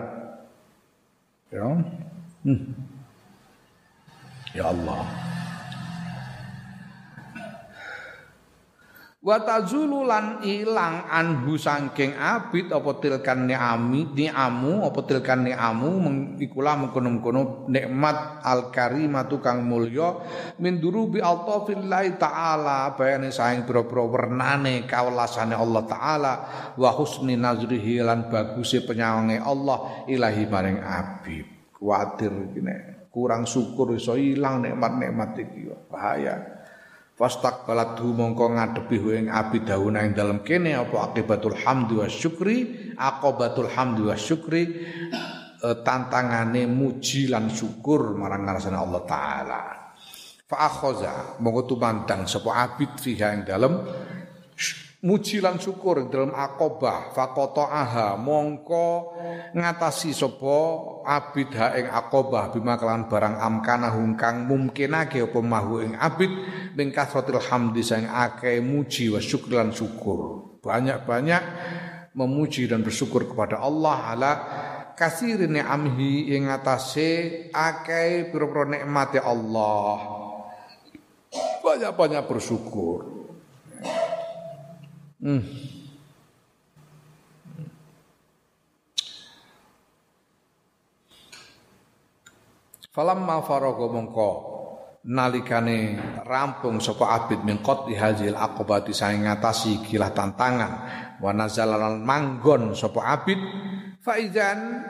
Ya. 1.49 1.65
Hmm. 2.45 2.61
Ya 4.53 4.69
Allah. 4.69 5.01
Wa 9.19 9.35
tazulu 9.43 10.07
lan 10.07 10.39
ilang 10.47 11.03
anhu 11.11 11.59
sangking 11.59 12.15
abid 12.15 12.71
apa 12.71 13.03
tilkan 13.03 13.51
ni'ami 13.51 14.15
ni'amu 14.15 14.87
apa 14.87 14.99
tilkan 15.03 15.43
ni'amu 15.43 15.91
ikulah 16.39 16.79
mengkono-mengkono 16.79 17.67
nikmat 17.67 18.39
al 18.39 18.71
karimatu 18.71 19.43
kang 19.43 19.67
mulya 19.67 20.23
min 20.63 20.79
durubi 20.79 21.19
altafillahi 21.19 22.15
taala 22.15 22.95
bayane 22.95 23.27
saing 23.27 23.67
pira-pira 23.67 24.07
wernane 24.07 24.87
kawelasane 24.87 25.51
Allah 25.51 25.83
taala 25.83 26.33
wa 26.79 26.89
husni 26.95 27.35
nazrihi 27.35 27.99
lan 27.99 28.31
baguse 28.31 28.87
penyawange 28.87 29.35
Allah 29.43 30.07
ilahi 30.07 30.43
maring 30.47 30.79
abid. 30.79 31.47
Kuatir 31.75 32.31
gini 32.55 32.99
kurang 33.09 33.43
syukur 33.43 33.95
iso 33.97 34.15
ilang 34.15 34.63
nikmat-nikmat 34.63 35.31
iki 35.41 35.67
bahaya 35.89 36.58
Fastaqbalathu 37.19 38.15
mongko 38.15 38.55
ngadepi 38.55 38.95
ing 39.19 39.27
abi 39.27 39.67
dauna 39.67 40.07
ing 40.07 40.15
dalem 40.15 40.39
kene 40.39 40.71
apa 40.71 41.11
akibatul 41.11 41.51
hamdi 41.51 41.99
wa 41.99 42.07
syukri 42.07 42.57
aqibatul 42.95 43.67
hamdi 43.67 44.07
wa 44.07 44.15
syukri 44.15 44.63
e, 45.59 45.67
tantangane 45.83 46.63
muji 46.63 47.27
lan 47.27 47.51
syukur 47.51 48.15
marang 48.15 48.47
ngarsane 48.47 48.79
Allah 48.79 49.03
taala. 49.03 49.61
Fa 50.47 50.57
akhaza 50.63 51.43
mongko 51.43 51.75
tumandang 51.75 52.23
sapa 52.23 52.55
abid 52.55 52.95
fiha 52.95 53.35
ing 53.35 53.43
dalem 53.43 53.73
muji 54.99 55.39
lan 55.39 55.55
syukur 55.55 56.11
dalam 56.11 56.35
akobah 56.35 57.15
fakoto 57.15 57.63
aha 57.63 58.19
mongko 58.19 59.15
ngatasi 59.55 60.11
sopo 60.11 60.99
abid 61.07 61.55
ha 61.55 61.71
ing 61.79 61.87
akobah 61.87 62.51
bima 62.51 62.75
kelan 62.75 63.07
barang 63.07 63.39
amkana 63.39 63.95
hungkang 63.95 64.43
mumkinake 64.43 65.23
apa 65.23 65.39
mahu 65.39 65.87
ing 65.87 65.93
abid 65.95 66.31
ning 66.75 66.91
kasratil 66.91 67.39
hamdi 67.39 67.79
sang 67.79 68.11
ake 68.11 68.59
muji 68.59 69.07
wa 69.07 69.23
syukur 69.23 69.55
lan 69.55 69.71
syukur. 69.71 70.19
Banyak-banyak 70.59 71.43
memuji 72.19 72.67
dan 72.67 72.83
bersyukur 72.83 73.23
kepada 73.23 73.63
Allah 73.63 73.97
ala 74.11 74.31
kasir 74.99 75.39
amhi 75.47 76.35
ing 76.35 76.51
atase 76.51 77.47
akeh 77.55 78.27
pira-pira 78.27 78.67
nikmat 78.67 79.15
Allah. 79.23 80.19
Banyak-banyak 81.63 82.23
bersyukur 82.27 83.18
Hmm. 85.19 85.43
Falamma 92.89 93.43
faraga 93.43 93.85
mongko 93.91 94.29
nalikane 95.07 95.99
rampung 96.23 96.79
sapa 96.83 97.15
abid 97.15 97.43
min 97.47 97.59
qad 97.63 97.87
hazil 97.87 98.35
aqobati 98.35 98.91
saing 98.91 99.23
ngatasi 99.27 99.83
kilah 99.87 100.11
tantangan 100.11 100.73
wa 101.23 101.31
nazalan 101.31 102.03
manggon 102.03 102.75
sapa 102.75 103.03
abid 103.19 103.39
faizan 104.03 104.83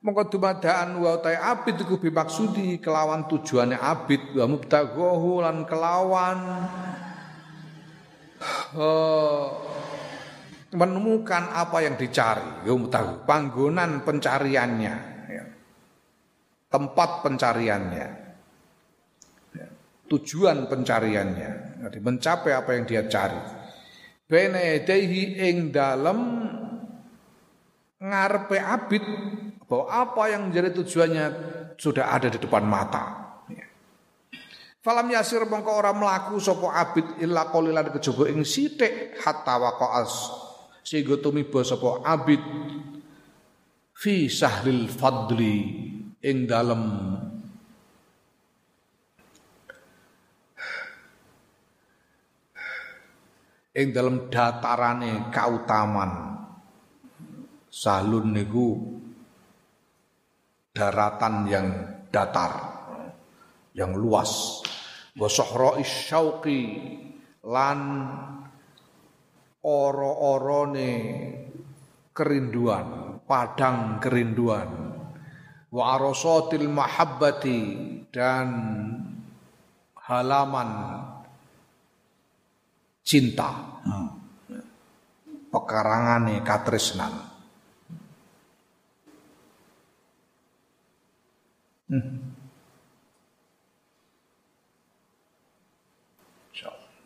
mongko 0.00 0.32
dumadaan 0.32 0.96
wa 1.00 1.20
utai 1.20 1.36
abid 1.36 1.80
iku 1.84 2.00
bimaksudi 2.00 2.80
kelawan 2.80 3.28
tujuane 3.28 3.76
abid 3.76 4.32
wa 4.36 4.46
mubtaghahu 4.48 5.44
lan 5.44 5.64
kelawan 5.68 6.38
uh, 8.76 9.46
menemukan 10.72 11.52
apa 11.52 11.84
yang 11.84 12.00
dicari, 12.00 12.64
ya 12.64 12.72
tahu 12.72 13.28
panggonan 13.28 14.00
pencariannya, 14.08 14.94
ya. 15.28 15.44
tempat 16.72 17.10
pencariannya, 17.20 18.08
ya. 19.52 19.68
tujuan 20.08 20.66
pencariannya, 20.68 21.50
jadi 21.84 21.98
mencapai 22.00 22.52
apa 22.56 22.70
yang 22.72 22.84
dia 22.88 23.04
cari. 23.04 23.40
Benedehi 24.32 25.44
ing 25.44 25.76
dalam 25.76 26.18
ngarepe 28.00 28.56
abid 28.56 29.04
bahwa 29.68 29.86
apa 29.92 30.22
yang 30.32 30.48
menjadi 30.48 30.72
tujuannya 30.80 31.26
sudah 31.76 32.16
ada 32.16 32.32
di 32.32 32.40
depan 32.40 32.64
mata. 32.64 33.31
Falam 34.82 35.14
yasir 35.14 35.46
mongko 35.46 35.78
ora 35.78 35.94
mlaku 35.94 36.42
sapa 36.42 36.74
abid 36.74 37.22
illa 37.22 37.46
qalilan 37.54 37.94
kejaba 37.94 38.26
ing 38.26 38.42
sithik 38.42 39.14
hatta 39.22 39.54
waqa'as 39.54 40.10
sehingga 40.82 41.22
tumiba 41.22 41.62
sapa 41.62 42.02
abid 42.02 42.42
fi 43.94 44.26
sahlil 44.26 44.90
fadli 44.90 45.56
ing 46.18 46.50
dalem 46.50 46.82
ing 53.78 53.86
dalem 53.94 54.26
datarane 54.34 55.30
kautaman. 55.30 56.12
Sahlun 57.72 58.36
niku 58.36 58.98
daratan 60.76 61.48
yang 61.48 61.68
datar 62.12 62.52
yang 63.72 63.96
luas 63.96 64.60
wa 65.16 65.28
sahra'i 65.28 65.84
syauqi 65.84 66.60
lan 67.44 67.80
oro-orone 69.62 70.92
kerinduan, 72.12 73.18
padang 73.24 73.98
kerinduan. 74.02 74.70
Wa 75.72 75.96
arasatil 75.96 76.68
mahabbati 76.68 77.60
dan 78.12 78.48
halaman 80.04 80.70
cinta. 83.00 83.80
Hmm. 83.80 84.10
Pekarangane 85.48 86.44
katresnan. 86.44 87.12
Hmm. 91.88 92.41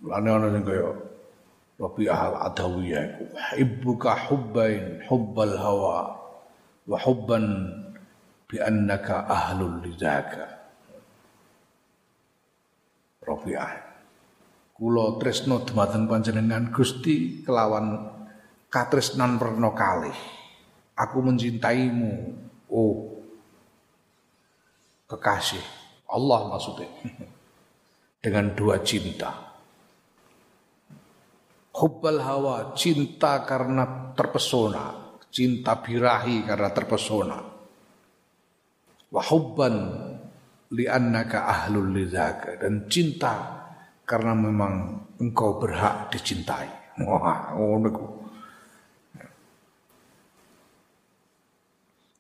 Lane 0.07 0.29
ana 0.31 0.49
sing 0.55 0.63
kaya 0.63 0.91
Rabi'ah 1.77 2.21
al-Adawiyah 2.33 3.03
iku 3.05 3.25
hibbuka 3.53 4.17
hubbain 4.33 5.05
hubbal 5.05 5.61
hawa 5.61 6.17
wa 6.89 6.99
hubban 7.05 7.45
bi 8.49 8.57
annaka 8.57 9.29
ahlul 9.29 9.85
lidzaka. 9.85 10.47
Rabi'ah. 13.21 13.85
Kula 14.73 15.21
tresno 15.21 15.61
dumateng 15.65 16.09
panjenengan 16.09 16.73
Gusti 16.73 17.45
kelawan 17.45 18.09
katresnan 18.73 19.37
werna 19.37 19.73
kalih. 19.77 20.17
Aku 20.97 21.21
mencintaimu, 21.21 22.13
oh 22.73 23.21
kekasih 25.07 25.63
Allah 26.11 26.51
maksudnya 26.51 26.91
dengan 28.25 28.51
dua 28.59 28.83
cinta 28.83 29.46
Hubbal 31.77 32.25
hawa, 32.25 32.73
cinta 32.73 33.45
karena 33.45 34.17
terpesona, 34.17 35.13
cinta 35.29 35.77
birahi 35.77 36.49
karena 36.49 36.73
terpesona. 36.73 37.37
Wa 39.13 39.23
hubban 39.29 39.77
li'annaka 40.73 41.45
ahlul 41.45 41.93
lidzaka 41.93 42.65
dan 42.65 42.89
cinta 42.89 43.35
karena 44.09 44.33
memang 44.33 45.05
engkau 45.21 45.61
berhak 45.61 46.09
dicintai. 46.11 46.97
Wah, 47.05 47.53
ngono. 47.53 48.25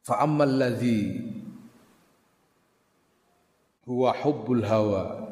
Fa 0.06 0.22
ammal 0.22 0.52
ladzi 0.54 1.18
huwa 3.88 4.14
hubbul 4.14 4.62
hawa 4.62 5.25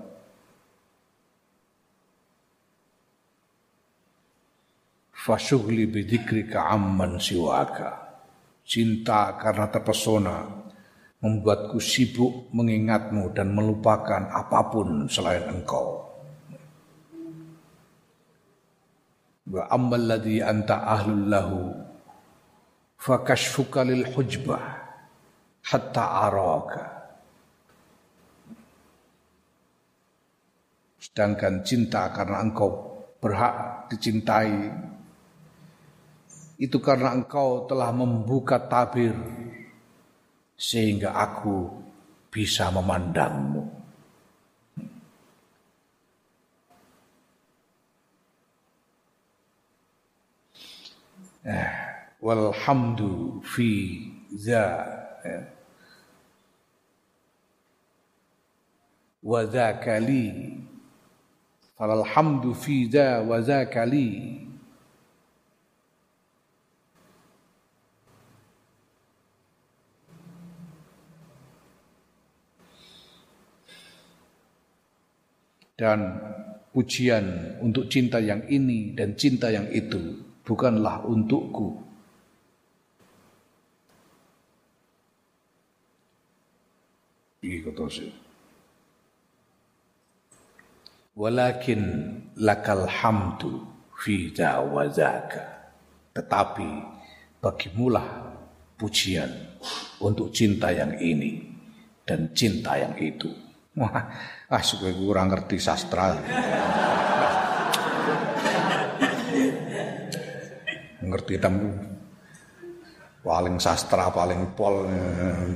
Fasyugli 5.25 5.89
bidzikrika 5.89 6.69
amman 6.69 7.17
siwaka. 7.17 8.21
Cinta 8.61 9.41
karena 9.41 9.73
terpesona 9.73 10.45
membuatku 11.25 11.81
sibuk 11.81 12.53
mengingatmu 12.53 13.33
dan 13.33 13.57
melupakan 13.57 14.29
apa 14.29 14.69
pun 14.69 15.09
selain 15.09 15.49
engkau. 15.49 16.05
Wa 19.49 19.65
ammal 19.73 20.05
ladzi 20.05 20.45
anta 20.45 20.85
ahlul 20.85 21.25
lahu 21.33 21.73
fakashfuka 23.01 23.81
lil 23.81 24.05
hujbah 24.05 24.61
hatta 25.73 26.05
araka. 26.29 26.85
Sedangkan 31.01 31.65
cinta 31.65 32.13
karena 32.13 32.45
engkau 32.45 33.01
berhak 33.25 33.89
dicintai 33.89 34.93
itu 36.59 36.79
karena 36.79 37.11
engkau 37.15 37.67
telah 37.67 37.91
membuka 37.91 38.59
tabir 38.59 39.15
sehingga 40.55 41.19
aku 41.19 41.71
bisa 42.31 42.71
memandangmu. 42.71 43.85
Eh, 51.45 51.73
walhamdu 52.25 53.45
fi 53.45 54.01
za 54.33 54.65
eh. 55.21 55.45
wa 59.21 59.45
dzaka 59.45 60.01
li 60.01 60.57
falhamdu 61.77 62.57
fi 62.57 62.89
za 62.89 63.21
wa 63.21 63.45
dzaka 63.45 63.85
li 63.85 64.44
dan 75.75 76.23
pujian 76.71 77.59
untuk 77.63 77.87
cinta 77.91 78.19
yang 78.19 78.43
ini 78.51 78.95
dan 78.95 79.15
cinta 79.15 79.51
yang 79.51 79.67
itu 79.71 80.19
bukanlah 80.47 81.03
untukku. 81.07 81.83
Walakin 91.15 91.83
lakal 92.41 92.89
hamdu 92.89 93.63
fi 94.01 94.33
jawazaka. 94.35 95.45
Tetapi 96.15 96.69
bagimulah 97.39 98.35
pujian 98.81 99.31
untuk 100.01 100.33
cinta 100.35 100.73
yang 100.73 100.97
ini 100.99 101.45
dan 102.03 102.33
cinta 102.35 102.81
yang 102.81 102.97
itu. 102.99 103.31
Wah, 103.75 104.07
ah 104.53 104.61
suka 104.61 104.93
kurang 104.93 105.33
ngerti 105.33 105.57
sastra. 105.57 106.21
ngerti 111.05 111.37
temu 111.37 111.71
paling 113.25 113.57
sastra 113.61 114.09
paling 114.13 114.57
pol 114.57 114.89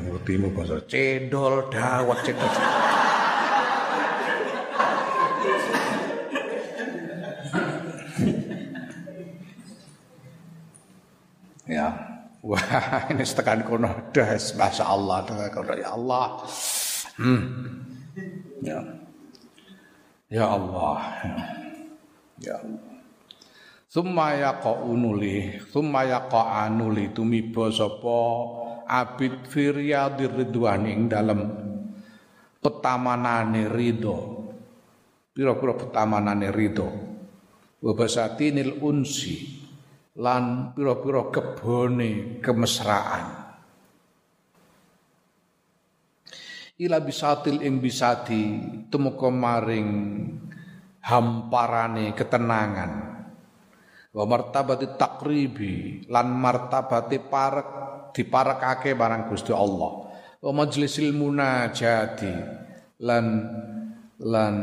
ngertimu 0.08 0.52
bahasa 0.52 0.80
cendol 0.88 1.68
dawet 1.72 2.18
cendol 2.24 2.52
ya 11.68 11.88
wah 12.40 12.64
ini 13.12 13.24
setekan 13.24 13.64
kono 13.64 14.12
das 14.12 14.56
masya 14.56 14.84
Allah 14.88 15.24
ya 15.76 15.88
Allah 15.92 16.24
hmm. 17.20 17.87
Ya. 18.62 18.80
Ya 20.28 20.44
Allah. 20.44 21.00
Ya 22.42 22.54
Allah. 22.60 22.88
Summa 23.88 24.36
nuli, 24.84 25.56
summa 25.72 26.04
yaqa'a 26.04 26.68
nuli 26.68 27.08
tumiba 27.16 27.72
sapa 27.72 28.20
abid 28.84 29.48
firyadir 29.48 30.28
ridwani 30.28 30.92
ing 30.92 31.08
dalem 31.08 31.40
petamanane 32.60 33.64
ridho. 33.72 34.16
Pira-pira 35.32 35.72
petamanane 35.72 36.52
ridho. 36.52 36.88
Wa 37.80 37.92
basatinil 37.96 38.76
unsi 38.84 39.56
lan 40.20 40.76
pira-pira 40.76 41.32
kebone 41.32 42.44
kemesraan. 42.44 43.47
Ila 46.78 47.02
bisatil 47.02 47.58
ing 47.66 47.82
bisati 47.82 48.42
tumeka 48.86 49.28
maring 49.28 49.90
hamparane 51.02 52.14
ketenangan. 52.14 52.92
Wa 54.08 54.24
martabati 54.24 54.86
takribi 54.98 56.06
lan 56.08 56.32
martabati 56.32 57.18
parek 57.22 57.68
diparekake 58.14 58.94
barang 58.94 59.30
Gusti 59.30 59.52
Allah. 59.52 59.92
Wa 60.38 60.50
majlisil 60.54 61.12
munajati 61.12 62.34
lan 63.02 63.26
lan 64.22 64.54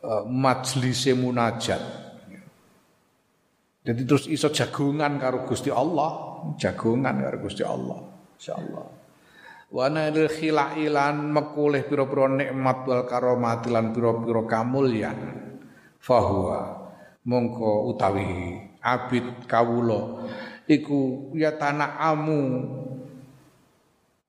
uh, 0.00 0.24
majlise 0.28 1.12
munajat. 1.16 1.82
Jadi 3.84 4.00
terus 4.08 4.24
iso 4.32 4.48
jagungan 4.48 5.20
karo 5.20 5.44
Gusti 5.44 5.68
Allah 5.68 6.40
jagungan 6.56 7.20
karo 7.20 7.36
Gusti 7.44 7.60
Allah 7.60 8.00
insyaallah 8.40 9.03
wa 9.74 9.90
nailil 9.90 10.30
khilailan 10.30 11.34
mekulih 11.34 11.82
pira-pira 11.82 12.30
nikmat 12.30 12.86
wal 12.86 13.02
karomat 13.10 13.66
lan 13.66 13.90
pira-pira 13.90 14.46
kamulyan. 14.46 15.18
Fahuwa 15.98 16.86
mongko 17.26 17.90
utawi 17.90 18.60
abid 18.78 19.48
kawula 19.50 20.28
iku 20.70 21.32
ya 21.34 21.56
tanah 21.58 21.96
amu 21.96 22.40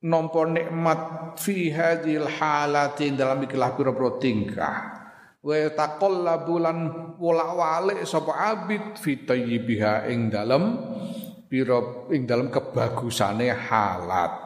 nompo 0.01 0.41
nikmat 0.49 1.35
fi 1.37 1.69
hadhil 1.69 2.25
halati 2.25 3.13
dalam 3.13 3.45
ikilah 3.45 3.77
pira-pira 3.77 4.11
tingkah. 4.17 4.77
Wa 5.45 5.61
taqallabu 5.77 6.57
lan 6.57 6.77
wolak-walik 7.21 8.01
sapa 8.09 8.33
abid 8.33 8.97
fi 8.97 9.29
tayyibiha 9.29 10.09
ing 10.09 10.33
dalem 10.33 10.73
pira 11.45 12.09
ing 12.09 12.25
dalem 12.25 12.49
kebagusane 12.49 13.53
halat 13.53 14.44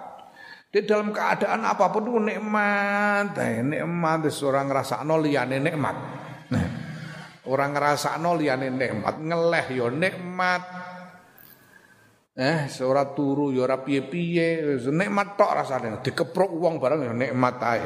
di 0.70 0.86
dalam 0.86 1.10
keadaan 1.10 1.66
apa 1.66 1.90
pun 1.90 2.06
itu 2.06 2.22
nikmat, 2.22 3.34
eh, 3.42 3.66
nikmat 3.66 4.22
orang 4.46 4.66
ngrasakno 4.70 5.18
liyane 5.18 5.58
nikmat. 5.58 5.96
Nah, 6.54 6.68
orang 7.50 7.74
ngrasakno 7.74 8.38
liyane 8.38 8.70
nikmat, 8.70 9.18
ngeleh 9.18 9.66
yo 9.74 9.90
nikmat. 9.90 10.62
Eh, 12.40 12.70
ora 12.86 13.04
turu 13.18 13.52
ya 13.52 13.66
ora 13.66 13.82
piye-piye, 13.82 14.78
nikmat 14.94 15.36
tok 15.36 15.52
rasane. 15.58 16.06
Dikeprok 16.06 16.54
wong 16.54 16.78
barang 16.78 17.02
ya 17.02 17.14
nikmat 17.18 17.56
ae. 17.66 17.84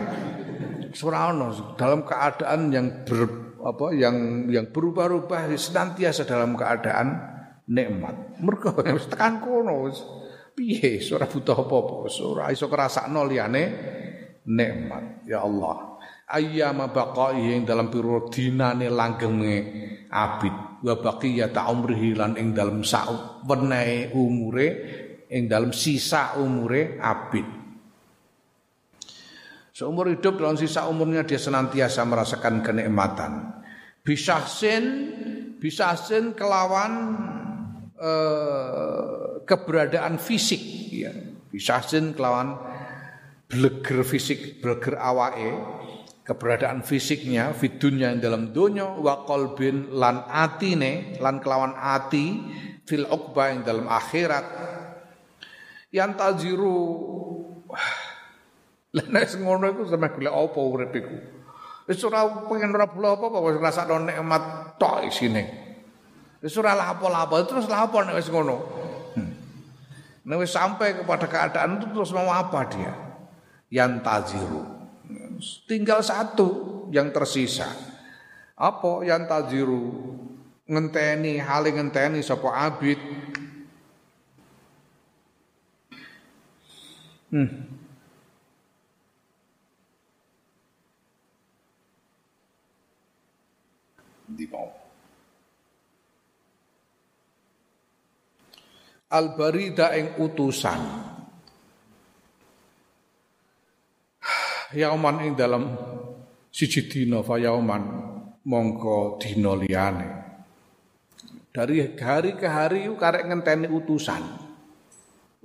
Ora 1.01 1.31
ono 1.31 1.73
dalam 1.79 2.05
keadaan 2.05 2.69
yang 2.69 3.07
ber, 3.07 3.25
apa 3.63 3.95
yang 3.95 4.45
yang 4.51 4.69
berubah-ubah 4.69 5.49
senantiasa 5.55 6.27
dalam 6.27 6.53
keadaan 6.53 7.17
nikmat. 7.71 8.43
Mergo 8.43 8.75
wis 8.93 9.07
tekan 9.07 9.39
kono 9.39 9.87
wis 9.87 10.03
piye 10.53 11.01
ora 11.11 11.25
butuh 11.25 11.57
apa-apa, 11.57 12.07
ora 12.23 12.53
iso 12.53 12.69
ngrasakno 12.69 13.21
liyane 13.25 13.63
nikmat. 14.47 15.25
Ya 15.25 15.41
Allah. 15.41 15.97
Ayyama 16.29 16.89
baqai 16.89 17.53
ing 17.53 17.67
dalam 17.67 17.91
piro 17.91 18.31
dinane 18.31 18.87
langgenge 18.89 19.57
abid 20.09 20.55
wa 20.81 20.95
baqiyata 20.97 21.67
umrihi 21.69 22.15
lan 22.17 22.39
ing 22.39 22.55
dalam 22.55 22.81
sak 22.81 23.43
wenehe 23.45 24.13
umure 24.15 24.67
ing 25.29 25.49
dalam 25.49 25.73
sisa 25.75 26.37
umure 26.39 26.97
abid. 27.01 27.47
Seumur 29.73 30.05
hidup 30.13 30.37
dalam 30.37 30.53
sisa 30.53 30.85
umurnya 30.85 31.25
dia 31.25 31.41
senantiasa 31.41 32.05
merasakan 32.05 32.61
kenikmatan. 32.61 33.57
Bisahsin, 34.05 34.85
bisahsin 35.57 36.37
kelawan 36.37 36.93
eh, 37.97 39.32
keberadaan 39.45 40.19
fisik. 40.19 40.61
Ya. 40.91 41.11
Bisahsin 41.53 42.17
kelawan 42.17 42.57
bleger 43.45 44.01
fisik, 44.01 44.63
bleger 44.63 44.97
awae, 44.97 45.53
keberadaan 46.23 46.81
fisiknya 46.81 47.51
fidunya 47.51 48.15
dalam 48.15 48.55
dunia 48.55 48.95
wa 48.97 49.27
qalbin 49.27 49.91
lan 49.91 50.23
atine 50.25 51.19
lan 51.19 51.43
kelawan 51.43 51.75
ati 51.75 52.39
fil 52.87 53.05
uqba 53.05 53.51
yang 53.51 53.59
dalam 53.67 53.85
akhirat 53.91 54.45
yang 55.91 56.15
tajiru 56.15 56.79
lah 58.95 59.05
nek 59.09 59.25
ngono 59.35 59.65
iku 59.73 59.81
sampe 59.89 60.13
golek 60.15 60.33
apa 60.33 60.59
urip 60.61 60.91
iku. 60.93 61.17
Wis 61.83 61.99
ora 62.07 62.23
pengen 62.47 62.71
ora 62.71 62.87
bula 62.87 63.17
apa 63.17 63.27
wis 63.43 63.57
ngrasakno 63.59 64.05
nikmat 64.05 64.77
tok 64.79 65.03
isine. 65.09 65.43
Wis 66.39 66.55
ora 66.55 66.77
lapo-lapo 66.77 67.35
terus 67.43 67.65
lapo 67.67 67.99
nek 68.05 68.15
wis 68.15 68.29
ngono. 68.29 68.82
Wis 70.23 70.55
sampai 70.55 70.95
kepada 70.95 71.27
keadaan 71.27 71.79
itu 71.79 71.91
terus 71.91 72.15
mau 72.15 72.31
apa 72.31 72.63
dia? 72.71 72.93
Yang 73.67 73.91
tajiru. 74.07 74.63
Tinggal 75.67 75.99
satu 75.99 76.87
yang 76.95 77.11
tersisa. 77.11 77.67
Apa 78.55 79.03
yang 79.03 79.27
tajiru? 79.27 80.15
Ngenteni 80.63 81.43
hal 81.43 81.67
ngenteni 81.67 82.23
sapa 82.23 82.49
abid. 82.71 82.99
Hmm. 87.33 87.73
di 94.33 94.49
mau. 94.49 94.72
Al 99.13 99.37
barida 99.37 99.93
ing 99.93 100.17
utusan. 100.17 100.81
Yauman 104.73 105.21
ing 105.21 105.37
dalam 105.37 105.69
siji 106.49 106.89
dina 106.89 107.21
fa 107.21 107.37
yauman 107.37 107.83
mongko 108.41 109.21
dina 109.21 109.53
liyane. 109.53 110.09
Dari 111.53 111.93
hari 111.93 112.33
ke 112.33 112.49
hari 112.49 112.89
yuk 112.89 112.97
karek 112.97 113.29
ngenteni 113.29 113.69
utusan. 113.69 114.25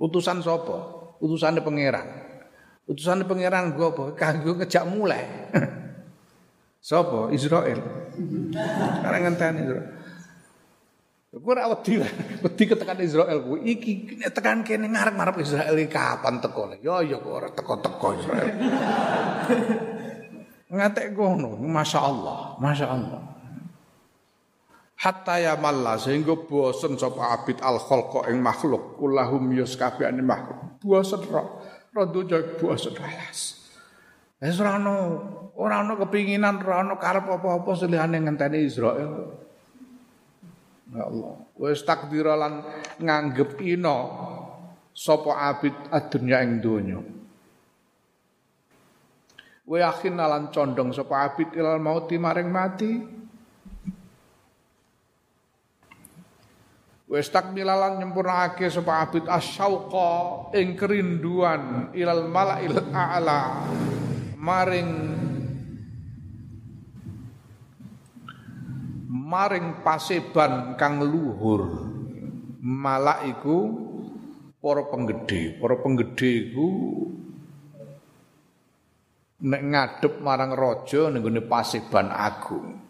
Utusan 0.01 0.41
sapa? 0.41 0.77
Utusane 1.21 1.61
pangeran. 1.61 2.07
Utusane 2.89 3.29
pangeran 3.29 3.77
gua 3.77 3.93
apa? 3.93 4.17
Kanggo 4.17 4.57
ngejak 4.57 4.89
mulai. 4.89 5.21
Sopo 6.89 7.29
Israel. 7.29 8.09
Karena 9.05 9.17
ngenteni 9.29 9.59
Israel. 9.61 9.98
Gue 11.29 11.53
ora 11.53 11.69
wedi, 11.69 12.01
wedi 12.41 12.63
ketekan 12.65 12.97
Israel 13.05 13.45
gue. 13.45 13.61
Iki 13.61 14.17
tekan 14.33 14.65
kene 14.65 14.89
ngarep-ngarep 14.89 15.37
Israel 15.45 15.77
kapan 15.85 16.41
teko? 16.41 16.73
Yo 16.81 17.05
yo 17.05 17.21
kok 17.21 17.29
ora 17.29 17.49
teko-teko 17.53 18.07
Israel. 18.17 18.49
Ngatek 20.73 21.13
ngono, 21.13 21.53
Masya 21.53 21.99
Allah, 22.01 22.57
Masya 22.57 22.87
Allah. 22.89 23.21
Hatta 24.99 25.39
ya 25.39 25.53
malla 25.55 25.95
sehingga 25.95 26.35
bosen 26.35 26.99
sapa 26.99 27.31
abid 27.31 27.63
al 27.63 27.79
khalqa 27.79 28.27
ing 28.27 28.43
makhluk 28.43 28.99
kulahum 28.99 29.53
yus 29.53 29.79
kabehane 29.79 30.19
makhluk. 30.25 30.81
Bosen 30.81 31.23
ro. 31.29 31.63
Rodo 31.93 32.25
jek 32.25 32.57
bosen 32.59 32.97
alas. 32.99 33.69
Wis 34.41 34.59
ora 34.59 34.75
ono 34.75 34.95
ora 35.55 35.85
ono 35.85 35.95
kepinginan, 36.03 36.59
ora 36.65 36.83
ono 36.83 36.99
karep 36.99 37.31
apa-apa 37.31 37.71
selihane 37.79 38.17
ngenteni 38.17 38.59
Israel. 38.65 39.38
Ya 40.89 41.05
Allah, 41.05 41.37
wis 41.53 41.85
takdira 41.85 42.33
lan 42.33 42.65
nganggep 42.97 43.61
ina 43.61 44.09
sapa 44.89 45.53
abid 45.53 45.75
adunya 45.93 46.41
ing 46.41 46.57
donya. 46.57 46.99
Wa 49.69 49.77
yakin 49.85 50.17
lan 50.17 50.49
condong 50.49 50.89
sapa 50.89 51.29
abid 51.29 51.53
ilal 51.53 51.77
mauti 51.77 52.17
maring 52.17 52.49
mati. 52.49 52.91
Wis 57.09 57.29
takmilalan 57.29 58.01
nyempurnakake 58.01 58.69
sapa 58.69 59.05
abid 59.05 59.29
asyauqa 59.29 60.53
ing 60.57 60.73
kerinduan 60.73 61.93
ilal 61.93 62.25
malail 62.29 62.81
a'la 62.93 63.65
maring 64.37 64.89
maring 69.29 69.85
paseban 69.85 70.73
kang 70.73 71.05
luhur. 71.05 71.85
Malak 72.59 73.29
iku 73.29 73.57
para 74.57 74.89
penggede. 74.89 75.61
Para 75.61 75.77
penggede 75.77 76.29
iku 76.49 76.67
nek 79.39 79.61
ngadep 79.63 80.19
marang 80.19 80.51
raja 80.57 81.13
ning 81.13 81.21
gone 81.21 81.41
paseban 81.45 82.09
agung. 82.09 82.81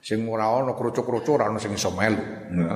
Sing 0.00 0.24
ora 0.24 0.48
ana 0.48 0.72
krucuk-krucuk 0.72 1.36
ora 1.36 1.50
ana 1.50 1.58
sing 1.60 1.74
iso 1.74 1.92
melu. 1.92 2.24
Ya. 2.54 2.74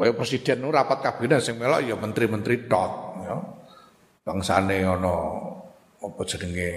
Kaya 0.00 0.16
presiden 0.16 0.64
rapat 0.68 1.00
kabinet 1.04 1.40
sing 1.44 1.56
melok 1.56 1.80
ya 1.86 1.96
menteri-menteri 1.96 2.68
tok 2.68 2.92
ya. 3.24 3.36
Bangsane 4.20 4.84
ana 4.84 5.14
apa 6.00 6.20
jenenge 6.24 6.72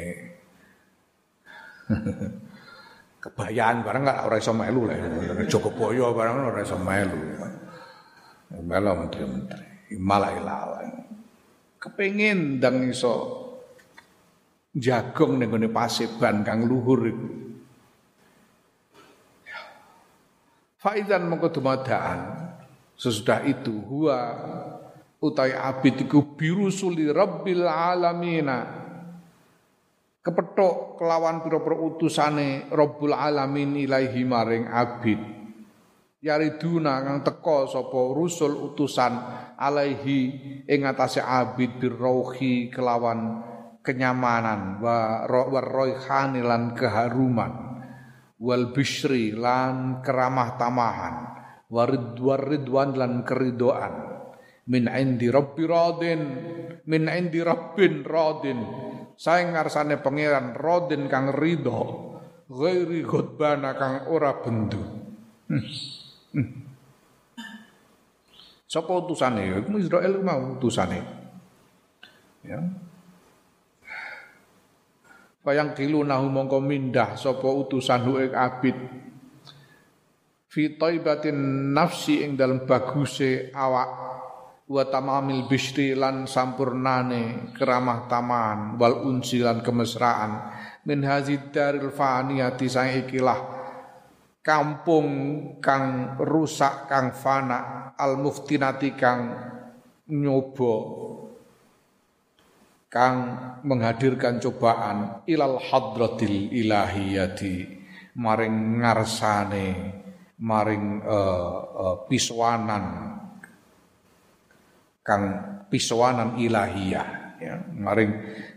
kebayaan 3.24 3.88
barang 3.88 4.04
gak 4.04 4.20
ora 4.28 4.36
iso 4.36 4.52
melu 4.52 4.82
lah 4.84 5.00
Jogoboyo 5.48 6.12
barang 6.12 6.36
ora 6.52 6.60
iso 6.60 6.76
melu. 6.76 7.20
Melu 8.54 8.92
menteri-menteri. 9.00 9.96
Malah 9.96 10.32
ilalah 10.36 11.04
kepengin 11.84 12.64
ndang 12.64 12.88
iso 12.88 13.44
jagong 14.72 15.36
ning 15.36 15.52
gone 15.52 15.68
paseban 15.68 16.48
kang 16.48 16.64
luhur 16.64 17.04
iku. 17.04 17.30
Faizan 20.80 21.28
mongko 21.28 21.60
dumadaan 21.60 22.20
sesudah 22.96 23.44
itu 23.44 23.72
huwa 23.72 24.20
utai 25.24 25.56
abid 25.56 26.08
iku 26.08 26.36
biru 26.36 26.68
suli 26.72 27.08
rabbil 27.08 27.64
alamina 27.68 28.83
kepethuk 30.24 30.96
kelawan 30.96 31.44
pira-pira 31.44 31.76
utusane 31.76 32.72
Rabbul 32.72 33.12
Alamin 33.12 33.76
ilaihi 33.76 34.24
maring 34.24 34.72
abid. 34.72 35.20
Yariduna 36.24 37.04
kang 37.04 37.20
teka 37.28 37.68
sapa 37.68 38.16
rusul 38.16 38.56
utusan 38.72 39.12
alaihi 39.60 40.20
ing 40.64 40.88
atase 40.88 41.20
abid 41.20 41.76
birrauhi 41.76 42.72
kelawan 42.72 43.44
kenyamanan 43.84 44.80
wa 44.80 45.28
warroihani 45.28 46.40
lan 46.40 46.72
keharuman. 46.72 47.84
Wal 48.40 48.72
bishri 48.72 49.36
lan 49.36 50.00
keramah 50.00 50.56
tamahan. 50.56 51.16
Waridwar 51.68 52.48
ridwan 52.48 52.96
lan 52.96 53.28
keridoan. 53.28 53.94
Min 54.72 54.88
indi 54.88 55.28
rabbi 55.28 55.64
radin. 55.68 56.22
Min 56.88 57.12
indi 57.12 57.44
rabbin 57.44 58.04
radin 58.08 58.93
saing 59.18 59.54
ngarsane 59.54 60.02
pangeran 60.02 60.58
rodin 60.58 61.08
kang 61.08 61.32
ridho 61.32 62.14
ghairi 62.50 63.02
ghadbana 63.02 63.74
kang 63.78 63.96
ora 64.10 64.38
bendu. 64.40 64.82
Hmm. 65.50 65.66
hmm. 66.34 66.50
Sapa 68.70 68.90
utusane? 68.90 69.54
Ya 69.54 69.56
iku 69.62 69.78
Israel 69.78 70.18
mau 70.26 70.58
utusane. 70.58 71.00
Ya. 72.42 72.58
Bayang 75.44 75.76
nahu 75.76 76.26
mongko 76.32 76.58
mindah 76.64 77.20
sapa 77.20 77.46
utusan 77.46 78.08
ing 78.18 78.34
abid. 78.34 78.78
Fi 80.50 80.74
taibatin 80.78 81.70
nafsi 81.76 82.24
ing 82.26 82.34
dalam 82.34 82.66
baguse 82.66 83.54
awak 83.54 84.13
wa 84.70 84.84
tamamil 84.88 85.48
bishri 85.52 85.92
lan 85.96 86.30
sampurnane 86.30 87.52
keramah 87.56 88.08
taman 88.08 88.80
wal 88.80 89.04
unsi 89.08 89.44
lan 89.44 89.60
kemesraan. 89.60 90.32
Min 90.84 91.04
hazid 91.08 91.56
daril 91.56 91.92
faniyati 91.92 92.68
sang 92.68 92.92
ikilah 92.92 93.40
kampung 94.44 95.08
kang 95.64 96.20
rusak 96.20 96.92
kang 96.92 97.16
fana 97.16 97.96
al 97.96 98.20
muftinati 98.20 98.92
kang 98.92 99.32
nyoba 100.12 100.76
kang 102.92 103.18
menghadirkan 103.64 104.44
cobaan 104.44 105.24
ilal 105.26 105.58
hadratil 105.58 106.52
ilahiyati 106.52 107.82
maring 108.20 108.84
ngarsane 108.84 109.68
maring 110.44 111.02
uh, 111.02 111.58
uh, 111.74 111.96
piswanan 112.06 113.16
kang 115.04 115.24
piswanan 115.68 116.40
ilahiyah 116.40 117.38
ya 117.44 117.60
maring 117.76 118.12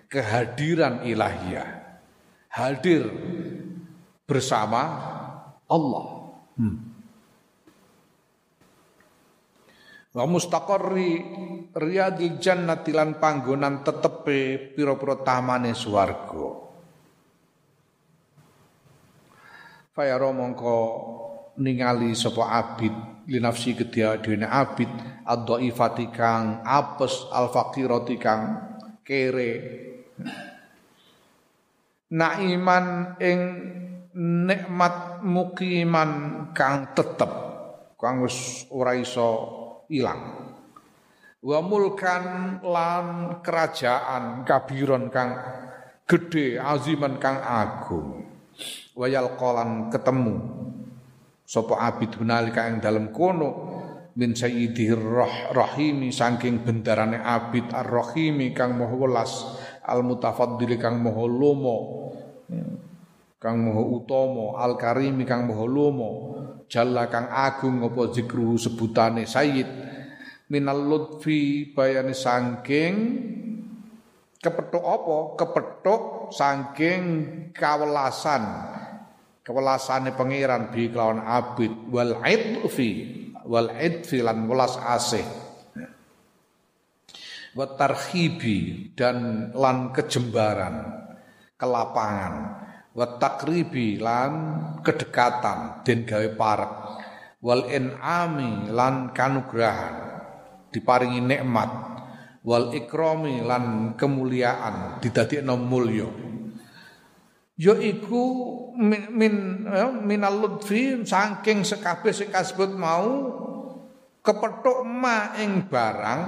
kehadiran 0.07 1.03
ilahiyah. 1.03 1.69
Hadir 2.49 3.05
bersama 4.25 4.83
Allah. 5.69 6.07
Hmm. 6.57 6.97
wa 10.17 10.25
mustaqarri 10.25 11.21
riyadil 11.77 12.41
jannati 12.41 12.89
lan 12.89 13.21
panggonan 13.21 13.85
tetepe 13.85 14.73
pira-pira 14.73 15.21
tamane 15.21 15.77
swarga. 15.77 16.65
Fayaro 19.93 20.33
mongko 20.33 20.77
ningali 21.61 22.17
sapa 22.17 22.49
abid 22.49 23.16
linafsi 23.27 23.75
kedya 23.75 24.23
dene 24.23 24.47
abid 24.47 24.89
ad-dhaifati 25.27 26.07
kang 26.15 26.63
apes 26.63 27.27
al-faqirati 27.35 28.17
kang 28.17 28.43
kere. 29.03 29.53
Naiman 32.07 33.19
ing 33.19 33.41
nikmat 34.47 35.21
mukiman 35.27 36.11
kang 36.55 36.95
tetep 36.95 37.33
kang 37.99 38.23
wis 38.23 38.65
ora 38.71 38.95
iso 38.95 39.29
ilang. 39.91 40.55
Wa 41.43 41.59
mulkan 41.63 42.59
lan 42.63 43.39
kerajaan 43.43 44.47
kabiron 44.47 45.11
kang 45.11 45.35
gede 46.07 46.63
aziman 46.63 47.19
kang 47.19 47.43
agung. 47.43 48.23
Wayal 48.97 49.37
kolan 49.37 49.93
ketemu 49.93 50.35
sapa 51.47 51.79
abid 51.79 52.19
hunalika 52.19 52.67
ing 52.67 52.83
dalem 52.83 53.15
kono. 53.15 53.51
Min 54.17 54.33
sayyidi 54.33 54.97
roh 54.97 55.53
rahimi 55.53 56.09
saking 56.09 56.65
bendarane 56.65 57.21
abid 57.21 57.69
ar-rahimi 57.69 58.51
kang 58.57 58.75
maha 58.75 58.97
welas. 58.97 59.33
Al 59.87 60.03
mutafaddil 60.03 60.75
kang 60.81 61.05
maha 61.05 61.25
lomo. 61.29 61.77
Kang 63.37 63.57
maha 63.61 63.83
utama 63.85 64.59
al 64.59 64.75
karimi 64.81 65.29
kang 65.29 65.47
maha 65.47 65.65
lomo. 65.69 66.11
Jalla 66.67 67.07
kang 67.07 67.31
agung 67.31 67.85
apa 67.85 68.11
zikru 68.11 68.57
sebutane 68.59 69.29
sayyid. 69.29 69.69
Minal 70.49 70.81
lutfi 70.81 71.75
bayane 71.77 72.17
saking 72.17 72.95
kepethuk 74.41 74.81
apa? 74.81 75.19
Kepethuk 75.37 76.33
saking 76.33 77.03
kawelasan 77.53 78.43
kewelasane 79.47 80.11
pangeran 80.19 80.75
bi 80.75 80.91
kelawan 80.91 81.23
abid 81.23 81.71
wal 81.95 82.19
idfi 82.27 82.91
wal 83.47 83.71
idfi 83.71 84.19
lan 84.19 84.51
welas 84.51 84.75
asih. 84.75 85.23
Wa 87.55 87.73
tarhibi 87.79 88.91
dan 88.99 89.49
lan 89.55 89.95
kejembaran 89.95 90.77
kelapangan. 91.57 92.35
Wa 92.93 93.17
takribi 93.23 94.03
lan 94.03 94.33
kedekatan 94.83 95.87
den 95.87 96.05
gawe 96.05 96.29
parek. 96.37 96.73
Wal 97.41 97.71
inami 97.71 98.67
lan 98.69 99.15
kanugrahan 99.15 99.97
diparingi 100.75 101.23
nikmat. 101.23 101.71
Wal 102.43 102.75
ikrami 102.77 103.41
lan 103.47 103.95
kemuliaan 103.95 105.01
didadekno 105.01 105.55
mulya 105.57 106.26
yaiku 107.57 108.25
min, 108.77 109.09
min 109.17 109.35
ya, 109.65 109.89
minal 109.89 110.37
lutfi 110.37 111.01
saking 111.03 111.65
sekabeh 111.65 112.13
sing 112.13 112.29
kasebut 112.29 112.77
mau 112.77 113.09
kepethuk 114.21 114.85
ma 114.85 115.33
ing 115.41 115.65
barang 115.65 116.21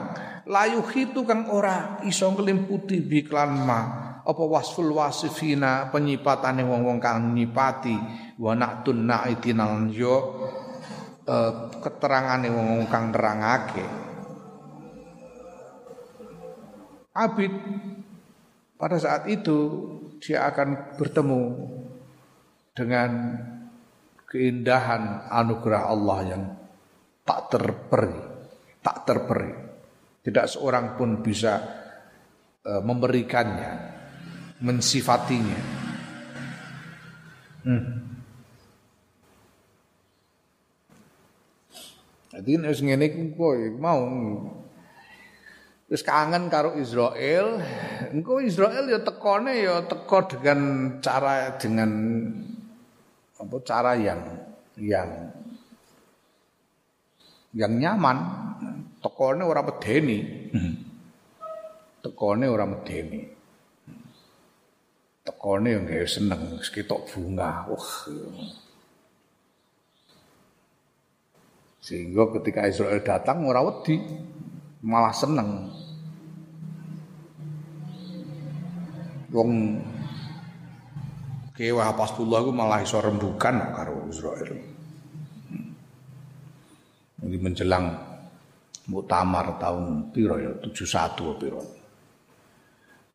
layu 0.48 0.80
hitu 0.88 1.28
kang 1.28 1.52
ora 1.52 2.00
iso 2.08 2.32
nglimputi 2.32 3.04
biklan 3.04 3.52
ma. 3.68 3.80
Apa 4.28 4.44
wasful 4.44 4.92
wasifina 4.92 5.88
penyipatane 5.88 6.60
wong-wong 6.60 7.00
kang 7.00 7.32
nyipati? 7.32 7.96
Wa 8.36 8.52
na'tun 8.52 9.08
na'itinal 9.08 9.88
yo 9.88 10.16
uh, 11.24 11.72
keterangane 11.80 12.52
wong-wong 12.52 12.84
kang 12.92 13.08
nerangake. 13.08 13.86
Abid 17.16 17.52
pada 18.76 19.00
saat 19.00 19.24
itu 19.32 19.58
dia 20.18 20.50
akan 20.50 20.98
bertemu 20.98 21.42
dengan 22.74 23.10
keindahan 24.28 25.30
anugerah 25.32 25.82
Allah 25.88 26.18
yang 26.26 26.42
tak 27.24 27.40
terperi, 27.50 28.18
tak 28.84 28.96
terperi. 29.08 29.52
Tidak 30.22 30.46
seorang 30.46 30.98
pun 30.98 31.24
bisa 31.24 31.56
uh, 32.62 32.82
memberikannya, 32.84 33.72
mensifatinya. 34.60 35.60
Hmm. 37.64 38.08
Jadi 42.38 42.54
nek 42.54 42.70
ngene 42.70 43.06
mau 43.82 44.00
Terus 45.88 46.04
kangen 46.04 46.52
karo 46.52 46.76
Israel, 46.76 47.64
engko 48.12 48.44
Israel 48.44 48.84
ya 48.92 49.00
tekone 49.00 49.56
ya 49.56 49.80
teko 49.88 50.28
dengan 50.28 50.60
cara 51.00 51.56
dengan 51.56 51.90
apa 53.40 53.56
cara 53.64 53.96
yang 53.96 54.20
yang 54.76 55.32
yang 57.56 57.72
nyaman. 57.72 58.18
Tekone 59.00 59.42
ora 59.48 59.64
medeni. 59.64 60.18
Tekone 62.04 62.44
ora 62.44 62.68
medeni. 62.68 63.24
Tekone 65.24 65.68
yang 65.72 65.88
gawe 65.88 66.08
seneng, 66.08 66.60
ketok 66.68 67.08
bunga. 67.08 67.64
Wah. 67.68 67.88
Sehingga 71.80 72.28
ketika 72.36 72.68
Israel 72.68 73.00
datang 73.00 73.48
ora 73.48 73.64
wedi, 73.64 73.96
malah 74.84 75.14
seneng. 75.14 75.72
Wong 79.28 79.76
kewah 81.52 81.92
Pasbullah 81.92 82.40
itu 82.40 82.52
malah 82.54 82.80
iso 82.80 82.96
rembukan 82.96 83.76
karo 83.76 84.08
Israel. 84.08 84.56
Ini 87.18 87.36
menjelang 87.36 87.92
muktamar 88.88 89.60
tahun 89.60 90.14
piro 90.16 90.40
ya 90.40 90.56
71 90.64 91.40
piro. 91.42 91.62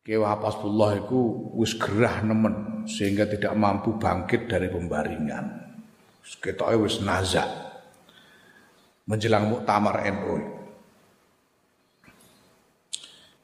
Kewah 0.04 0.36
Pasbullah 0.36 1.00
itu 1.00 1.18
wis 1.56 1.74
gerah 1.74 2.20
nemen 2.22 2.84
sehingga 2.84 3.24
tidak 3.24 3.56
mampu 3.56 3.96
bangkit 3.96 4.46
dari 4.46 4.68
pembaringan. 4.68 5.64
Ketoke 6.44 6.76
wis 6.84 7.00
nazak. 7.00 7.48
Menjelang 9.08 9.48
muktamar 9.48 10.04
NU. 10.04 10.36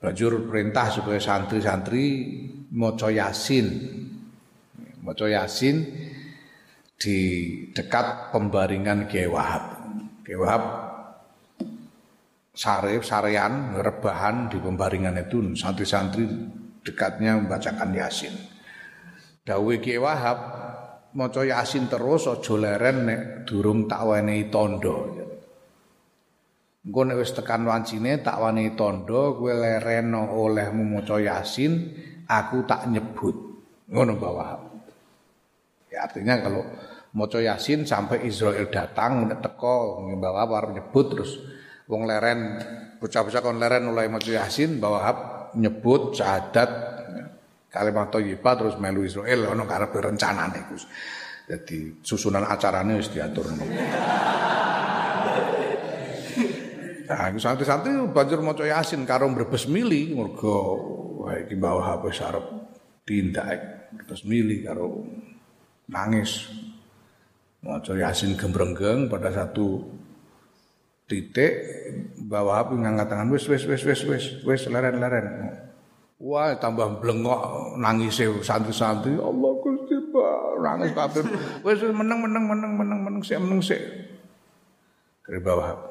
Banjur 0.01 0.49
perintah 0.49 0.89
supaya 0.89 1.21
santri-santri 1.21 2.05
maca 2.71 3.09
Yasin. 3.11 3.67
Maca 5.01 5.27
Yasin 5.27 5.77
di 7.01 7.19
dekat 7.73 8.31
pembaringan 8.31 9.09
Kiai 9.11 9.27
Wahab. 9.27 9.65
Kiai 10.23 10.39
Wahab 10.39 10.63
sare 12.55 13.01
sarean 13.01 13.79
rebahan 13.79 14.53
di 14.53 14.61
pembaringan 14.61 15.17
itu 15.17 15.57
santri-santri 15.57 16.29
dekatnya 16.85 17.41
membacakan 17.41 17.91
Yasin. 17.97 18.35
Dawe 19.43 19.75
Kiai 19.81 19.99
Wahab 19.99 20.39
Yasin 21.17 21.91
terus 21.91 22.31
aja 22.31 22.55
leren 22.55 22.97
nek 23.09 23.21
durung 23.49 23.91
tak 23.91 24.07
wenehi 24.07 24.47
tondo. 24.47 25.19
Engko 26.81 27.01
nek 27.05 27.21
wis 27.21 27.37
tekan 27.37 27.69
wancine 27.69 28.25
tak 28.25 28.41
wani 28.41 28.73
tondo 28.73 29.37
kowe 29.37 29.53
lereno 29.53 30.33
olehmu 30.33 30.97
maca 30.97 31.21
Yasin, 31.21 31.93
aku 32.31 32.63
tak 32.63 32.87
nyebut. 32.87 33.35
Ngono 33.91 34.15
bawah. 34.15 34.63
Ya 35.91 36.07
artinya 36.07 36.39
kalau 36.39 36.63
maca 37.19 37.43
Yasin 37.43 37.83
sampai 37.83 38.23
Israel 38.31 38.71
datang 38.71 39.27
teko 39.43 40.07
bawa 40.15 40.47
war 40.47 40.71
nyebut 40.71 41.11
terus 41.11 41.43
wong 41.91 42.07
leren 42.07 42.63
bocah-bocah 43.03 43.43
kon 43.43 43.59
leren 43.59 43.91
mulai 43.91 44.07
maca 44.07 44.31
Yasin 44.31 44.79
bahwa 44.79 45.11
nyebut 45.59 46.15
syahadat 46.15 46.71
kalimat 47.67 48.15
thayyibah 48.15 48.55
terus 48.55 48.79
melu 48.79 49.03
Israel 49.03 49.51
ono 49.51 49.67
karepe 49.67 49.99
rencanane 49.99 50.71
Gus. 50.71 50.87
Jadi 51.51 51.99
susunan 52.07 52.47
acaranya 52.47 52.95
wis 52.95 53.11
diatur. 53.11 53.51
Nah, 57.11 57.27
santri-santri 57.35 57.91
banjur 58.15 58.39
maca 58.39 58.63
Yasin 58.63 59.03
karo 59.03 59.27
mbrebes 59.27 59.67
mili 59.67 60.15
mergo 60.15 60.79
wah 61.31 61.39
iki 61.39 61.55
bawah 61.55 61.95
HP 61.95 62.03
sarep 62.11 62.47
tindak 63.07 63.59
terus 64.03 64.27
mili 64.27 64.67
karo 64.67 65.07
nangis. 65.87 66.51
Maca 67.61 67.93
Yasin 67.95 68.35
gembrenggang 68.35 69.07
pada 69.07 69.31
satu 69.31 69.85
titik 71.07 71.55
bawah 72.27 72.67
HP 72.67 72.83
ngangkat 72.83 73.07
tangan 73.07 73.31
wis 73.31 73.47
wis 73.47 73.63
wis 73.63 73.83
wis 73.87 74.03
wis 74.11 74.25
wis 74.43 74.63
leren-leren. 74.67 75.55
Wah 76.19 76.59
tambah 76.59 76.99
blengok 76.99 77.79
nangis 77.79 78.19
santri-santri 78.43 79.15
Allah 79.15 79.53
Gusti 79.63 79.97
nangis 80.59 80.91
kabeh. 80.91 81.23
Wis 81.63 81.79
meneng 81.95 82.27
meneng 82.27 82.45
meneng 82.51 82.73
meneng 82.75 83.01
meneng 83.07 83.23
sik 83.23 83.39
meneng 83.39 83.63
sik. 83.63 83.79
Dari 85.23 85.39
bawah 85.39 85.90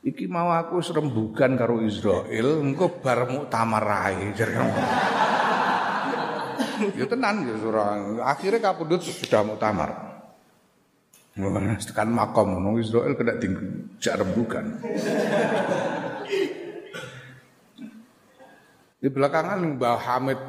Iki 0.00 0.32
mau 0.32 0.48
aku 0.48 0.80
serembugan 0.80 1.60
karo 1.60 1.84
Israel, 1.84 2.64
engko 2.64 3.04
bar 3.04 3.28
muktamar 3.28 3.84
ae. 3.84 4.32
ya 6.96 7.04
tenan 7.04 7.44
ya 7.44 7.54
surah. 7.60 8.24
Akhirnya 8.24 8.64
kapundhut 8.64 9.04
sudah 9.04 9.44
muktamar. 9.44 9.90
Tekan 11.84 12.08
makom 12.16 12.56
ngono 12.56 12.80
Israel 12.80 13.12
kena 13.12 13.36
dijak 13.36 14.24
rembugan. 14.24 14.80
Di 19.00 19.08
belakangan 19.08 19.60
Mbah 19.76 20.00
Hamid 20.00 20.40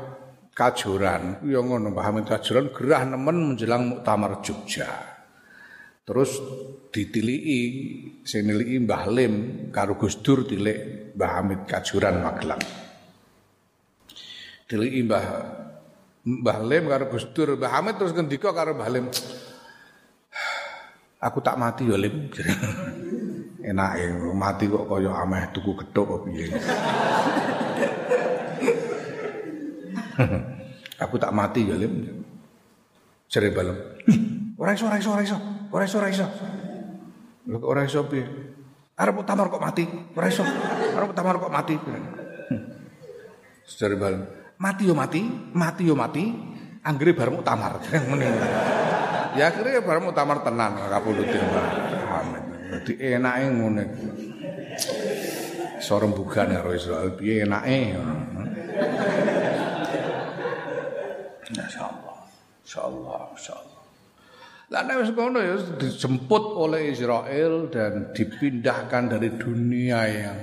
Kajuran, 0.55 1.43
yang 1.43 1.67
ngono 1.67 1.91
Mbah 1.91 2.05
Hamid 2.07 2.23
Kajuran 2.27 2.71
gerah 2.71 3.03
nemen 3.03 3.51
menjelang 3.51 3.83
muktamar 3.87 4.39
Jogja. 4.39 5.10
Terus 6.11 6.43
ditiliki 6.91 7.59
sing 8.27 8.43
niliki 8.43 8.83
Mbah 8.83 9.07
Lim 9.07 9.33
karo 9.71 9.95
Gus 9.95 10.19
Dur 10.19 10.43
tilik 10.43 11.15
Mbah 11.15 11.39
Hamid 11.39 11.63
Kajuran 11.63 12.19
Magelang. 12.19 12.59
Tiliki 14.67 15.07
Mbah 15.07 15.23
Mbah 16.27 16.59
Lim 16.67 16.91
karo 16.91 17.07
Gus 17.07 17.31
Dur, 17.31 17.55
Mbah 17.55 17.71
Hamid 17.79 17.95
terus 17.95 18.11
ngendika 18.11 18.51
karo 18.51 18.75
Mbah 18.75 18.91
Lim. 18.91 19.07
Aku 21.23 21.39
tak 21.39 21.55
mati 21.55 21.87
ya 21.87 21.95
Lim. 21.95 22.27
Enake 23.71 24.11
mati 24.35 24.67
kok 24.67 24.91
kaya 24.91 25.15
ameh 25.15 25.47
tuku 25.55 25.79
gethuk 25.79 26.27
piye. 26.27 26.51
Aku 31.07 31.15
tak 31.15 31.31
mati 31.31 31.71
ya 31.71 31.79
Lim. 31.79 32.19
Jare 33.31 33.47
balem. 33.55 33.79
Ora 34.59 34.75
iso, 34.75 34.91
ora 34.91 34.99
iso, 34.99 35.15
ora 35.15 35.23
iso. 35.23 35.60
Ora 35.71 35.87
iso, 35.87 35.97
ora 36.03 36.09
iso. 36.11 36.27
Lho 37.47 37.57
ora 37.63 37.87
iso 37.87 38.03
piye? 38.11 38.27
Arep 38.99 39.23
tamar 39.23 39.47
kok 39.47 39.63
mati. 39.63 39.87
Ora 40.13 40.27
iso. 40.27 40.43
Arep 40.43 41.15
tamar 41.15 41.39
kok 41.39 41.51
mati. 41.51 41.75
Sejare 43.65 43.95
bal. 43.95 44.15
Mati 44.59 44.83
yo 44.85 44.93
mati, 44.93 45.21
mati 45.55 45.83
yo 45.87 45.95
mati. 45.95 46.25
Anggere 46.83 47.13
bareng 47.15 47.39
tamar. 47.45 47.79
ya 49.37 49.47
akhirnya 49.47 49.79
ya 49.79 49.81
bareng 49.81 50.11
tamar 50.11 50.43
tenan 50.43 50.75
kapulutin 50.91 51.45
Hamid. 52.09 52.43
Dadi 52.73 52.93
enake 52.99 53.45
ngene. 53.47 53.83
Rembugan 55.91 56.55
ya 56.55 56.61
Israel 56.71 57.11
piye 57.15 57.47
enake. 57.47 57.95
Insyaallah. 61.51 62.17
Insyaallah, 62.63 63.21
insyaallah. 63.35 63.70
Lah 64.71 64.87
nek 64.87 65.03
wis 65.03 65.11
ngono 65.11 65.39
ya 65.43 65.59
dijemput 65.75 66.43
oleh 66.55 66.95
Israel 66.95 67.67
dan 67.67 68.15
dipindahkan 68.15 69.03
dari 69.11 69.29
dunia 69.35 69.99
yang 70.07 70.39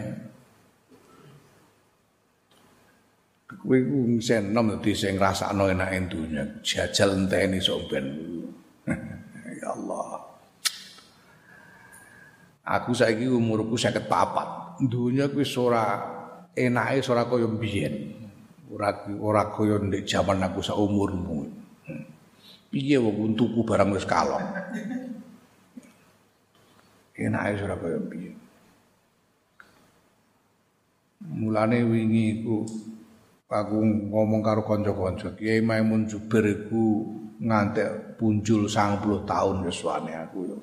kowe 3.48 3.78
ku 3.80 4.20
sen 4.20 4.52
nom 4.52 4.68
dadi 4.68 4.92
sing 4.92 5.16
ngrasakno 5.16 5.72
enake 5.72 6.12
dunya. 6.12 6.44
Jajal 6.60 7.16
enteni 7.24 7.58
sok 7.58 7.80
ben. 7.88 8.06
Ya 9.58 9.74
Allah. 9.74 10.22
Aku 12.62 12.92
saiki 12.94 13.26
umurku 13.26 13.74
54 13.74 14.86
dunya 14.86 15.26
kuwi 15.32 15.42
ora 15.58 15.84
enake 16.52 17.00
ora 17.10 17.26
kaya 17.26 17.48
biyen 17.50 17.94
ora 18.70 19.02
ora 19.18 19.42
kaya 19.50 19.82
ndek 19.82 20.06
jaman 20.06 20.46
aku 20.46 20.62
sak 20.62 20.78
umurmu 20.78 21.57
piye 22.68 22.96
wong 23.00 23.32
tuku 23.32 23.64
barang 23.64 23.92
wis 23.96 24.04
kalong? 24.04 24.44
Enake 27.18 27.64
ora 27.64 27.76
kaya 27.80 27.98
piye? 28.06 28.32
Mulane 31.28 31.82
wingi 31.82 32.40
iku 32.40 32.62
aku 33.50 33.76
ngomong 34.12 34.44
karo 34.44 34.62
kanca-kanca 34.62 35.34
Kiai 35.34 35.64
Maimun 35.64 36.06
Jubir 36.06 36.46
iku 36.46 37.02
ngantek 37.42 38.20
punjul 38.20 38.70
90 38.70 39.26
tahun 39.26 39.56
wis 39.66 39.82
wane 39.82 40.14
aku 40.14 40.38
yo. 40.46 40.58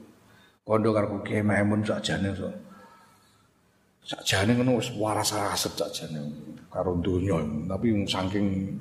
Kondo 0.64 0.95
karo 0.95 1.19
Kiai 1.26 1.44
Maimun 1.44 1.84
sakjane 1.84 2.32
so 2.32 2.48
sakjane 4.06 4.53
ngono 4.53 4.77
wis 4.77 4.94
waras-waras 4.95 5.65
sakjane 5.65 6.22
karo 6.69 6.94
donya 7.02 7.41
tapi 7.65 7.91
saking 8.06 8.77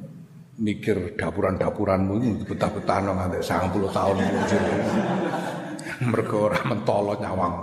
mikir 0.58 1.18
dapuran-dapuranmu 1.18 2.14
ini 2.22 2.30
betah-betah 2.46 2.98
nang 3.02 3.16
nganti 3.18 3.42
90 3.42 3.90
tahun 3.90 4.16
muncul. 4.22 4.62
Mergo 6.10 6.36
ora 6.50 6.60
mentolo 6.66 7.12
nyawang 7.18 7.54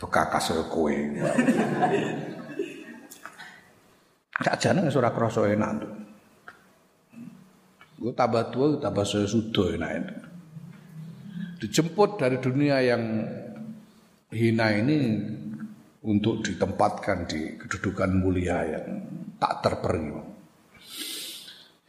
bekakas 0.00 0.56
kowe. 0.70 0.94
Sakjane 4.40 4.88
wis 4.88 4.96
ora 4.96 5.12
krasa 5.12 5.44
enak 5.44 5.70
tuh. 5.84 5.92
Gue 8.00 8.16
tambah 8.16 8.48
tua, 8.48 8.80
tambah 8.80 9.04
saya 9.04 9.28
sudah 9.28 9.76
enak 9.76 9.92
Dijemput 11.60 12.16
dari 12.16 12.40
dunia 12.40 12.80
yang 12.80 13.28
hina 14.32 14.72
ini 14.72 15.20
untuk 16.00 16.40
ditempatkan 16.40 17.28
di 17.28 17.60
kedudukan 17.60 18.16
mulia 18.16 18.64
yang 18.64 18.86
tak 19.36 19.60
terperi. 19.60 20.29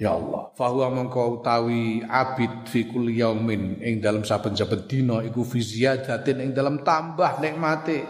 Ya 0.02 0.18
Allah, 0.18 0.50
fahuwa 0.58 0.90
mengkau 0.90 1.38
utawi 1.38 2.02
abid 2.02 2.66
fi 2.66 2.90
kulli 2.90 3.22
yaumin 3.22 3.78
ing 3.86 4.02
dalam 4.02 4.26
saben-saben 4.26 4.90
dina 4.90 5.22
iku 5.22 5.46
fi 5.46 5.62
ziyadatin 5.62 6.42
ing 6.42 6.50
dalam 6.58 6.82
tambah 6.82 7.38
nikmate. 7.38 8.02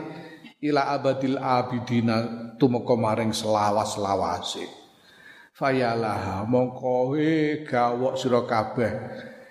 Ila 0.64 0.88
abadil 0.88 1.36
abidina 1.36 2.56
tumeka 2.56 2.96
maring 2.96 3.36
selawas-lawase. 3.36 4.64
Fayalah 5.52 6.48
mongko 6.48 7.20
gawok 7.68 8.16
sira 8.16 8.40
kabeh 8.48 8.92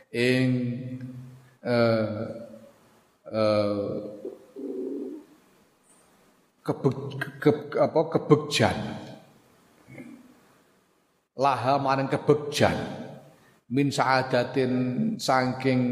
ing 0.09 0.49
eh 1.61 2.25
eh 3.37 3.93
ke, 6.65 7.51
apa 7.77 8.01
kebegjan 8.17 9.00
laha 11.39 11.79
maring 11.79 12.11
kebegjan. 12.11 12.77
Min 13.71 13.95
saadatin 13.95 14.73
saking 15.15 15.83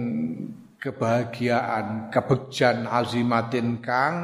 kebahagiaan 0.82 2.10
kebegjan 2.10 2.90
azimatin 2.90 3.78
kang 3.78 4.16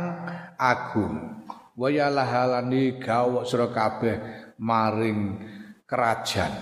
agung. 0.59 1.47
Waya 1.75 2.07
lahalani 2.07 3.03
gawok 3.03 3.47
sira 3.47 3.71
kabeh 3.71 4.17
maring 4.63 5.43
kerajaan. 5.87 6.55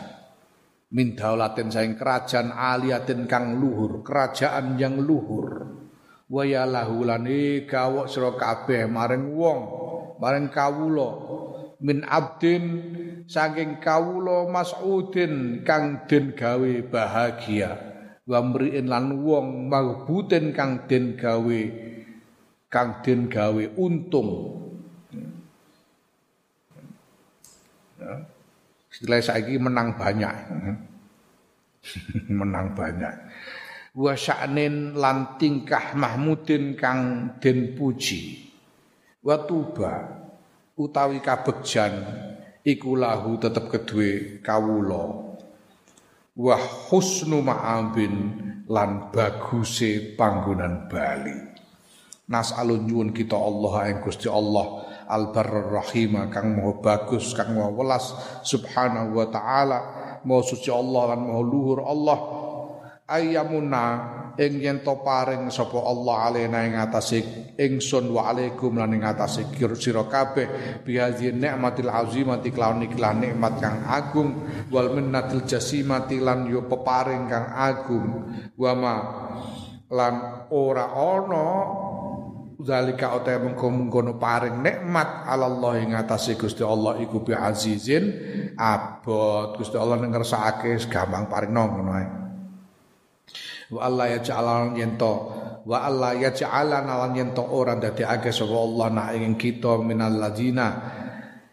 Min 0.92 1.16
daulatin 1.16 1.72
saing 1.72 1.96
kerajaan 1.96 2.52
aliatin 2.52 3.24
kang 3.24 3.56
luhur 3.56 4.04
kerajaan 4.04 4.76
yang 4.76 5.00
luhur. 5.00 5.64
Waya 6.32 6.64
lahulani 6.64 7.68
gawok 7.68 8.08
sira 8.08 8.36
kabeh 8.36 8.88
maring 8.88 9.32
wong 9.32 9.60
maring 10.20 10.48
kawula. 10.48 11.40
Min 11.84 12.04
abdin 12.08 12.64
saking 13.28 13.82
kawula 13.82 14.48
mas'udin 14.48 15.66
kang 15.66 16.06
den 16.06 16.32
gawe 16.32 16.72
bahagia 16.88 17.78
wa 18.26 18.38
mriin 18.40 18.86
lan 18.86 19.22
wong 19.22 19.66
maghbuten 19.66 20.54
kang 20.54 20.86
den 20.86 21.18
gawe 21.18 21.60
kang 22.70 23.02
den 23.02 23.26
gawe 23.28 23.64
untung 23.78 24.62
ya. 27.98 28.14
Setelah 28.92 29.24
saiki 29.24 29.56
menang 29.56 29.96
banyak. 29.96 30.36
menang 32.28 32.76
banyak. 32.76 33.14
Wa 33.96 34.12
sya'nin 34.12 34.92
lan 35.00 35.40
tingkah 35.40 35.96
mahmudin 35.96 36.76
kang 36.76 37.32
den 37.40 37.72
puji. 37.72 38.52
wa 39.22 39.38
tuba 39.38 40.10
utawi 40.74 41.22
kabegjan 41.22 41.94
iku 42.62 42.94
lahu 42.94 43.38
tetep 43.38 43.70
kedue 43.70 44.42
kawula. 44.42 45.34
Wa 46.32 46.56
husnu 46.88 47.44
ma'abin 47.44 48.14
lan 48.70 49.12
baguse 49.12 50.16
panggonan 50.16 50.88
bali. 50.88 51.36
Nas'alun 52.32 52.88
nyuwun 52.88 53.10
kita 53.12 53.36
Allah 53.36 53.92
ing 53.92 54.00
Gusti 54.00 54.30
Allah 54.30 54.88
al 55.12 55.28
rahima 55.36 56.32
kang 56.32 56.56
maha 56.56 56.80
bagus 56.80 57.36
kang 57.36 57.52
maha 57.52 57.68
welas 57.68 58.16
subhanahu 58.46 59.20
wa 59.20 59.26
taala 59.28 59.78
maha 60.24 60.40
suci 60.40 60.72
Allah 60.72 61.12
lan 61.12 61.20
maha 61.20 61.42
luhur 61.44 61.84
Allah. 61.84 62.18
Ayyamuna 63.04 63.84
ing 64.38 64.62
yen 64.62 64.78
to 64.80 65.00
paring 65.04 65.50
sapa 65.52 65.76
Allah 65.76 66.32
alena 66.32 66.64
ing 66.64 66.78
atase 66.78 67.52
ingsun 67.58 68.08
wa 68.08 68.32
alaikum 68.32 68.72
lan 68.78 68.96
ing 68.96 69.04
atase 69.04 69.44
sira 69.76 70.08
kabeh 70.08 70.80
bihazi 70.86 71.34
nikmatil 71.34 71.92
azimati 71.92 72.48
kelawan 72.48 72.86
ikhlas 72.86 73.12
nikmat 73.18 73.54
kang 73.60 73.84
agung 73.84 74.48
wal 74.72 74.94
minnatil 74.96 75.44
jasimati 75.44 76.22
lan 76.22 76.48
yo 76.48 76.64
peparing 76.64 77.28
kang 77.28 77.52
agung. 77.52 78.06
Wa 78.56 78.72
ma 78.72 78.94
lan 79.92 80.14
ora 80.48 80.86
ana 80.96 81.46
zalika 82.62 83.12
uta 83.18 83.36
mengko-mengkono 83.36 84.16
paring 84.16 84.62
nikmat 84.62 85.28
Allah 85.28 85.72
ing 85.82 85.92
atase 85.92 86.38
Gusti 86.38 86.64
Allah 86.64 86.96
iku 87.02 87.20
bi 87.20 87.36
azizin 87.36 88.04
abot. 88.56 89.58
Gusti 89.60 89.76
Allah 89.76 90.00
ngersakake 90.00 90.78
gampang 90.88 91.28
paring 91.28 91.52
ngono 91.52 91.92
ae 91.92 92.21
wa 93.72 93.80
Allah 93.88 94.06
ya 94.14 94.18
ja'alan 94.20 94.76
yento. 94.76 95.14
Wa 95.64 95.88
Allah 95.88 96.12
ya 96.20 96.30
ja'alan 96.30 96.84
lan 96.84 97.12
yento. 97.16 97.40
Ora 97.40 97.80
age 97.80 98.30
sapa 98.30 98.52
Allah 98.52 98.86
nak 98.92 99.08
ing 99.16 99.34
kita 99.40 99.80
minal 99.80 100.20
ladina. 100.20 101.00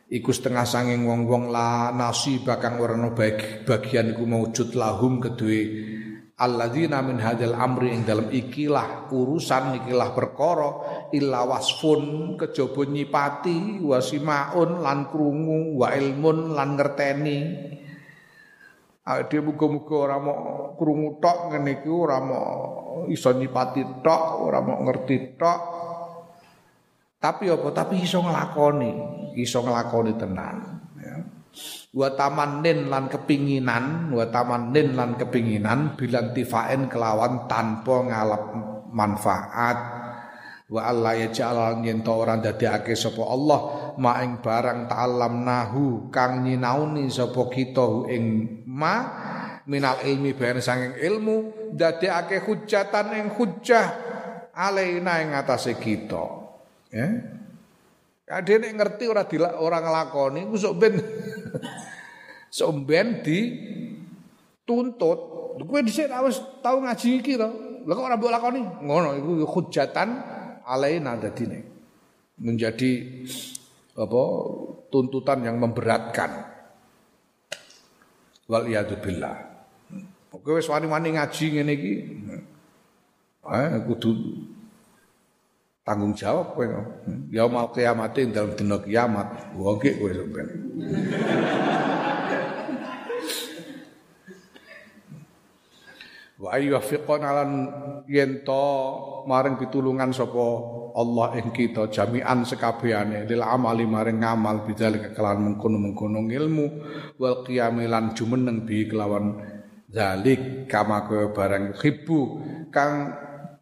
Iku 0.09 0.33
setengah 0.33 0.65
sanging 0.65 1.05
wong-wong 1.05 1.53
la 1.53 1.93
nasib 1.93 2.49
kang 2.49 2.81
ora 2.81 2.97
bagian 3.63 4.17
iku 4.17 4.25
maujud 4.25 4.73
lahum 4.73 5.21
kedue. 5.21 5.63
Alladzina 6.39 7.03
min 7.03 7.19
hadil 7.19 7.51
amri 7.51 7.91
ing 7.91 8.07
dalam 8.07 8.31
ikilah 8.31 9.11
urusan 9.11 9.83
ikilah 9.83 10.15
perkara 10.15 10.69
illa 11.11 11.43
wasfun 11.43 12.39
kejaba 12.39 12.87
nyipati 12.87 13.83
wasimaun 13.83 14.79
lan 14.79 15.11
krungu 15.11 15.75
wa 15.75 15.91
ilmun 15.91 16.55
lan 16.55 16.79
ngerteni 16.79 17.39
dia 19.03 19.41
muga-muga 19.41 19.95
ora 20.05 20.17
mau 20.21 20.75
krungu 20.77 21.17
tok 21.17 21.49
ngene 21.49 21.81
iki 21.81 21.89
ora 21.89 22.21
mau 22.21 23.09
iso 23.09 23.33
nyipati 23.33 24.03
tok, 24.05 24.23
ora 24.43 24.59
mau 24.61 24.77
ngerti 24.85 25.17
tok. 25.39 25.59
Tapi 27.19 27.51
apa? 27.51 27.67
Tapi 27.75 27.95
iso 27.99 28.23
nglakoni, 28.23 28.91
iso 29.35 29.59
nglakoni 29.65 30.13
tenan 30.15 30.57
ya. 30.99 31.15
Wa 31.91 32.13
tamanin 32.15 32.87
lan 32.87 33.09
kepinginan, 33.09 34.13
wa 34.13 34.23
tamanin 34.29 34.95
lan 34.95 35.17
kepinginan 35.17 35.97
bilan 35.99 36.31
tifaen 36.31 36.87
kelawan 36.87 37.49
tanpa 37.49 38.07
ngalap 38.07 38.43
manfaat 38.93 39.99
wa 40.69 40.85
Allah 40.85 41.17
ya 41.17 41.29
yen 41.81 42.05
to 42.05 42.13
ora 42.13 42.37
ndadekake 42.37 42.93
sapa 42.93 43.25
Allah 43.25 43.59
ma 43.97 44.21
ing 44.21 44.37
barang 44.37 44.85
ta'alam 44.85 45.41
nahu 45.41 46.13
kang 46.13 46.45
nyinauni 46.45 47.09
sapa 47.09 47.49
kita 47.49 48.05
ing 48.13 48.23
ma 48.69 48.95
minal 49.65 49.97
ilmi 50.05 50.37
bayan 50.37 50.61
sanging 50.61 50.93
ilmu 51.01 51.73
ndadekake 51.73 52.45
hujatan 52.45 53.17
ing 53.17 53.27
hujah 53.33 53.87
alaina 54.53 55.25
ing 55.25 55.33
atase 55.33 55.73
kita 55.81 56.25
ya 56.93 57.07
Ade 58.29 58.61
nek 58.61 58.77
ngerti 58.77 59.09
ora 59.09 59.25
dilak 59.25 59.57
ora 59.57 59.81
nglakoni 59.81 60.45
ku 60.45 60.53
sok 60.53 60.77
ben 60.77 61.01
sok 62.57 62.85
ben 62.85 63.25
di 63.25 63.57
tuntut. 64.69 65.19
Kowe 65.57 65.81
dhisik 65.81 66.13
wis 66.29 66.37
tau 66.61 66.77
ngaji 66.77 67.25
iki 67.25 67.33
to. 67.41 67.49
Lah 67.89 67.93
kok 67.97 68.05
ora 68.05 68.21
mbok 68.21 68.29
lakoni? 68.29 68.61
Ngono 68.85 69.17
iku 69.17 69.31
hujatan 69.49 70.09
alaina 70.61 71.17
dadine 71.17 71.65
menjadi 72.37 73.25
apa 73.97 74.21
tuntutan 74.93 75.41
yang 75.41 75.57
memberatkan 75.57 76.48
wal 78.49 78.65
billah. 78.99 79.37
Oke 80.33 80.49
wis 80.57 80.65
wani-wani 80.65 81.13
ngaji 81.13 81.45
ngene 81.53 81.73
iki. 81.77 81.93
Eh 83.49 83.81
kudu 83.85 84.09
tanggung 85.85 86.17
jawab 86.17 86.57
kowe. 86.57 86.65
Ya 87.29 87.45
mau 87.45 87.69
kiamat 87.69 88.17
dalam 88.33 88.57
dina 88.57 88.77
kiamat. 88.81 89.53
Wong 89.53 89.77
kowe 89.77 90.11
sampeyan 90.11 90.49
wa 96.39 96.55
ayyufiqan 96.55 97.19
alan 97.19 97.51
yento 98.07 98.63
maring 99.27 99.59
pitulungan 99.59 100.15
sapa 100.15 100.79
Allah 100.95 101.35
ing 101.35 101.51
kita 101.51 101.91
jami'an 101.91 102.47
sekabehane 102.47 103.27
lil 103.27 103.43
amali 103.43 103.83
maring 103.83 104.23
ngamal 104.23 104.63
bidzalika 104.63 105.11
kelawan 105.11 105.51
mengkono-mengkono 105.51 106.31
ilmu 106.31 106.65
wal 107.19 107.43
qiyamilan 107.43 108.15
jumeneng 108.15 108.63
bi 108.63 108.87
kelawan 108.87 109.35
zalik 109.91 110.65
kama 110.71 111.11
barang 111.35 111.75
khibu 111.75 112.39
kang 112.71 113.11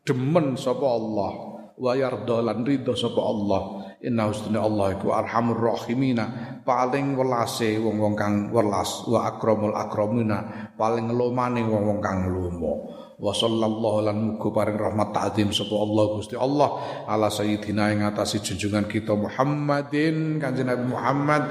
demen 0.06 0.54
sapa 0.54 0.86
Allah 0.86 1.32
wa 1.78 1.92
yarda 1.98 2.38
lan 2.46 2.62
ridho 2.62 2.94
sapa 2.94 3.22
Allah 3.26 3.87
inna 4.04 4.30
husna 4.30 4.62
Allah 4.62 4.98
iku 4.98 5.14
arhamur 5.14 5.58
rahimina. 5.58 6.60
Paling 6.62 7.16
welase 7.16 7.80
wong-wong 7.80 8.14
kang 8.20 8.36
welas 8.52 9.08
wa 9.08 9.24
akramul 9.32 9.72
akramina 9.74 10.70
paling 10.76 11.10
lomane 11.16 11.64
wong-wong 11.64 12.00
kang 12.04 12.28
lomo. 12.30 12.94
Wa 13.18 13.34
sallallahu 13.34 13.98
lan 14.06 14.18
paring 14.38 14.78
rahmat 14.78 15.10
ta'zim 15.10 15.50
sapa 15.50 15.74
Allah 15.74 16.04
Gusti 16.14 16.36
Allah. 16.38 16.70
Ala 17.10 17.34
sayyidina 17.34 17.90
ing 17.98 18.06
atase 18.06 18.38
junjungan 18.46 18.86
kita 18.86 19.18
Muhammadin 19.18 20.38
kanjeng 20.38 20.70
Nabi 20.70 20.86
Muhammad 20.86 21.44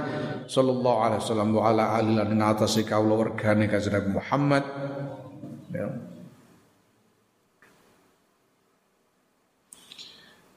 sallallahu 0.47 0.99
alaihi 1.03 1.21
wasallam 1.27 1.51
wa 1.51 1.63
ala 1.67 1.85
alihi 1.99 2.23
lan 2.23 2.29
ing 2.31 2.43
atase 2.45 2.87
kawula 2.87 3.35
kanjeng 3.35 3.67
Nabi 3.91 4.11
Muhammad. 4.15 4.65
Ya 5.75 6.16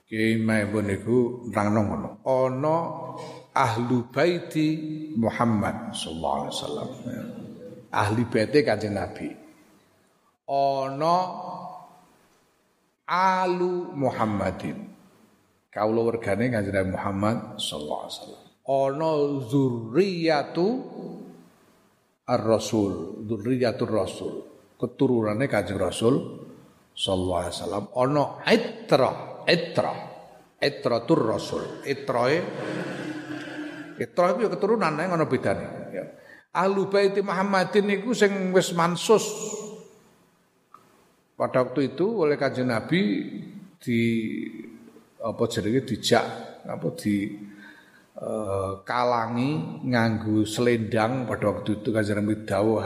Kiai 0.10 0.42
Maimun 0.42 0.90
niku 0.90 1.46
nerangno 1.54 1.82
ngono. 1.86 2.10
Ana 2.26 2.76
ahlu 3.54 4.10
baiti 4.10 4.68
Muhammad 5.14 5.94
sallallahu 5.94 6.38
alaihi 6.42 6.56
wasallam. 6.58 6.90
Ahli 7.94 8.26
baite 8.26 8.66
Kanjeng 8.66 8.98
Nabi. 8.98 9.30
Ana 10.50 11.16
alu 13.06 13.94
Muhammadin. 13.94 14.90
Kaula 15.70 16.02
wergane 16.02 16.50
Kanjeng 16.50 16.74
Nabi 16.74 16.90
Muhammad 16.90 17.62
sallallahu 17.62 18.02
alaihi 18.02 18.18
wasallam. 18.18 18.44
Ana 18.66 19.12
zurriyatu 19.46 20.68
ar-rasul, 22.26 22.94
zurriyatur 23.30 23.94
rasul. 23.94 24.34
Keturunannya 24.74 25.46
Kanjeng 25.46 25.78
Rasul 25.78 26.18
sallallahu 26.98 27.42
alaihi 27.46 27.56
wasallam. 27.62 27.86
Ana 27.94 28.24
itra 28.50 29.29
Itra. 29.48 29.94
Itratur 30.60 31.20
Rasul. 31.24 31.86
Itrae 31.88 32.38
Itra 34.00 34.32
itu 34.32 34.48
ya 34.48 34.50
keturunan 34.50 34.96
nek 34.96 35.06
ngono 35.12 35.26
bedane. 35.28 35.66
Ya. 35.92 36.06
Ahlu 36.56 36.88
Baiti 36.88 37.20
Muhammadin 37.20 37.84
niku 37.84 38.16
sing 38.16 38.56
wis 38.56 38.72
mansus 38.72 39.28
pada 41.36 41.68
waktu 41.68 41.96
itu 41.96 42.24
oleh 42.24 42.40
Kanjeng 42.40 42.72
Nabi 42.72 43.00
di 43.80 44.02
apa 45.20 45.44
jenenge 45.52 45.84
dijak 45.84 46.26
apa 46.68 46.88
di 46.96 47.32
uh, 48.20 48.84
kalangi 48.88 49.84
nganggu 49.84 50.48
selendang 50.48 51.28
pada 51.28 51.52
waktu 51.52 51.84
itu 51.84 51.92
Kanjeng 51.92 52.24
Nabi 52.24 52.48
dawuh 52.48 52.80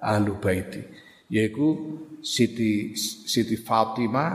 ahlu 0.00 0.32
baiti 0.40 0.80
yaitu 1.28 1.96
Siti 2.24 2.96
Siti 2.96 3.56
Fatimah 3.60 4.32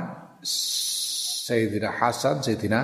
Sayyidina 1.49 1.89
Hasan, 1.97 2.45
Sayyidina 2.45 2.81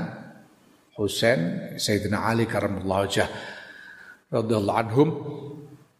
Husain, 0.97 1.73
Sayyidina 1.77 2.25
Ali 2.25 2.49
karamallahu 2.49 3.05
wajah 3.05 3.29
radhiyallahu 4.33 4.79
anhum 4.81 5.09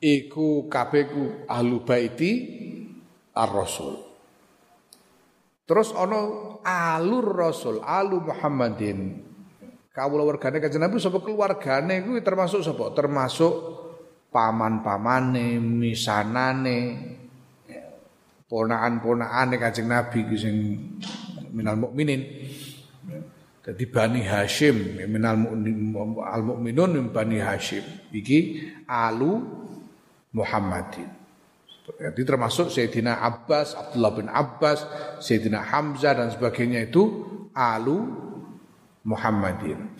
iku 0.02 0.66
kabeh 0.66 1.04
ku 1.06 1.24
ahlu 1.46 1.86
baiti 1.86 2.32
ar-rasul. 3.38 4.02
Terus 5.66 5.94
ono 5.98 6.22
alur 6.62 7.26
rasul, 7.34 7.82
alu 7.82 8.22
Muhammadin. 8.22 9.22
Kawula 9.90 10.28
wargane 10.28 10.60
kanjeng 10.60 10.84
Nabi 10.84 11.00
sapa 11.00 11.24
keluargane 11.24 12.04
kuwi 12.04 12.20
termasuk 12.22 12.62
sapa? 12.62 12.92
Termasuk 12.92 13.54
paman-pamane, 14.30 15.58
misanane, 15.58 16.80
ponaan-ponakane 18.46 19.56
kanjeng 19.56 19.88
Nabi 19.90 20.20
sing 20.36 20.56
minal 21.56 21.80
mukminin 21.80 22.22
Jadi 23.66 23.90
Bani 23.90 24.22
Hashim 24.22 25.02
minal 25.10 25.42
al 26.22 26.44
mukminun 26.46 27.02
min 27.02 27.06
Bani 27.10 27.42
Hashim. 27.42 27.82
Iki 28.14 28.62
alu 28.86 29.42
Muhammadin. 30.38 31.10
Jadi 31.86 32.22
termasuk 32.22 32.70
Sayyidina 32.70 33.26
Abbas, 33.26 33.74
Abdullah 33.74 34.14
bin 34.14 34.28
Abbas, 34.30 34.86
Sayyidina 35.18 35.66
Hamzah 35.66 36.14
dan 36.14 36.30
sebagainya 36.30 36.86
itu 36.86 37.26
alu 37.58 38.06
Muhammadin. 39.02 39.98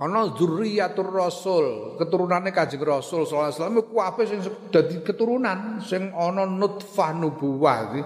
Ana 0.00 0.32
zurriyatur 0.32 1.12
rasul, 1.12 1.98
keturunannya 2.00 2.56
Kanjeng 2.56 2.80
Rasul 2.80 3.28
sallallahu 3.28 3.52
alaihi 3.52 3.60
wasallam 3.60 3.80
kabeh 3.84 4.24
sing 4.24 4.40
dadi 4.72 4.96
keturunan 5.04 5.84
sing 5.84 6.08
ana 6.16 6.48
nutfah 6.48 7.12
nubuwah. 7.12 8.00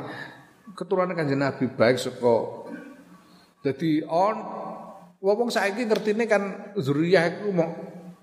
Keturunan 0.75 1.15
Kanjeng 1.15 1.39
Nabi 1.39 1.71
baik 1.71 2.03
saka 2.03 2.67
dadi 3.63 4.03
on 4.05 4.37
wong 5.23 5.49
saiki 5.49 5.87
ngertine 5.87 6.27
kan 6.27 6.75
zuriyah 6.75 7.31
iku 7.31 7.55
mau 7.55 7.71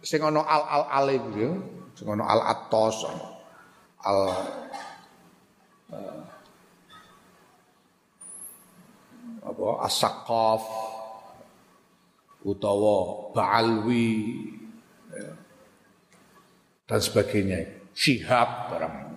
sing 0.03 0.19
ana 0.19 0.43
al-al 0.43 0.83
ale 0.91 1.17
iku 1.17 1.31
ya, 1.33 1.51
sing 1.95 2.07
ana 2.11 2.27
al-atos, 2.27 3.07
al 4.03 4.19
uh, 5.95 6.21
apa 9.41 9.67
as-saqaf 9.87 10.61
utawa 12.45 13.31
Ba'alwi 13.33 14.11
ya, 15.13 15.29
dan 16.89 16.99
sebagainya. 16.99 17.59
Syihab 17.91 18.71
barang 18.71 19.10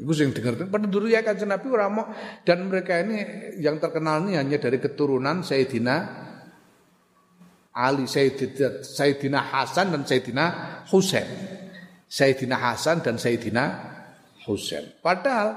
itu 0.00 0.12
yang 0.16 0.32
dengar 0.32 0.56
penduduk 0.56 1.12
ya 1.12 1.20
kan 1.20 1.36
Nabi 1.36 1.66
Ramo 1.68 2.08
dan 2.40 2.72
mereka 2.72 3.04
ini 3.04 3.20
yang 3.60 3.76
terkenal 3.76 4.24
ini 4.24 4.40
hanya 4.40 4.56
dari 4.56 4.80
keturunan 4.80 5.44
Sayyidina 5.44 5.96
Ali 7.76 8.08
Sayyidina, 8.08 8.82
Sayyidina 8.82 9.40
Hasan 9.44 9.94
dan 9.94 10.02
Sayyidina 10.08 10.44
Husain. 10.90 11.28
Sayyidina 12.10 12.56
Hasan 12.58 13.06
dan 13.06 13.14
Sayyidina 13.22 13.64
Husain. 14.42 14.98
Padahal 14.98 15.54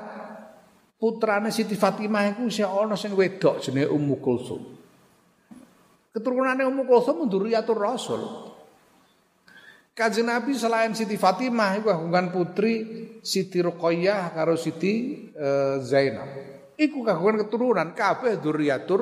putrane 1.01 1.49
Siti 1.49 1.73
Fatimah 1.73 2.37
itu 2.37 2.53
si 2.53 2.61
ono 2.61 2.93
sing 2.93 3.17
wedok 3.17 3.57
jenenge 3.57 3.89
Ummu 3.89 4.15
Kulsum. 4.21 4.61
Keturunannya 6.13 6.69
Ummu 6.69 6.85
Kulsum 6.85 7.25
dzurriyyatur 7.25 7.79
Rasul. 7.81 8.52
Kanjeng 9.93 10.25
Nabi 10.25 10.57
selain 10.57 10.97
Siti 10.97 11.21
Fatimah 11.21 11.77
iku 11.77 11.93
kagungan 11.93 12.33
putri 12.33 12.73
Siti 13.21 13.61
Ruqayyah 13.61 14.33
karo 14.33 14.57
Siti 14.57 15.29
uh, 15.37 15.77
Zainab. 15.85 16.29
Iku 16.73 17.05
kagungan 17.05 17.45
keturunan 17.45 17.89
kabeh 17.93 18.41
dzurriyyatur 18.41 19.01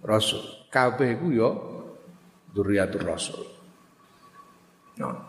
Rasul. 0.00 0.72
Kabeh 0.72 1.20
iku 1.20 1.26
ya 1.36 1.50
dzurriyyatur 2.48 3.02
Rasul. 3.04 3.44
Nah, 5.04 5.20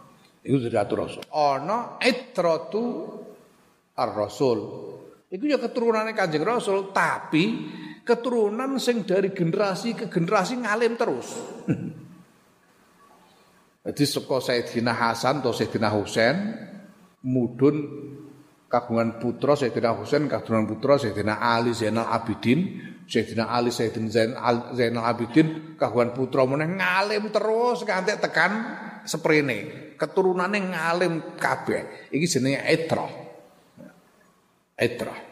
iku 0.47 0.55
Rasul. 0.71 1.23
Ana 1.35 1.99
itratu 1.99 2.83
ar-Rasul. 3.91 4.59
Iku 5.27 5.43
ya 5.51 5.59
keturunannya 5.59 6.15
Kanjeng 6.15 6.47
Rasul, 6.47 6.95
tapi 6.95 7.67
keturunan 8.07 8.79
sing 8.79 9.03
dari 9.03 9.35
generasi 9.35 9.91
ke 9.91 10.07
generasi 10.07 10.63
ngalim 10.63 10.95
terus. 10.95 11.27
Jadi 13.87 14.03
saka 14.03 14.43
Sayyidina 14.43 14.91
Hasan 14.91 15.39
atau 15.39 15.55
Sayyidina 15.55 15.87
Husain 15.95 16.35
mudun 17.23 17.87
kagungan 18.67 19.15
putra 19.15 19.55
Sayyidina 19.55 19.95
Husain 19.95 20.27
kagungan 20.27 20.67
putra 20.67 20.99
Sayyidina 20.99 21.39
Ali 21.39 21.71
Zainal 21.71 22.11
Abidin 22.11 22.83
Sayyidina 23.07 23.47
Ali 23.47 23.71
Sayyidina 23.71 24.11
Zainal 24.75 25.07
Abidin 25.07 25.79
kagungan 25.79 26.11
putra 26.11 26.43
meneh 26.43 26.67
ngalim 26.67 27.31
terus 27.31 27.87
kanthi 27.87 28.19
tekan 28.19 28.51
seprene 29.07 29.91
keturunannya 29.95 30.59
ngalim 30.75 31.13
kabeh. 31.39 32.11
Iki 32.11 32.27
jenenge 32.27 32.59
etra 32.67 33.07
etra 34.75 35.26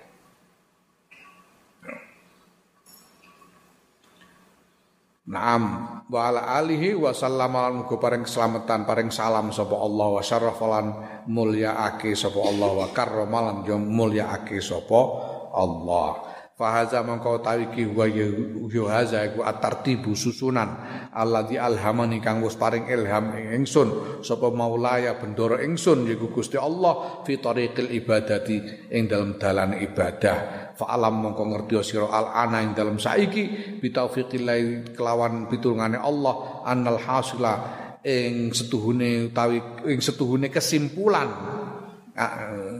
Naam 5.25 5.63
wa 6.05 6.19
ala 6.29 6.53
alihi 6.61 6.93
wa 6.93 7.09
sallama 7.09 7.65
lan 7.65 7.89
paring 7.89 8.29
keselamatan 8.29 8.85
paring 8.85 9.09
salam 9.09 9.49
sapa 9.49 9.73
Allah 9.73 10.07
wa 10.13 10.21
syarrafalan 10.21 10.87
mulyaake 11.25 12.13
sapa 12.13 12.45
Allah 12.45 12.69
wa 12.69 12.85
karramalan 12.93 13.65
mulyaake 13.89 14.61
sapa 14.61 15.01
Allah. 15.49 16.34
Fahaza 16.55 17.03
mangko 17.03 17.43
tawi 17.43 17.67
ki 17.67 17.83
wa 17.91 18.07
yo 18.07 18.87
haza 18.87 19.27
iku 19.27 19.43
atartibu 19.43 20.15
susunan. 20.15 20.71
Alladzi 21.11 21.59
alhamani 21.59 22.23
kang 22.23 22.39
wis 22.39 22.55
paring 22.55 22.87
ilham 22.87 23.35
ing 23.35 23.59
ingsun. 23.59 24.23
Sapa 24.23 24.47
maulaya 24.55 25.19
bendoro 25.19 25.59
ingsun 25.59 26.07
yaiku 26.07 26.31
Gusti 26.31 26.55
Allah 26.55 27.27
fi 27.27 27.43
tariqil 27.43 27.91
ibadati 27.99 28.87
ing 28.87 29.03
dalam 29.03 29.35
dalan 29.35 29.83
ibadah. 29.83 30.71
Fa 30.79 30.95
alam 30.95 31.27
mongko 31.27 31.43
ngerti 31.43 31.91
sira 31.91 32.07
al 32.07 32.31
ana 32.31 32.63
ing 32.63 32.71
dalam 32.71 33.03
saiki 33.03 33.75
bi 33.83 33.91
taufiqillah 33.91 34.95
kelawan 34.95 35.51
pitulungane 35.51 35.99
Allah 35.99 36.63
annal 36.63 37.03
hasila 37.03 37.53
ing 37.99 38.55
setuhune 38.55 39.27
utawi 39.27 39.59
ing 39.91 39.99
setuhune 39.99 40.47
kesimpulan 40.47 41.27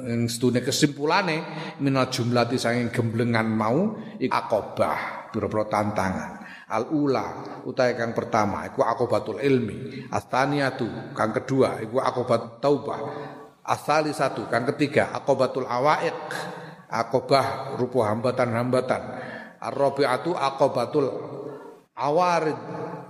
yang 0.06 0.30
sedune 0.30 0.62
kesimpulane 0.62 1.42
minal 1.82 2.08
jumlati 2.14 2.62
saking 2.62 2.94
gemblengan 2.94 3.50
mau 3.50 3.98
akobah 4.30 5.30
pira-pira 5.34 5.66
tantangan. 5.68 6.32
Al 6.66 6.90
ula 6.90 7.62
utahe 7.66 7.94
kang 7.94 8.18
pertama 8.18 8.66
iku 8.66 8.82
akobatul 8.82 9.38
ilmi. 9.38 10.10
Astaniatu 10.10 11.14
kang 11.14 11.34
kedua 11.34 11.82
iku 11.82 12.02
akobat 12.02 12.62
taubah. 12.62 13.02
Asali 13.66 14.14
satu 14.14 14.46
kang 14.50 14.66
ketiga 14.74 15.14
akobatul 15.14 15.66
awaiq. 15.66 16.22
Akobah 16.86 17.76
rupa 17.76 18.14
hambatan-hambatan. 18.14 19.02
Ar-rabi'atu 19.58 20.38
akobatul 20.38 21.10
awarid 21.98 22.60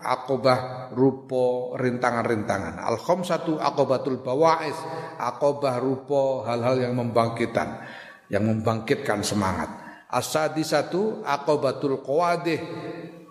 akobah 0.02 0.92
rupo 0.92 1.76
rintangan-rintangan. 1.78 2.82
Al 2.82 3.00
satu 3.00 3.60
akobatul 3.60 4.20
bawais 4.20 4.76
akobah 5.20 5.80
rupo 5.80 6.44
hal-hal 6.44 6.90
yang 6.90 6.94
membangkitkan 6.98 7.84
yang 8.32 8.44
membangkitkan 8.46 9.22
semangat. 9.22 9.70
Asadi 10.10 10.64
satu 10.64 11.22
akobatul 11.26 12.00
qawadih 12.02 12.62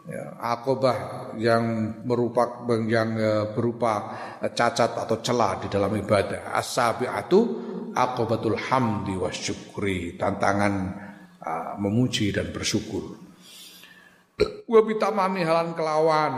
ya, 0.04 0.36
akobah 0.38 1.30
yang 1.40 1.96
merupakan 2.04 2.78
yang 2.84 3.16
e, 3.16 3.30
berupa 3.56 4.12
cacat 4.52 4.92
atau 4.92 5.16
celah 5.24 5.64
di 5.64 5.72
dalam 5.72 5.90
ibadah. 5.96 6.52
Asabiatu 6.52 7.40
akobatul 7.94 8.58
hamdi 8.58 9.14
wasyukri 9.14 10.18
tantangan 10.18 10.74
uh, 11.38 11.72
memuji 11.78 12.34
dan 12.34 12.50
bersyukur 12.50 13.23
wa 14.68 14.80
bitamami 14.82 15.40
halan 15.46 15.70
kelawan. 15.76 16.34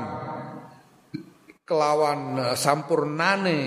Kelawan 1.66 2.20
uh, 2.38 2.54
sampurnane 2.54 3.58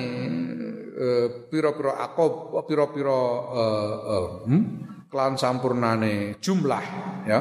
uh, 0.96 1.28
pira-pira 1.52 2.00
akob 2.00 2.56
pira-pira 2.64 3.20
uh, 3.52 3.96
uh, 4.08 4.28
hmm? 4.48 5.36
sampurnane 5.36 6.40
jumlah 6.40 6.86
ya. 7.28 7.40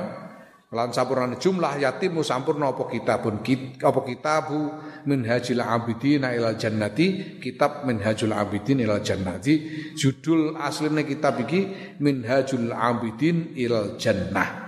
Kelawan 0.69 0.93
sampurnane 0.93 1.37
jumlah 1.39 1.81
yatimu 1.81 2.21
sampurna 2.21 2.75
apa 2.75 2.91
kitabun 2.93 3.41
kit, 3.41 3.81
apa 3.81 4.05
kitabu 4.05 4.69
minhajul 5.09 5.65
abidin 5.65 6.29
ila 6.29 6.59
jannati 6.61 7.39
kitab 7.41 7.89
minhajul 7.89 8.35
abidin 8.35 8.83
ila 8.83 9.01
jannati. 9.01 9.55
Judul 9.95 10.59
aslinya 10.59 11.07
kitab 11.07 11.41
iki 11.41 11.95
minhajul 12.03 12.75
abidin 12.75 13.55
ila 13.57 13.97
jannah 13.97 14.68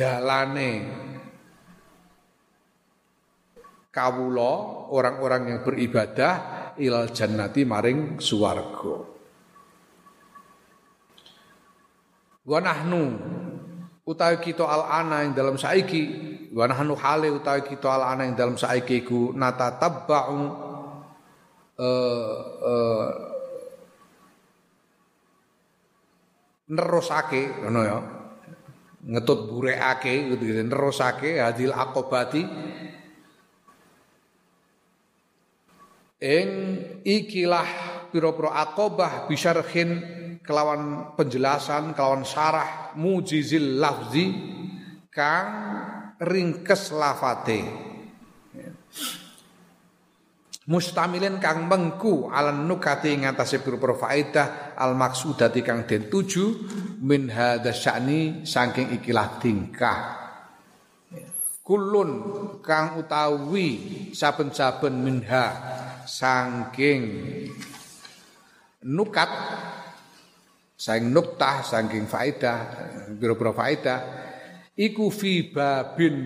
dalane. 0.00 0.72
Kawula 3.92 4.52
orang-orang 4.88 5.42
yang 5.50 5.60
beribadah 5.66 6.34
ilal 6.80 7.12
jannati 7.12 7.68
maring 7.68 8.16
swarga. 8.16 8.96
Wa 12.48 12.58
nahnu 12.64 13.02
utawi 14.08 14.40
kita 14.40 14.64
al 14.64 14.88
ana 14.88 15.26
yang 15.26 15.36
dalam 15.36 15.60
saiki 15.60 16.02
wa 16.54 16.64
nahnu 16.64 16.96
hale 16.96 17.28
utawi 17.28 17.66
kita 17.66 17.90
al 17.90 18.14
ana 18.14 18.24
yang 18.24 18.38
dalam 18.38 18.56
saiki 18.56 19.04
iku 19.04 19.34
natatabba'u 19.36 20.40
uh, 21.78 22.36
uh, 22.62 23.08
nerusake 26.70 27.66
ngono 27.66 27.80
ya 27.82 28.19
ngetut 29.00 29.48
burekake 29.48 30.36
gitu 30.36 30.44
nerusake 30.60 31.40
hadil 31.40 31.72
akobati 31.72 32.44
ing 36.20 36.50
ikilah 37.00 37.68
pira-pira 38.12 38.60
akobah 38.60 39.24
bisyarhin 39.24 39.90
kelawan 40.44 41.16
penjelasan 41.16 41.96
kelawan 41.96 42.28
syarah 42.28 42.92
mujizil 43.00 43.80
lafzi 43.80 44.28
kang 45.08 45.48
ringkes 46.20 46.92
lafate 46.92 47.64
mustamilin 50.70 51.42
kang 51.42 51.66
mengku 51.66 52.30
alan 52.30 52.70
nukati 52.70 53.10
ing 53.10 53.26
atase 53.26 53.58
pira 53.58 53.74
faedah 53.74 54.78
al 54.78 54.94
maksudati 54.94 55.66
kang 55.66 55.82
den 55.82 56.06
tuju 56.06 56.44
min 57.02 57.26
hadza 57.26 57.74
sya'ni 57.74 58.46
saking 58.46 58.94
ikilah 59.02 59.42
tingkah. 59.42 60.00
Kulun 61.66 62.10
kang 62.62 63.02
utawi 63.02 63.68
saben-saben 64.14 64.94
minha 64.94 65.46
saking 66.06 67.02
nukat 68.86 69.30
saking 70.78 71.12
nuktah 71.12 71.66
saking 71.66 72.08
faedah 72.08 72.58
pira-pira 73.18 73.52
faedah 73.52 73.98
iku 74.74 75.12
fi 75.12 75.52
babin 75.52 76.16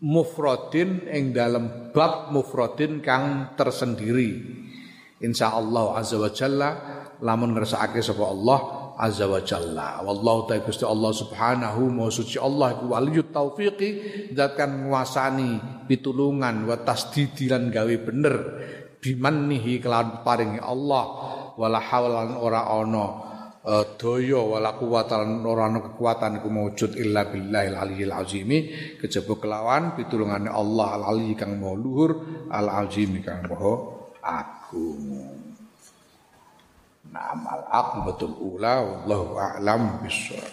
mufradin 0.00 1.04
ing 1.08 1.36
dalam 1.36 1.92
bab 1.92 2.32
mufradin 2.32 3.04
kang 3.04 3.52
tersendiri. 3.56 4.40
Insyaallah 5.20 6.00
azza 6.00 6.16
wa 6.16 6.30
jalla 6.32 6.68
lamun 7.20 7.52
ngersakake 7.52 8.00
sapa 8.00 8.24
Allah 8.24 8.58
azza 8.96 9.28
wa 9.28 9.40
jalla. 9.44 10.00
Wallahu 10.00 10.48
ta'ala 10.48 10.64
Gusti 10.64 10.84
Allah 10.88 11.12
subhanahu 11.12 11.92
wa 11.92 12.08
suci 12.08 12.40
Allah 12.40 12.76
iku 12.76 12.96
waliyut 12.96 13.28
taufiqi 13.32 13.88
zat 14.32 14.56
kan 14.56 14.88
nguasani 14.88 15.84
pitulungan 15.84 16.64
wa 16.64 16.80
tasdidi 16.80 17.52
lan 17.52 17.68
gawe 17.68 17.94
bener 18.00 18.36
bimannihi 19.00 19.80
kelawan 19.80 20.24
paringi 20.24 20.60
Allah 20.60 21.04
wala 21.56 21.80
hawlan 21.80 22.36
ora 22.40 22.68
ana 22.68 23.29
uh, 23.64 23.84
daya 23.96 24.40
wala 24.40 24.76
kuwata 24.76 25.20
ora 25.24 25.68
ana 25.68 25.80
kekuatan 25.84 26.40
iku 26.40 26.48
maujud 26.48 26.96
illa 26.96 27.28
billahil 27.28 27.76
aliyil 27.76 28.14
azimi 28.14 28.58
kejaba 29.00 29.36
kelawan 29.40 29.96
pitulungane 29.96 30.48
Allah 30.48 30.88
al 31.00 31.04
ali 31.16 31.34
kang 31.36 31.56
maha 31.60 31.76
luhur 31.76 32.10
al 32.48 32.68
azimi 32.84 33.20
kang 33.20 33.44
maha 33.48 33.72
agung 34.20 35.40
Nah, 37.10 37.34
amal 37.34 38.06
betul 38.06 38.38
ula 38.38 38.86
wallahu 38.86 39.34
a'lam 39.34 39.98
bishawab. 39.98 40.52